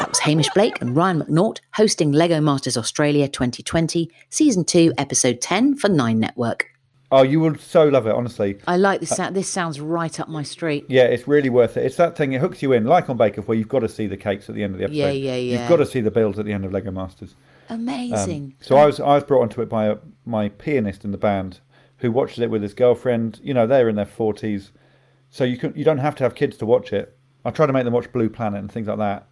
That 0.00 0.08
was 0.08 0.18
Hamish 0.18 0.48
Blake 0.54 0.80
and 0.82 0.96
Ryan 0.96 1.22
McNaught 1.22 1.60
hosting 1.74 2.10
Lego 2.12 2.40
Masters 2.40 2.76
Australia 2.76 3.28
2020, 3.28 4.10
Season 4.30 4.64
2, 4.64 4.94
Episode 4.98 5.40
10 5.40 5.76
for 5.76 5.88
Nine 5.88 6.18
Network. 6.18 6.66
Oh, 7.12 7.22
you 7.22 7.40
will 7.40 7.56
so 7.56 7.84
love 7.84 8.06
it, 8.06 8.14
honestly. 8.14 8.58
I 8.66 8.78
like 8.78 9.00
this 9.00 9.12
uh, 9.12 9.16
sound. 9.16 9.36
This 9.36 9.48
sounds 9.48 9.78
right 9.80 10.18
up 10.18 10.28
my 10.28 10.42
street. 10.42 10.86
Yeah, 10.88 11.04
it's 11.04 11.28
really 11.28 11.50
worth 11.50 11.76
it. 11.76 11.84
It's 11.84 11.96
that 11.96 12.16
thing, 12.16 12.32
it 12.32 12.40
hooks 12.40 12.62
you 12.62 12.72
in, 12.72 12.84
like 12.84 13.10
on 13.10 13.16
Bake 13.16 13.38
Off, 13.38 13.46
where 13.46 13.56
you've 13.56 13.68
got 13.68 13.80
to 13.80 13.88
see 13.88 14.06
the 14.06 14.16
cakes 14.16 14.48
at 14.48 14.54
the 14.54 14.64
end 14.64 14.72
of 14.74 14.78
the 14.78 14.84
episode. 14.84 14.96
Yeah, 14.96 15.10
yeah, 15.10 15.36
yeah. 15.36 15.60
You've 15.60 15.68
got 15.68 15.76
to 15.76 15.86
see 15.86 16.00
the 16.00 16.10
builds 16.10 16.38
at 16.38 16.46
the 16.46 16.52
end 16.52 16.64
of 16.64 16.72
Lego 16.72 16.90
Masters. 16.90 17.34
Amazing. 17.72 18.54
So 18.60 18.76
I 18.76 18.86
was 18.86 19.00
I 19.00 19.14
was 19.14 19.24
brought 19.24 19.42
onto 19.42 19.62
it 19.62 19.68
by 19.68 19.86
a, 19.86 19.96
my 20.26 20.50
pianist 20.50 21.04
in 21.04 21.10
the 21.10 21.18
band, 21.18 21.60
who 21.98 22.12
watches 22.12 22.40
it 22.40 22.50
with 22.50 22.62
his 22.62 22.74
girlfriend. 22.74 23.40
You 23.42 23.54
know, 23.54 23.66
they're 23.66 23.88
in 23.88 23.96
their 23.96 24.04
forties, 24.04 24.72
so 25.30 25.44
you 25.44 25.56
can 25.56 25.72
you 25.74 25.84
don't 25.84 25.98
have 25.98 26.14
to 26.16 26.24
have 26.24 26.34
kids 26.34 26.56
to 26.58 26.66
watch 26.66 26.92
it. 26.92 27.16
I 27.44 27.50
try 27.50 27.66
to 27.66 27.72
make 27.72 27.84
them 27.84 27.94
watch 27.94 28.12
Blue 28.12 28.28
Planet 28.28 28.60
and 28.60 28.70
things 28.70 28.88
like 28.88 28.98
that, 28.98 29.26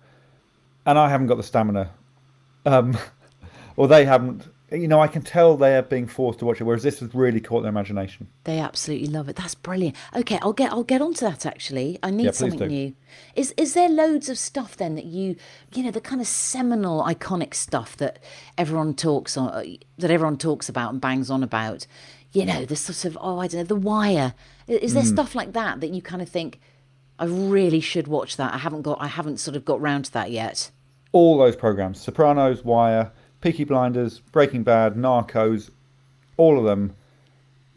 and 0.86 0.98
I 0.98 1.10
haven't 1.10 1.26
got 1.26 1.36
the 1.36 1.42
stamina, 1.42 1.90
um, 2.64 2.96
or 3.76 3.88
they 3.88 4.04
haven't. 4.04 4.48
You 4.72 4.86
know, 4.86 5.00
I 5.00 5.08
can 5.08 5.22
tell 5.22 5.56
they're 5.56 5.82
being 5.82 6.06
forced 6.06 6.38
to 6.38 6.44
watch 6.44 6.60
it, 6.60 6.64
whereas 6.64 6.84
this 6.84 7.00
has 7.00 7.12
really 7.12 7.40
caught 7.40 7.62
their 7.62 7.70
imagination. 7.70 8.28
They 8.44 8.60
absolutely 8.60 9.08
love 9.08 9.28
it. 9.28 9.34
That's 9.34 9.54
brilliant. 9.56 9.96
Okay, 10.14 10.38
I'll 10.42 10.52
get 10.52 10.70
I'll 10.70 10.84
get 10.84 11.02
onto 11.02 11.24
that 11.24 11.44
actually. 11.44 11.98
I 12.04 12.10
need 12.10 12.26
Yeah, 12.26 12.30
something 12.30 12.58
do. 12.58 12.66
new. 12.68 12.94
Is 13.34 13.52
is 13.56 13.74
there 13.74 13.88
loads 13.88 14.28
of 14.28 14.38
stuff 14.38 14.76
then 14.76 14.94
that 14.94 15.06
you 15.06 15.34
you 15.74 15.82
know 15.82 15.90
the 15.90 16.00
kind 16.00 16.20
of 16.20 16.28
seminal 16.28 17.02
iconic 17.02 17.54
stuff 17.54 17.96
that 17.96 18.20
everyone 18.56 18.94
talks 18.94 19.36
on 19.36 19.76
that 19.98 20.10
everyone 20.10 20.38
talks 20.38 20.68
about 20.68 20.92
and 20.92 21.00
bangs 21.00 21.30
on 21.30 21.42
about? 21.42 21.88
You 22.32 22.46
know, 22.46 22.64
the 22.64 22.76
sort 22.76 23.04
of 23.04 23.18
oh 23.20 23.40
I 23.40 23.48
don't 23.48 23.62
know, 23.62 23.64
The 23.64 23.74
Wire. 23.74 24.34
Is 24.68 24.94
there 24.94 25.02
hmm. 25.02 25.08
stuff 25.08 25.34
like 25.34 25.52
that 25.54 25.80
that 25.80 25.90
you 25.90 26.00
kind 26.00 26.22
of 26.22 26.28
think 26.28 26.60
I 27.18 27.24
really 27.24 27.80
should 27.80 28.06
watch 28.06 28.36
that? 28.36 28.54
I 28.54 28.58
haven't 28.58 28.82
got 28.82 29.00
I 29.00 29.08
haven't 29.08 29.38
sort 29.38 29.56
of 29.56 29.64
got 29.64 29.80
round 29.80 30.04
to 30.04 30.12
that 30.12 30.30
yet. 30.30 30.70
All 31.10 31.38
those 31.38 31.56
programs: 31.56 32.00
Sopranos, 32.00 32.64
Wire, 32.64 33.10
Peaky 33.40 33.64
Blinders, 33.64 34.20
Breaking 34.20 34.62
Bad, 34.62 34.94
Narcos, 34.94 35.70
all 36.36 36.58
of 36.58 36.64
them. 36.64 36.94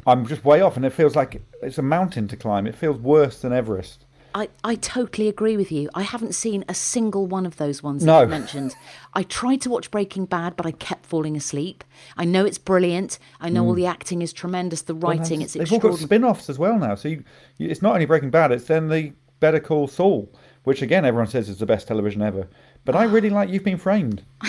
I'm 0.05 0.25
just 0.25 0.43
way 0.43 0.59
off, 0.61 0.75
and 0.75 0.85
it 0.85 0.91
feels 0.91 1.15
like 1.15 1.41
it's 1.61 1.77
a 1.77 1.81
mountain 1.83 2.27
to 2.27 2.35
climb. 2.37 2.67
It 2.67 2.75
feels 2.75 2.97
worse 2.97 3.39
than 3.41 3.53
Everest. 3.53 4.05
I, 4.35 4.49
I 4.63 4.75
totally 4.75 5.27
agree 5.29 5.55
with 5.55 5.71
you. 5.71 5.89
I 5.93 6.01
haven't 6.01 6.33
seen 6.33 6.65
a 6.67 6.73
single 6.73 7.27
one 7.27 7.45
of 7.45 7.57
those 7.57 7.83
ones 7.83 8.03
No. 8.03 8.17
that 8.19 8.23
you 8.23 8.29
mentioned. 8.29 8.75
I 9.13 9.21
tried 9.23 9.61
to 9.61 9.69
watch 9.69 9.91
Breaking 9.91 10.25
Bad, 10.25 10.55
but 10.55 10.65
I 10.65 10.71
kept 10.71 11.05
falling 11.05 11.37
asleep. 11.37 11.83
I 12.17 12.25
know 12.25 12.43
it's 12.43 12.57
brilliant. 12.57 13.19
I 13.39 13.49
know 13.49 13.63
all 13.63 13.75
the 13.75 13.85
acting 13.85 14.23
is 14.23 14.33
tremendous. 14.33 14.81
The 14.81 14.93
Hmm. 14.93 14.99
Well, 15.01 15.11
writing, 15.17 15.39
that's- 15.41 15.55
it's 15.55 15.69
They've 15.69 15.73
all 15.73 15.79
got 15.79 15.91
extraordinary. 15.91 16.07
spin-offs 16.33 16.49
as 16.49 16.57
well 16.59 16.79
now. 16.79 16.95
So 16.95 17.09
you, 17.09 17.23
you, 17.59 17.69
it's 17.69 17.83
not 17.83 17.93
only 17.93 18.05
Breaking 18.07 18.31
Bad; 18.31 18.51
it's 18.51 18.65
then 18.65 18.89
the 18.89 19.13
Better 19.39 19.59
Call 19.59 19.87
Saul, 19.87 20.27
which 20.63 20.81
again 20.81 21.05
everyone 21.05 21.27
says 21.27 21.47
is 21.47 21.59
the 21.59 21.65
best 21.67 21.87
television 21.87 22.23
ever. 22.23 22.47
But 22.85 22.95
I 22.95 23.03
really 23.03 23.29
like 23.29 23.49
You've 23.49 23.63
Been 23.63 23.77
Framed. 23.77 24.23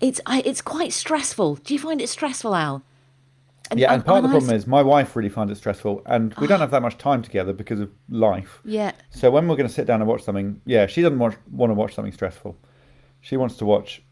It's 0.00 0.20
I, 0.26 0.42
it's 0.44 0.62
quite 0.62 0.92
stressful. 0.92 1.56
Do 1.56 1.74
you 1.74 1.80
find 1.80 2.00
it 2.00 2.08
stressful, 2.08 2.54
Al? 2.54 2.82
yeah, 3.76 3.92
and 3.92 4.04
part 4.04 4.18
of 4.18 4.24
the 4.24 4.36
problem 4.36 4.54
is 4.54 4.66
my 4.66 4.82
wife 4.82 5.14
really 5.14 5.28
finds 5.28 5.52
it 5.52 5.56
stressful, 5.56 6.02
and 6.06 6.34
we 6.34 6.46
don't 6.46 6.58
ah. 6.58 6.62
have 6.62 6.70
that 6.72 6.82
much 6.82 6.98
time 6.98 7.22
together 7.22 7.52
because 7.52 7.80
of 7.80 7.90
life. 8.08 8.60
Yeah. 8.64 8.92
So 9.10 9.30
when 9.30 9.46
we're 9.46 9.56
going 9.56 9.68
to 9.68 9.72
sit 9.72 9.86
down 9.86 10.00
and 10.00 10.08
watch 10.08 10.22
something, 10.22 10.60
yeah, 10.64 10.86
she 10.86 11.02
doesn't 11.02 11.18
watch, 11.18 11.36
want 11.50 11.70
to 11.70 11.74
watch 11.74 11.94
something 11.94 12.12
stressful. 12.12 12.56
She 13.20 13.36
wants 13.36 13.56
to 13.56 13.66
watch 13.66 14.02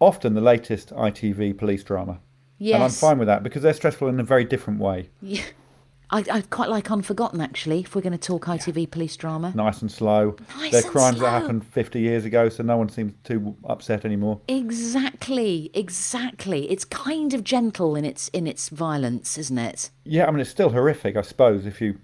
often 0.00 0.34
the 0.34 0.40
latest 0.40 0.90
ITV 0.90 1.58
police 1.58 1.84
drama. 1.84 2.20
Yes. 2.58 2.74
And 2.74 2.84
I'm 2.84 2.90
fine 2.90 3.18
with 3.18 3.28
that 3.28 3.42
because 3.42 3.62
they're 3.62 3.74
stressful 3.74 4.08
in 4.08 4.18
a 4.18 4.24
very 4.24 4.44
different 4.44 4.80
way. 4.80 5.10
Yeah. 5.20 5.44
I, 6.10 6.24
I 6.30 6.40
quite 6.42 6.70
like 6.70 6.90
Unforgotten 6.90 7.40
actually. 7.40 7.80
If 7.80 7.94
we're 7.94 8.00
going 8.00 8.12
to 8.12 8.18
talk 8.18 8.46
ITV 8.46 8.90
police 8.90 9.16
drama, 9.16 9.52
Nice 9.54 9.82
and 9.82 9.90
slow. 9.90 10.36
Nice 10.56 10.72
they're 10.72 10.82
and 10.82 10.90
crimes 10.90 11.18
slow. 11.18 11.26
that 11.26 11.42
happened 11.42 11.66
50 11.66 12.00
years 12.00 12.24
ago, 12.24 12.48
so 12.48 12.62
no 12.62 12.76
one 12.76 12.88
seems 12.88 13.12
too 13.24 13.56
upset 13.64 14.04
anymore. 14.04 14.40
exactly, 14.48 15.70
exactly. 15.74 16.70
It's 16.70 16.84
kind 16.84 17.34
of 17.34 17.44
gentle 17.44 17.94
in 17.94 18.04
its 18.04 18.28
in 18.28 18.46
its 18.46 18.68
violence, 18.70 19.36
isn't 19.36 19.58
it? 19.58 19.90
Yeah, 20.04 20.26
I 20.26 20.30
mean, 20.30 20.40
it's 20.40 20.50
still 20.50 20.70
horrific, 20.70 21.16
I 21.16 21.22
suppose, 21.22 21.66
if 21.66 21.80
you 21.80 21.98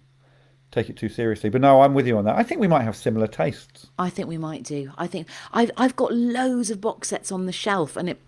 take 0.70 0.90
it 0.90 0.96
too 0.96 1.08
seriously. 1.08 1.48
But 1.48 1.62
no, 1.62 1.80
I'm 1.80 1.94
with 1.94 2.06
you 2.06 2.18
on 2.18 2.24
that. 2.24 2.36
I 2.36 2.42
think 2.42 2.60
we 2.60 2.68
might 2.68 2.82
have 2.82 2.96
similar 2.96 3.26
tastes. 3.26 3.86
I 3.98 4.10
think 4.10 4.28
we 4.28 4.38
might 4.38 4.64
do. 4.64 4.92
I 4.98 5.06
think 5.06 5.28
I've 5.52 5.70
I've 5.76 5.96
got 5.96 6.12
loads 6.12 6.70
of 6.70 6.80
box 6.80 7.08
sets 7.08 7.32
on 7.32 7.46
the 7.46 7.52
shelf, 7.52 7.96
and 7.96 8.10
it 8.10 8.20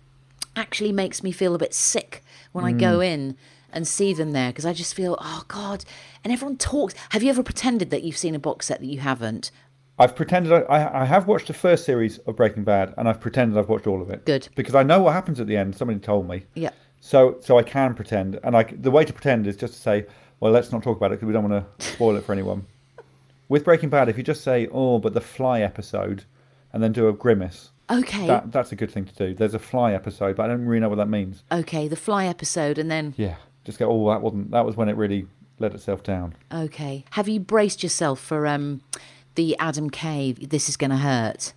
actually 0.55 0.91
makes 0.91 1.21
me 1.21 1.31
feel 1.31 1.53
a 1.53 1.59
bit 1.59 1.73
sick 1.73 2.23
when 2.51 2.65
I 2.65 2.71
go 2.71 2.97
mm. 2.99 3.05
in 3.05 3.37
and 3.77 3.87
see 3.87 4.13
them 4.13 4.31
there 4.33 4.49
because 4.49 4.65
I 4.65 4.73
just 4.73 4.93
feel, 4.93 5.17
oh 5.21 5.43
God. 5.47 5.85
And 6.23 6.33
everyone 6.33 6.57
talks. 6.57 6.93
Have 7.11 7.23
you 7.23 7.29
ever 7.29 7.43
pretended 7.43 7.89
that 7.91 8.03
you've 8.03 8.17
seen 8.17 8.35
a 8.35 8.39
box 8.39 8.65
set 8.65 8.81
that 8.81 8.87
you 8.87 8.99
haven't? 8.99 9.51
I've 9.99 10.15
pretended 10.15 10.51
I, 10.51 10.59
I, 10.63 11.01
I 11.01 11.05
have 11.05 11.27
watched 11.27 11.47
the 11.47 11.53
first 11.53 11.85
series 11.85 12.17
of 12.19 12.35
Breaking 12.35 12.63
Bad, 12.63 12.93
and 12.97 13.07
I've 13.09 13.19
pretended 13.21 13.57
I've 13.57 13.69
watched 13.69 13.87
all 13.87 14.01
of 14.01 14.09
it. 14.09 14.25
Good. 14.25 14.47
Because 14.55 14.75
I 14.75 14.83
know 14.83 14.99
what 15.01 15.13
happens 15.13 15.39
at 15.39 15.47
the 15.47 15.57
end. 15.57 15.75
Somebody 15.75 15.99
told 15.99 16.27
me. 16.27 16.43
Yeah. 16.55 16.69
So 16.99 17.37
so 17.41 17.57
I 17.57 17.63
can 17.63 17.93
pretend, 17.93 18.39
and 18.43 18.55
I 18.57 18.63
the 18.63 18.91
way 18.91 19.05
to 19.05 19.13
pretend 19.13 19.47
is 19.47 19.55
just 19.55 19.73
to 19.75 19.79
say, 19.79 20.05
well, 20.39 20.51
let's 20.51 20.71
not 20.71 20.83
talk 20.83 20.97
about 20.97 21.11
it 21.11 21.15
because 21.15 21.27
we 21.27 21.33
don't 21.33 21.49
want 21.49 21.79
to 21.79 21.85
spoil 21.93 22.15
it 22.15 22.25
for 22.25 22.33
anyone. 22.33 22.65
With 23.49 23.63
Breaking 23.63 23.89
Bad, 23.89 24.09
if 24.09 24.17
you 24.17 24.23
just 24.23 24.43
say, 24.43 24.67
oh, 24.71 24.99
but 24.99 25.13
the 25.13 25.21
Fly 25.21 25.61
episode, 25.61 26.25
and 26.73 26.83
then 26.83 26.91
do 26.91 27.07
a 27.07 27.13
grimace, 27.13 27.69
Okay. 27.89 28.27
that 28.27 28.51
that's 28.51 28.71
a 28.71 28.75
good 28.75 28.91
thing 28.91 29.05
to 29.05 29.13
do. 29.15 29.33
There's 29.33 29.53
a 29.53 29.59
Fly 29.59 29.93
episode, 29.93 30.35
but 30.35 30.43
I 30.43 30.47
don't 30.49 30.65
really 30.65 30.81
know 30.81 30.89
what 30.89 30.97
that 30.97 31.07
means. 31.07 31.43
Okay. 31.51 31.87
The 31.87 31.95
fly 31.95 32.25
episode, 32.25 32.77
and 32.77 32.91
then 32.91 33.13
Yeah, 33.17 33.35
just 33.67 33.77
go. 33.77 33.87
Oh, 33.91 34.09
that 34.09 34.21
wasn't. 34.23 34.49
That 34.49 34.65
was 34.65 34.75
when 34.75 34.89
it 34.89 34.95
really 34.97 35.27
let 35.59 35.73
itself 35.75 36.01
down. 36.01 36.33
okay. 36.51 37.05
Have 37.11 37.27
you 37.27 37.39
braced 37.39 37.83
yourself 37.83 38.19
for 38.19 38.47
um 38.47 38.81
the 39.35 39.55
Adam 39.59 39.89
Kay? 39.91 40.31
This 40.31 40.67
is 40.69 40.77
going 40.77 40.89
to 40.91 40.97
hurt. 40.97 41.53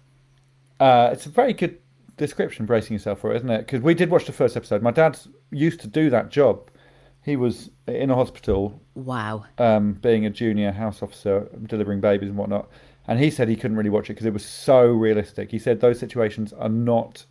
Uh, 0.78 1.10
it's 1.12 1.24
a 1.26 1.30
very 1.30 1.52
good 1.54 1.78
description, 2.16 2.66
bracing 2.66 2.94
yourself 2.94 3.20
for 3.20 3.32
it, 3.32 3.36
isn't 3.36 3.50
it? 3.50 3.58
Because 3.66 3.80
we 3.82 3.94
did 3.94 4.10
watch 4.10 4.26
the 4.26 4.32
first 4.32 4.56
episode. 4.56 4.82
My 4.82 4.90
dad 4.90 5.18
used 5.50 5.80
to 5.80 5.86
do 5.88 6.10
that 6.10 6.30
job. 6.30 6.70
He 7.22 7.36
was 7.36 7.70
in 7.86 8.10
a 8.10 8.14
hospital, 8.14 8.80
Wow. 8.94 9.44
um, 9.58 9.92
being 9.94 10.24
a 10.24 10.30
junior 10.30 10.72
house 10.72 11.02
officer, 11.02 11.48
delivering 11.66 12.00
babies 12.00 12.30
and 12.30 12.38
whatnot. 12.38 12.68
And 13.06 13.18
he 13.18 13.30
said 13.30 13.48
he 13.48 13.56
couldn't 13.56 13.76
really 13.76 13.90
watch 13.90 14.08
it 14.08 14.14
because 14.14 14.24
it 14.26 14.32
was 14.32 14.44
so 14.44 14.86
realistic. 14.86 15.50
He 15.50 15.58
said 15.58 15.80
those 15.80 15.98
situations 15.98 16.52
are 16.54 16.68
not 16.70 17.26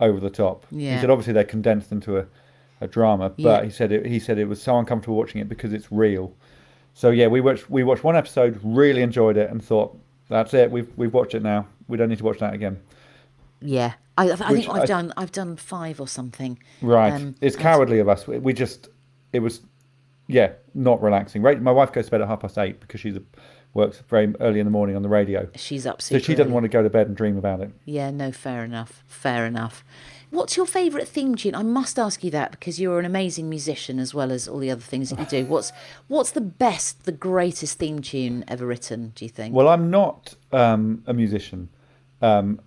over 0.00 0.18
the 0.18 0.30
top. 0.30 0.66
Yeah. 0.72 0.94
He 0.94 1.00
said 1.00 1.10
obviously 1.10 1.32
they're 1.32 1.44
condensed 1.44 1.92
into 1.92 2.18
a, 2.18 2.26
a 2.80 2.88
drama, 2.88 3.30
but 3.30 3.38
Yeah. 3.38 3.64
he 3.64 3.70
said 3.70 3.92
it, 3.92 4.06
he 4.06 4.18
said 4.18 4.38
it 4.38 4.46
was 4.48 4.60
so 4.62 4.78
uncomfortable 4.78 5.16
watching 5.16 5.40
it 5.40 5.48
because 5.48 5.72
it's 5.72 5.90
real. 5.92 6.32
So 6.94 7.10
yeah, 7.10 7.26
we 7.28 7.40
watched 7.40 7.68
we 7.70 7.82
watched 7.84 8.04
one 8.04 8.16
episode, 8.16 8.60
really 8.62 9.02
enjoyed 9.02 9.36
it, 9.36 9.50
and 9.50 9.62
thought 9.62 9.98
that's 10.28 10.54
it. 10.54 10.70
We've 10.70 10.88
we've 10.96 11.12
watched 11.14 11.34
it 11.34 11.42
now. 11.42 11.66
We 11.88 11.96
don't 11.96 12.08
need 12.08 12.18
to 12.18 12.24
watch 12.24 12.38
that 12.38 12.54
again. 12.54 12.80
Yeah. 13.60 13.94
I, 14.16 14.30
I 14.30 14.36
think 14.36 14.68
I've 14.68 14.82
I- 14.82 14.86
done 14.86 15.12
I've 15.16 15.32
done 15.32 15.56
five 15.56 16.00
or 16.00 16.06
something. 16.08 16.58
Right. 16.82 17.12
Um, 17.12 17.34
it's 17.40 17.56
cowardly 17.56 17.98
of 17.98 18.08
us. 18.08 18.26
We- 18.28 18.52
just, 18.52 18.88
it 19.32 19.40
was, 19.40 19.60
yeah, 20.28 20.52
not 20.74 21.02
relaxing. 21.02 21.42
Right. 21.42 21.60
My 21.60 21.72
wife 21.72 21.92
goes 21.92 22.04
to 22.06 22.10
bed 22.12 22.20
at 22.20 22.28
half 22.28 22.40
past 22.40 22.56
eight 22.58 22.78
because 22.80 23.00
she's 23.00 23.16
a, 23.16 23.22
works 23.72 24.02
very 24.08 24.32
early 24.38 24.60
in 24.60 24.66
the 24.66 24.70
morning 24.70 24.94
on 24.94 25.02
the 25.02 25.08
radio. 25.08 25.48
She's 25.56 25.84
up 25.84 26.00
So 26.00 26.18
she 26.18 26.32
doesn't 26.34 26.46
early. 26.46 26.52
want 26.52 26.64
to 26.64 26.68
go 26.68 26.82
to 26.84 26.90
bed 26.90 27.08
and 27.08 27.16
dream 27.16 27.36
about 27.36 27.60
it. 27.60 27.70
Yeah, 27.86 28.10
no, 28.12 28.30
fair 28.30 28.64
enough. 28.64 29.02
Fair 29.08 29.46
enough. 29.46 29.84
What's 30.34 30.56
your 30.56 30.66
favourite 30.66 31.06
theme 31.06 31.36
tune? 31.36 31.54
I 31.54 31.62
must 31.62 31.96
ask 31.96 32.24
you 32.24 32.30
that 32.32 32.50
because 32.50 32.80
you're 32.80 32.98
an 32.98 33.04
amazing 33.04 33.48
musician 33.48 34.00
as 34.00 34.12
well 34.12 34.32
as 34.32 34.48
all 34.48 34.58
the 34.58 34.68
other 34.68 34.80
things 34.80 35.10
that 35.10 35.20
you 35.20 35.26
do. 35.26 35.44
What's 35.48 35.72
what's 36.08 36.32
the 36.32 36.40
best, 36.40 37.04
the 37.04 37.12
greatest 37.12 37.78
theme 37.78 38.02
tune 38.02 38.44
ever 38.48 38.66
written? 38.66 39.12
Do 39.14 39.24
you 39.24 39.28
think? 39.28 39.54
Well, 39.54 39.68
I'm 39.68 39.90
not 39.90 40.34
um, 40.50 41.04
a 41.06 41.14
musician, 41.14 41.68
um, 42.20 42.60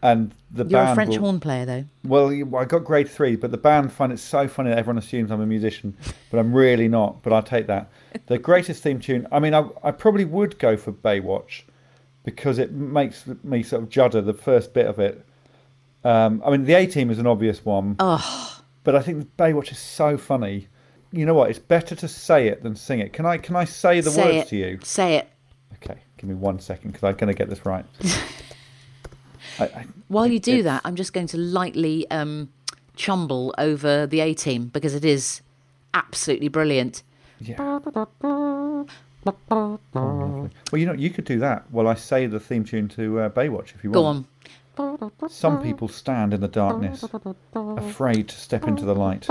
and 0.00 0.34
the 0.50 0.64
you're 0.64 0.80
a 0.80 0.94
French 0.94 1.10
will- 1.10 1.24
horn 1.24 1.40
player, 1.40 1.66
though. 1.66 1.84
Well, 2.04 2.30
I 2.56 2.64
got 2.64 2.84
grade 2.84 3.10
three, 3.10 3.36
but 3.36 3.50
the 3.50 3.58
band 3.58 3.92
find 3.92 4.10
it 4.10 4.18
so 4.18 4.48
funny 4.48 4.70
that 4.70 4.78
everyone 4.78 4.96
assumes 4.96 5.30
I'm 5.30 5.42
a 5.42 5.46
musician, 5.46 5.94
but 6.30 6.38
I'm 6.38 6.54
really 6.54 6.88
not. 6.88 7.22
But 7.22 7.34
I'll 7.34 7.42
take 7.42 7.66
that. 7.66 7.90
The 8.28 8.38
greatest 8.50 8.82
theme 8.82 8.98
tune. 8.98 9.26
I 9.30 9.40
mean, 9.40 9.52
I, 9.52 9.68
I 9.82 9.90
probably 9.90 10.24
would 10.24 10.58
go 10.58 10.78
for 10.78 10.92
Baywatch 10.92 11.64
because 12.24 12.58
it 12.58 12.72
makes 12.72 13.24
me 13.42 13.62
sort 13.62 13.82
of 13.82 13.90
judder 13.90 14.22
the 14.22 14.32
first 14.32 14.72
bit 14.72 14.86
of 14.86 14.98
it. 14.98 15.22
Um, 16.04 16.42
I 16.44 16.50
mean, 16.50 16.64
the 16.64 16.74
A 16.74 16.86
Team 16.86 17.10
is 17.10 17.18
an 17.18 17.26
obvious 17.26 17.64
one, 17.64 17.96
Oh, 17.98 18.60
but 18.84 18.94
I 18.94 19.00
think 19.02 19.34
Baywatch 19.36 19.72
is 19.72 19.78
so 19.78 20.16
funny. 20.18 20.68
You 21.12 21.24
know 21.26 21.34
what? 21.34 21.48
It's 21.50 21.58
better 21.58 21.94
to 21.94 22.08
say 22.08 22.48
it 22.48 22.62
than 22.62 22.74
sing 22.76 23.00
it. 23.00 23.12
Can 23.12 23.24
I? 23.24 23.38
Can 23.38 23.56
I 23.56 23.64
say 23.64 24.00
the 24.00 24.10
say 24.10 24.22
words 24.24 24.46
it. 24.46 24.48
to 24.50 24.56
you? 24.56 24.78
Say 24.82 25.16
it. 25.16 25.28
Okay, 25.74 25.98
give 26.18 26.28
me 26.28 26.34
one 26.34 26.58
second 26.58 26.90
because 26.92 27.04
I'm 27.04 27.14
going 27.14 27.32
to 27.32 27.38
get 27.38 27.48
this 27.48 27.64
right. 27.64 27.84
I, 29.58 29.64
I, 29.64 29.86
While 30.08 30.26
you 30.26 30.40
do 30.40 30.62
that, 30.64 30.82
I'm 30.84 30.96
just 30.96 31.12
going 31.12 31.28
to 31.28 31.36
lightly 31.38 32.10
um, 32.10 32.48
chumble 32.96 33.54
over 33.58 34.06
the 34.06 34.20
A 34.20 34.34
Team 34.34 34.66
because 34.66 34.94
it 34.94 35.04
is 35.04 35.40
absolutely 35.94 36.48
brilliant. 36.48 37.02
Yeah. 37.40 37.78
Well, 39.24 40.48
you 40.74 40.86
know, 40.86 40.92
you 40.92 41.10
could 41.10 41.24
do 41.24 41.38
that 41.38 41.70
while 41.70 41.88
I 41.88 41.94
say 41.94 42.26
the 42.26 42.40
theme 42.40 42.64
tune 42.64 42.88
to 42.90 43.20
uh, 43.20 43.28
Baywatch 43.30 43.74
if 43.74 43.84
you 43.84 43.90
Go 43.90 44.02
want. 44.02 44.18
on. 44.18 44.26
Some 45.28 45.62
people 45.62 45.88
stand 45.88 46.34
in 46.34 46.40
the 46.40 46.48
darkness, 46.48 47.04
afraid 47.54 48.28
to 48.28 48.34
step 48.36 48.66
into 48.66 48.84
the 48.84 48.94
light. 48.94 49.28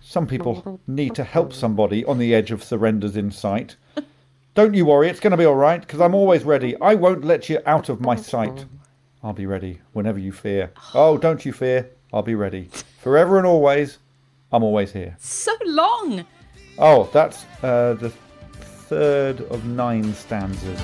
Some 0.00 0.26
people 0.26 0.80
need 0.86 1.14
to 1.14 1.24
help 1.24 1.52
somebody 1.52 2.04
on 2.04 2.18
the 2.18 2.34
edge 2.34 2.50
of 2.50 2.62
surrender's 2.62 3.16
in 3.16 3.30
sight. 3.30 3.76
Don't 4.54 4.74
you 4.74 4.86
worry, 4.86 5.08
it's 5.08 5.20
going 5.20 5.30
to 5.30 5.36
be 5.36 5.44
all 5.44 5.54
right, 5.54 5.80
because 5.80 6.00
I'm 6.00 6.14
always 6.14 6.44
ready. 6.44 6.76
I 6.80 6.94
won't 6.94 7.24
let 7.24 7.48
you 7.48 7.60
out 7.66 7.88
of 7.88 8.00
my 8.00 8.16
sight. 8.16 8.64
I'll 9.22 9.32
be 9.32 9.46
ready 9.46 9.80
whenever 9.92 10.18
you 10.18 10.32
fear. 10.32 10.72
Oh, 10.94 11.18
don't 11.18 11.44
you 11.44 11.52
fear, 11.52 11.90
I'll 12.12 12.22
be 12.22 12.34
ready. 12.34 12.68
Forever 13.00 13.38
and 13.38 13.46
always, 13.46 13.98
I'm 14.52 14.64
always 14.64 14.92
here. 14.92 15.16
So 15.18 15.52
long. 15.64 16.24
Oh, 16.78 17.08
that's 17.12 17.44
uh, 17.62 17.94
the 17.94 18.10
third 18.88 19.40
of 19.42 19.64
nine 19.64 20.14
stanzas. 20.14 20.80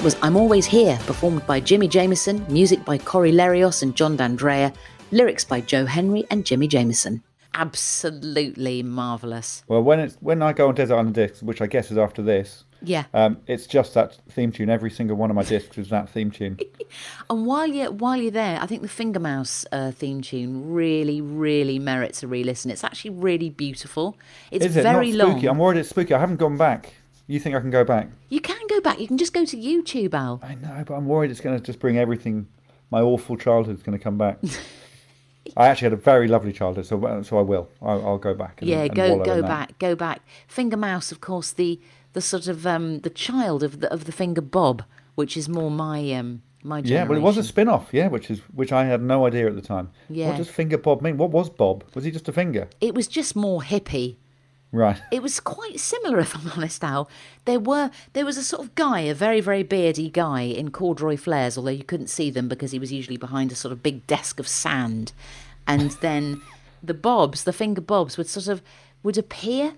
That 0.00 0.04
was 0.04 0.16
I'm 0.22 0.34
Always 0.34 0.64
Here, 0.64 0.98
performed 1.06 1.46
by 1.46 1.60
Jimi 1.60 1.86
Jamison, 1.86 2.42
music 2.48 2.82
by 2.86 2.96
Cory 2.96 3.32
Lerios 3.32 3.82
and 3.82 3.94
John 3.94 4.16
D'Andrea, 4.16 4.72
lyrics 5.10 5.44
by 5.44 5.60
Joe 5.60 5.84
Henry 5.84 6.24
and 6.30 6.42
Jimi 6.42 6.70
Jamison. 6.70 7.22
Absolutely 7.52 8.82
marvellous. 8.82 9.62
Well, 9.68 9.82
when 9.82 10.00
it's 10.00 10.16
when 10.20 10.40
I 10.40 10.54
go 10.54 10.68
on 10.68 10.74
Desert 10.74 10.94
Island 10.94 11.16
Discs, 11.16 11.42
which 11.42 11.60
I 11.60 11.66
guess 11.66 11.90
is 11.90 11.98
after 11.98 12.22
this, 12.22 12.64
Yeah. 12.80 13.04
um, 13.12 13.36
it's 13.46 13.66
just 13.66 13.92
that 13.92 14.16
theme 14.30 14.52
tune. 14.52 14.70
Every 14.70 14.90
single 14.90 15.18
one 15.18 15.28
of 15.28 15.36
my 15.36 15.42
discs 15.42 15.76
is 15.76 15.90
that 15.90 16.08
theme 16.08 16.30
tune. 16.30 16.58
And 17.28 17.44
while 17.46 17.66
you're 17.68 17.90
while 17.92 18.16
you're 18.16 18.30
there, 18.30 18.58
I 18.58 18.66
think 18.66 18.80
the 18.80 18.88
Finger 18.88 19.20
Mouse 19.20 19.66
uh, 19.70 19.90
theme 19.90 20.22
tune 20.22 20.72
really, 20.72 21.20
really 21.20 21.78
merits 21.78 22.22
a 22.22 22.26
re-listen. 22.26 22.70
It's 22.70 22.82
actually 22.84 23.10
really 23.10 23.50
beautiful. 23.50 24.16
It's 24.50 24.64
is 24.64 24.76
it 24.78 24.82
very 24.82 25.12
not 25.12 25.26
spooky? 25.28 25.46
long. 25.46 25.48
I'm 25.48 25.58
worried 25.58 25.78
it's 25.78 25.90
spooky. 25.90 26.14
I 26.14 26.18
haven't 26.18 26.38
gone 26.38 26.56
back. 26.56 26.94
You 27.30 27.38
think 27.38 27.54
I 27.54 27.60
can 27.60 27.70
go 27.70 27.84
back? 27.84 28.08
You 28.28 28.40
can 28.40 28.60
go 28.68 28.80
back. 28.80 28.98
You 28.98 29.06
can 29.06 29.16
just 29.16 29.32
go 29.32 29.44
to 29.44 29.56
YouTube, 29.56 30.14
Al. 30.14 30.40
I 30.42 30.56
know, 30.56 30.82
but 30.84 30.94
I'm 30.94 31.06
worried 31.06 31.30
it's 31.30 31.40
going 31.40 31.56
to 31.56 31.62
just 31.64 31.78
bring 31.78 31.96
everything. 31.96 32.48
My 32.90 33.00
awful 33.00 33.36
childhood's 33.36 33.84
going 33.84 33.96
to 33.96 34.02
come 34.02 34.18
back. 34.18 34.38
I 35.56 35.68
actually 35.68 35.86
had 35.86 35.92
a 35.92 36.02
very 36.02 36.26
lovely 36.26 36.52
childhood, 36.52 36.86
so 36.86 37.22
so 37.22 37.38
I 37.38 37.42
will. 37.42 37.68
I'll, 37.80 38.04
I'll 38.04 38.18
go 38.18 38.34
back. 38.34 38.60
And, 38.60 38.68
yeah, 38.68 38.82
and 38.82 38.94
go 38.96 39.22
go 39.22 39.42
back, 39.42 39.78
go 39.78 39.94
back. 39.94 40.22
Finger 40.48 40.76
Mouse, 40.76 41.12
of 41.12 41.20
course, 41.20 41.52
the 41.52 41.80
the 42.14 42.20
sort 42.20 42.48
of 42.48 42.66
um, 42.66 42.98
the 43.00 43.10
child 43.10 43.62
of 43.62 43.78
the 43.78 43.92
of 43.92 44.06
the 44.06 44.12
finger 44.12 44.40
bob, 44.42 44.82
which 45.14 45.36
is 45.36 45.48
more 45.48 45.70
my 45.70 46.12
um, 46.12 46.42
my 46.64 46.78
Yeah, 46.78 46.82
generation. 46.82 47.08
well, 47.08 47.18
it 47.18 47.22
was 47.22 47.36
a 47.38 47.44
spin-off. 47.44 47.90
Yeah, 47.92 48.08
which 48.08 48.28
is 48.28 48.40
which 48.52 48.72
I 48.72 48.86
had 48.86 49.02
no 49.02 49.24
idea 49.24 49.46
at 49.46 49.54
the 49.54 49.62
time. 49.62 49.90
Yeah. 50.08 50.30
What 50.30 50.38
does 50.38 50.48
finger 50.48 50.78
Bob 50.78 51.00
mean? 51.00 51.16
What 51.16 51.30
was 51.30 51.48
Bob? 51.48 51.84
Was 51.94 52.02
he 52.04 52.10
just 52.10 52.28
a 52.28 52.32
finger? 52.32 52.68
It 52.80 52.94
was 52.94 53.06
just 53.06 53.36
more 53.36 53.62
hippie. 53.62 54.16
Right. 54.72 55.02
It 55.10 55.22
was 55.22 55.40
quite 55.40 55.80
similar, 55.80 56.20
if 56.20 56.36
I'm 56.36 56.52
honest, 56.56 56.84
Al. 56.84 57.08
There 57.44 57.60
were 57.60 57.90
there 58.12 58.24
was 58.24 58.36
a 58.36 58.44
sort 58.44 58.62
of 58.62 58.74
guy, 58.74 59.00
a 59.00 59.14
very 59.14 59.40
very 59.40 59.62
beardy 59.62 60.08
guy 60.08 60.42
in 60.42 60.70
corduroy 60.70 61.16
flares, 61.16 61.58
although 61.58 61.70
you 61.70 61.84
couldn't 61.84 62.08
see 62.08 62.30
them 62.30 62.48
because 62.48 62.70
he 62.70 62.78
was 62.78 62.92
usually 62.92 63.16
behind 63.16 63.50
a 63.50 63.56
sort 63.56 63.72
of 63.72 63.82
big 63.82 64.06
desk 64.06 64.38
of 64.38 64.46
sand, 64.46 65.12
and 65.66 65.92
then 66.02 66.40
the 66.82 66.94
bobs, 66.94 67.44
the 67.44 67.52
finger 67.52 67.80
bobs, 67.80 68.16
would 68.16 68.28
sort 68.28 68.46
of 68.46 68.62
would 69.02 69.18
appear 69.18 69.74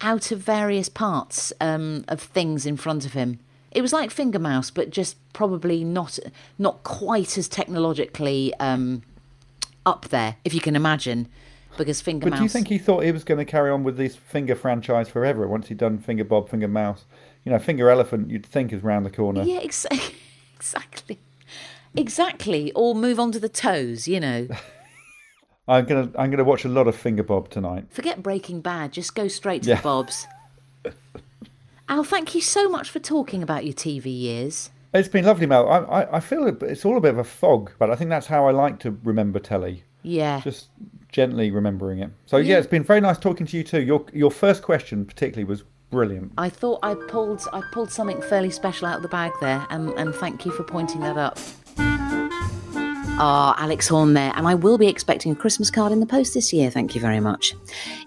out 0.00 0.30
of 0.30 0.38
various 0.38 0.88
parts 0.88 1.52
um, 1.60 2.04
of 2.08 2.20
things 2.20 2.64
in 2.64 2.76
front 2.76 3.04
of 3.04 3.12
him. 3.12 3.38
It 3.70 3.82
was 3.82 3.92
like 3.92 4.10
finger 4.10 4.38
mouse, 4.38 4.70
but 4.70 4.90
just 4.90 5.16
probably 5.32 5.84
not 5.84 6.18
not 6.58 6.82
quite 6.84 7.36
as 7.36 7.48
technologically 7.48 8.54
um, 8.60 9.02
up 9.84 10.08
there, 10.08 10.36
if 10.44 10.54
you 10.54 10.60
can 10.60 10.76
imagine, 10.76 11.28
because 11.78 12.00
finger 12.00 12.24
But 12.24 12.30
mouse. 12.30 12.38
do 12.40 12.42
you 12.44 12.48
think 12.48 12.68
he 12.68 12.78
thought 12.78 13.04
he 13.04 13.12
was 13.12 13.24
going 13.24 13.38
to 13.38 13.44
carry 13.44 13.70
on 13.70 13.84
with 13.84 13.96
this 13.96 14.16
finger 14.16 14.54
franchise 14.54 15.08
forever 15.08 15.46
once 15.48 15.68
he'd 15.68 15.78
done 15.78 15.98
finger 15.98 16.24
Bob, 16.24 16.48
finger 16.48 16.68
mouse? 16.68 17.04
You 17.44 17.52
know, 17.52 17.58
finger 17.58 17.88
elephant. 17.90 18.30
You'd 18.30 18.44
think 18.46 18.72
is 18.72 18.82
round 18.82 19.06
the 19.06 19.10
corner. 19.10 19.42
Yeah, 19.42 19.60
ex- 19.62 19.86
exactly. 20.56 21.18
Exactly. 21.96 22.70
Or 22.72 22.94
move 22.94 23.18
on 23.18 23.32
to 23.32 23.38
the 23.40 23.48
toes, 23.48 24.06
you 24.06 24.20
know. 24.20 24.48
I'm 25.68 25.84
gonna 25.84 26.10
I'm 26.18 26.30
gonna 26.30 26.42
watch 26.44 26.64
a 26.64 26.68
lot 26.68 26.88
of 26.88 26.96
finger 26.96 27.22
Bob 27.22 27.48
tonight. 27.48 27.86
Forget 27.90 28.22
Breaking 28.22 28.60
Bad, 28.60 28.92
just 28.92 29.14
go 29.14 29.28
straight 29.28 29.62
to 29.62 29.68
Yeah. 29.70 29.76
the 29.76 29.82
Bobs. 29.82 30.26
Al, 31.88 32.04
thank 32.04 32.34
you 32.34 32.40
so 32.40 32.68
much 32.68 32.90
for 32.90 32.98
talking 32.98 33.42
about 33.42 33.64
your 33.64 33.74
TV 33.74 34.06
years. 34.06 34.70
It's 34.92 35.08
been 35.08 35.24
lovely, 35.24 35.46
Mel. 35.46 35.68
I, 35.68 35.78
I, 36.02 36.16
I 36.16 36.20
feel 36.20 36.46
it's 36.46 36.84
all 36.84 36.96
a 36.96 37.00
bit 37.00 37.12
of 37.12 37.18
a 37.18 37.24
fog, 37.24 37.70
but 37.78 37.90
I 37.90 37.94
think 37.96 38.10
that's 38.10 38.26
how 38.26 38.46
I 38.46 38.50
like 38.50 38.80
to 38.80 38.98
remember 39.04 39.38
telly. 39.38 39.84
Yeah. 40.02 40.40
Just 40.40 40.68
gently 41.12 41.50
remembering 41.50 41.98
it. 42.00 42.10
So 42.26 42.36
yeah, 42.36 42.52
Yeah. 42.54 42.58
it's 42.58 42.66
been 42.66 42.84
very 42.84 43.00
nice 43.00 43.18
talking 43.18 43.46
to 43.46 43.56
you 43.56 43.64
too. 43.64 43.80
Your 43.82 44.04
your 44.12 44.30
first 44.30 44.62
question 44.62 45.04
particularly 45.04 45.44
was 45.44 45.64
brilliant. 45.90 46.32
I 46.38 46.48
thought 46.48 46.78
I 46.82 46.94
pulled 46.94 47.46
I 47.52 47.62
pulled 47.72 47.90
something 47.90 48.20
fairly 48.22 48.50
special 48.50 48.86
out 48.86 48.96
of 48.96 49.02
the 49.02 49.08
bag 49.08 49.32
there, 49.40 49.66
and, 49.70 49.90
and 49.90 50.14
thank 50.14 50.44
you 50.46 50.52
for 50.52 50.62
pointing 50.62 51.00
that 51.00 51.16
up. 51.16 51.38
Ah, 53.22 53.54
Alex 53.58 53.86
Horne 53.88 54.14
there, 54.14 54.32
and 54.34 54.46
I 54.48 54.54
will 54.54 54.78
be 54.78 54.86
expecting 54.88 55.30
a 55.30 55.34
Christmas 55.34 55.70
card 55.70 55.92
in 55.92 56.00
the 56.00 56.06
post 56.06 56.32
this 56.32 56.54
year. 56.54 56.70
Thank 56.70 56.94
you 56.94 57.02
very 57.02 57.20
much. 57.20 57.54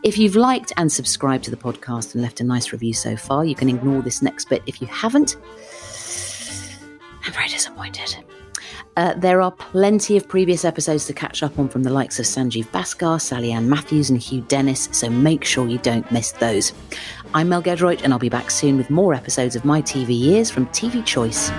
If 0.02 0.18
you've 0.18 0.36
liked 0.36 0.74
and 0.76 0.92
subscribed 0.92 1.44
to 1.44 1.52
the 1.52 1.58
podcast 1.58 2.16
and 2.16 2.24
left 2.24 2.42
a 2.42 2.44
nice 2.44 2.72
review 2.72 2.94
so 2.94 3.16
far, 3.16 3.46
you 3.46 3.54
can 3.54 3.70
ignore 3.70 4.02
this 4.02 4.24
next 4.24 4.50
bit 4.50 4.64
if 4.66 4.82
you 4.82 4.88
haven't. 4.88 5.36
I'm 7.26 7.32
very 7.32 7.48
disappointed. 7.48 8.16
Uh, 8.96 9.14
there 9.16 9.42
are 9.42 9.52
plenty 9.52 10.18
of 10.18 10.28
previous 10.28 10.64
episodes 10.64 11.06
to 11.08 11.14
catch 11.14 11.42
up 11.42 11.58
on 11.58 11.68
from 11.68 11.82
the 11.82 11.90
likes 11.90 12.20
of 12.20 12.26
Sanjeev 12.26 12.66
Bhaskar, 12.68 13.20
Sally 13.20 13.52
Ann 13.52 13.68
Matthews, 13.68 14.12
and 14.12 14.20
Hugh 14.20 14.42
Dennis, 14.42 14.88
so 14.92 15.10
make 15.10 15.44
sure 15.44 15.68
you 15.68 15.80
don't 15.80 16.10
miss 16.12 16.32
those. 16.34 16.74
I'm 17.34 17.50
Mel 17.50 17.64
Giedroyc, 17.64 18.04
and 18.04 18.14
I'll 18.14 18.20
be 18.20 18.30
back 18.30 18.52
soon 18.52 18.78
with 18.78 18.92
more 18.92 19.16
episodes 19.16 19.56
of 19.56 19.66
my 19.66 19.82
TV 19.82 20.18
years 20.18 20.52
from 20.52 20.68
TV 20.68 21.04
Choice. 21.04 21.52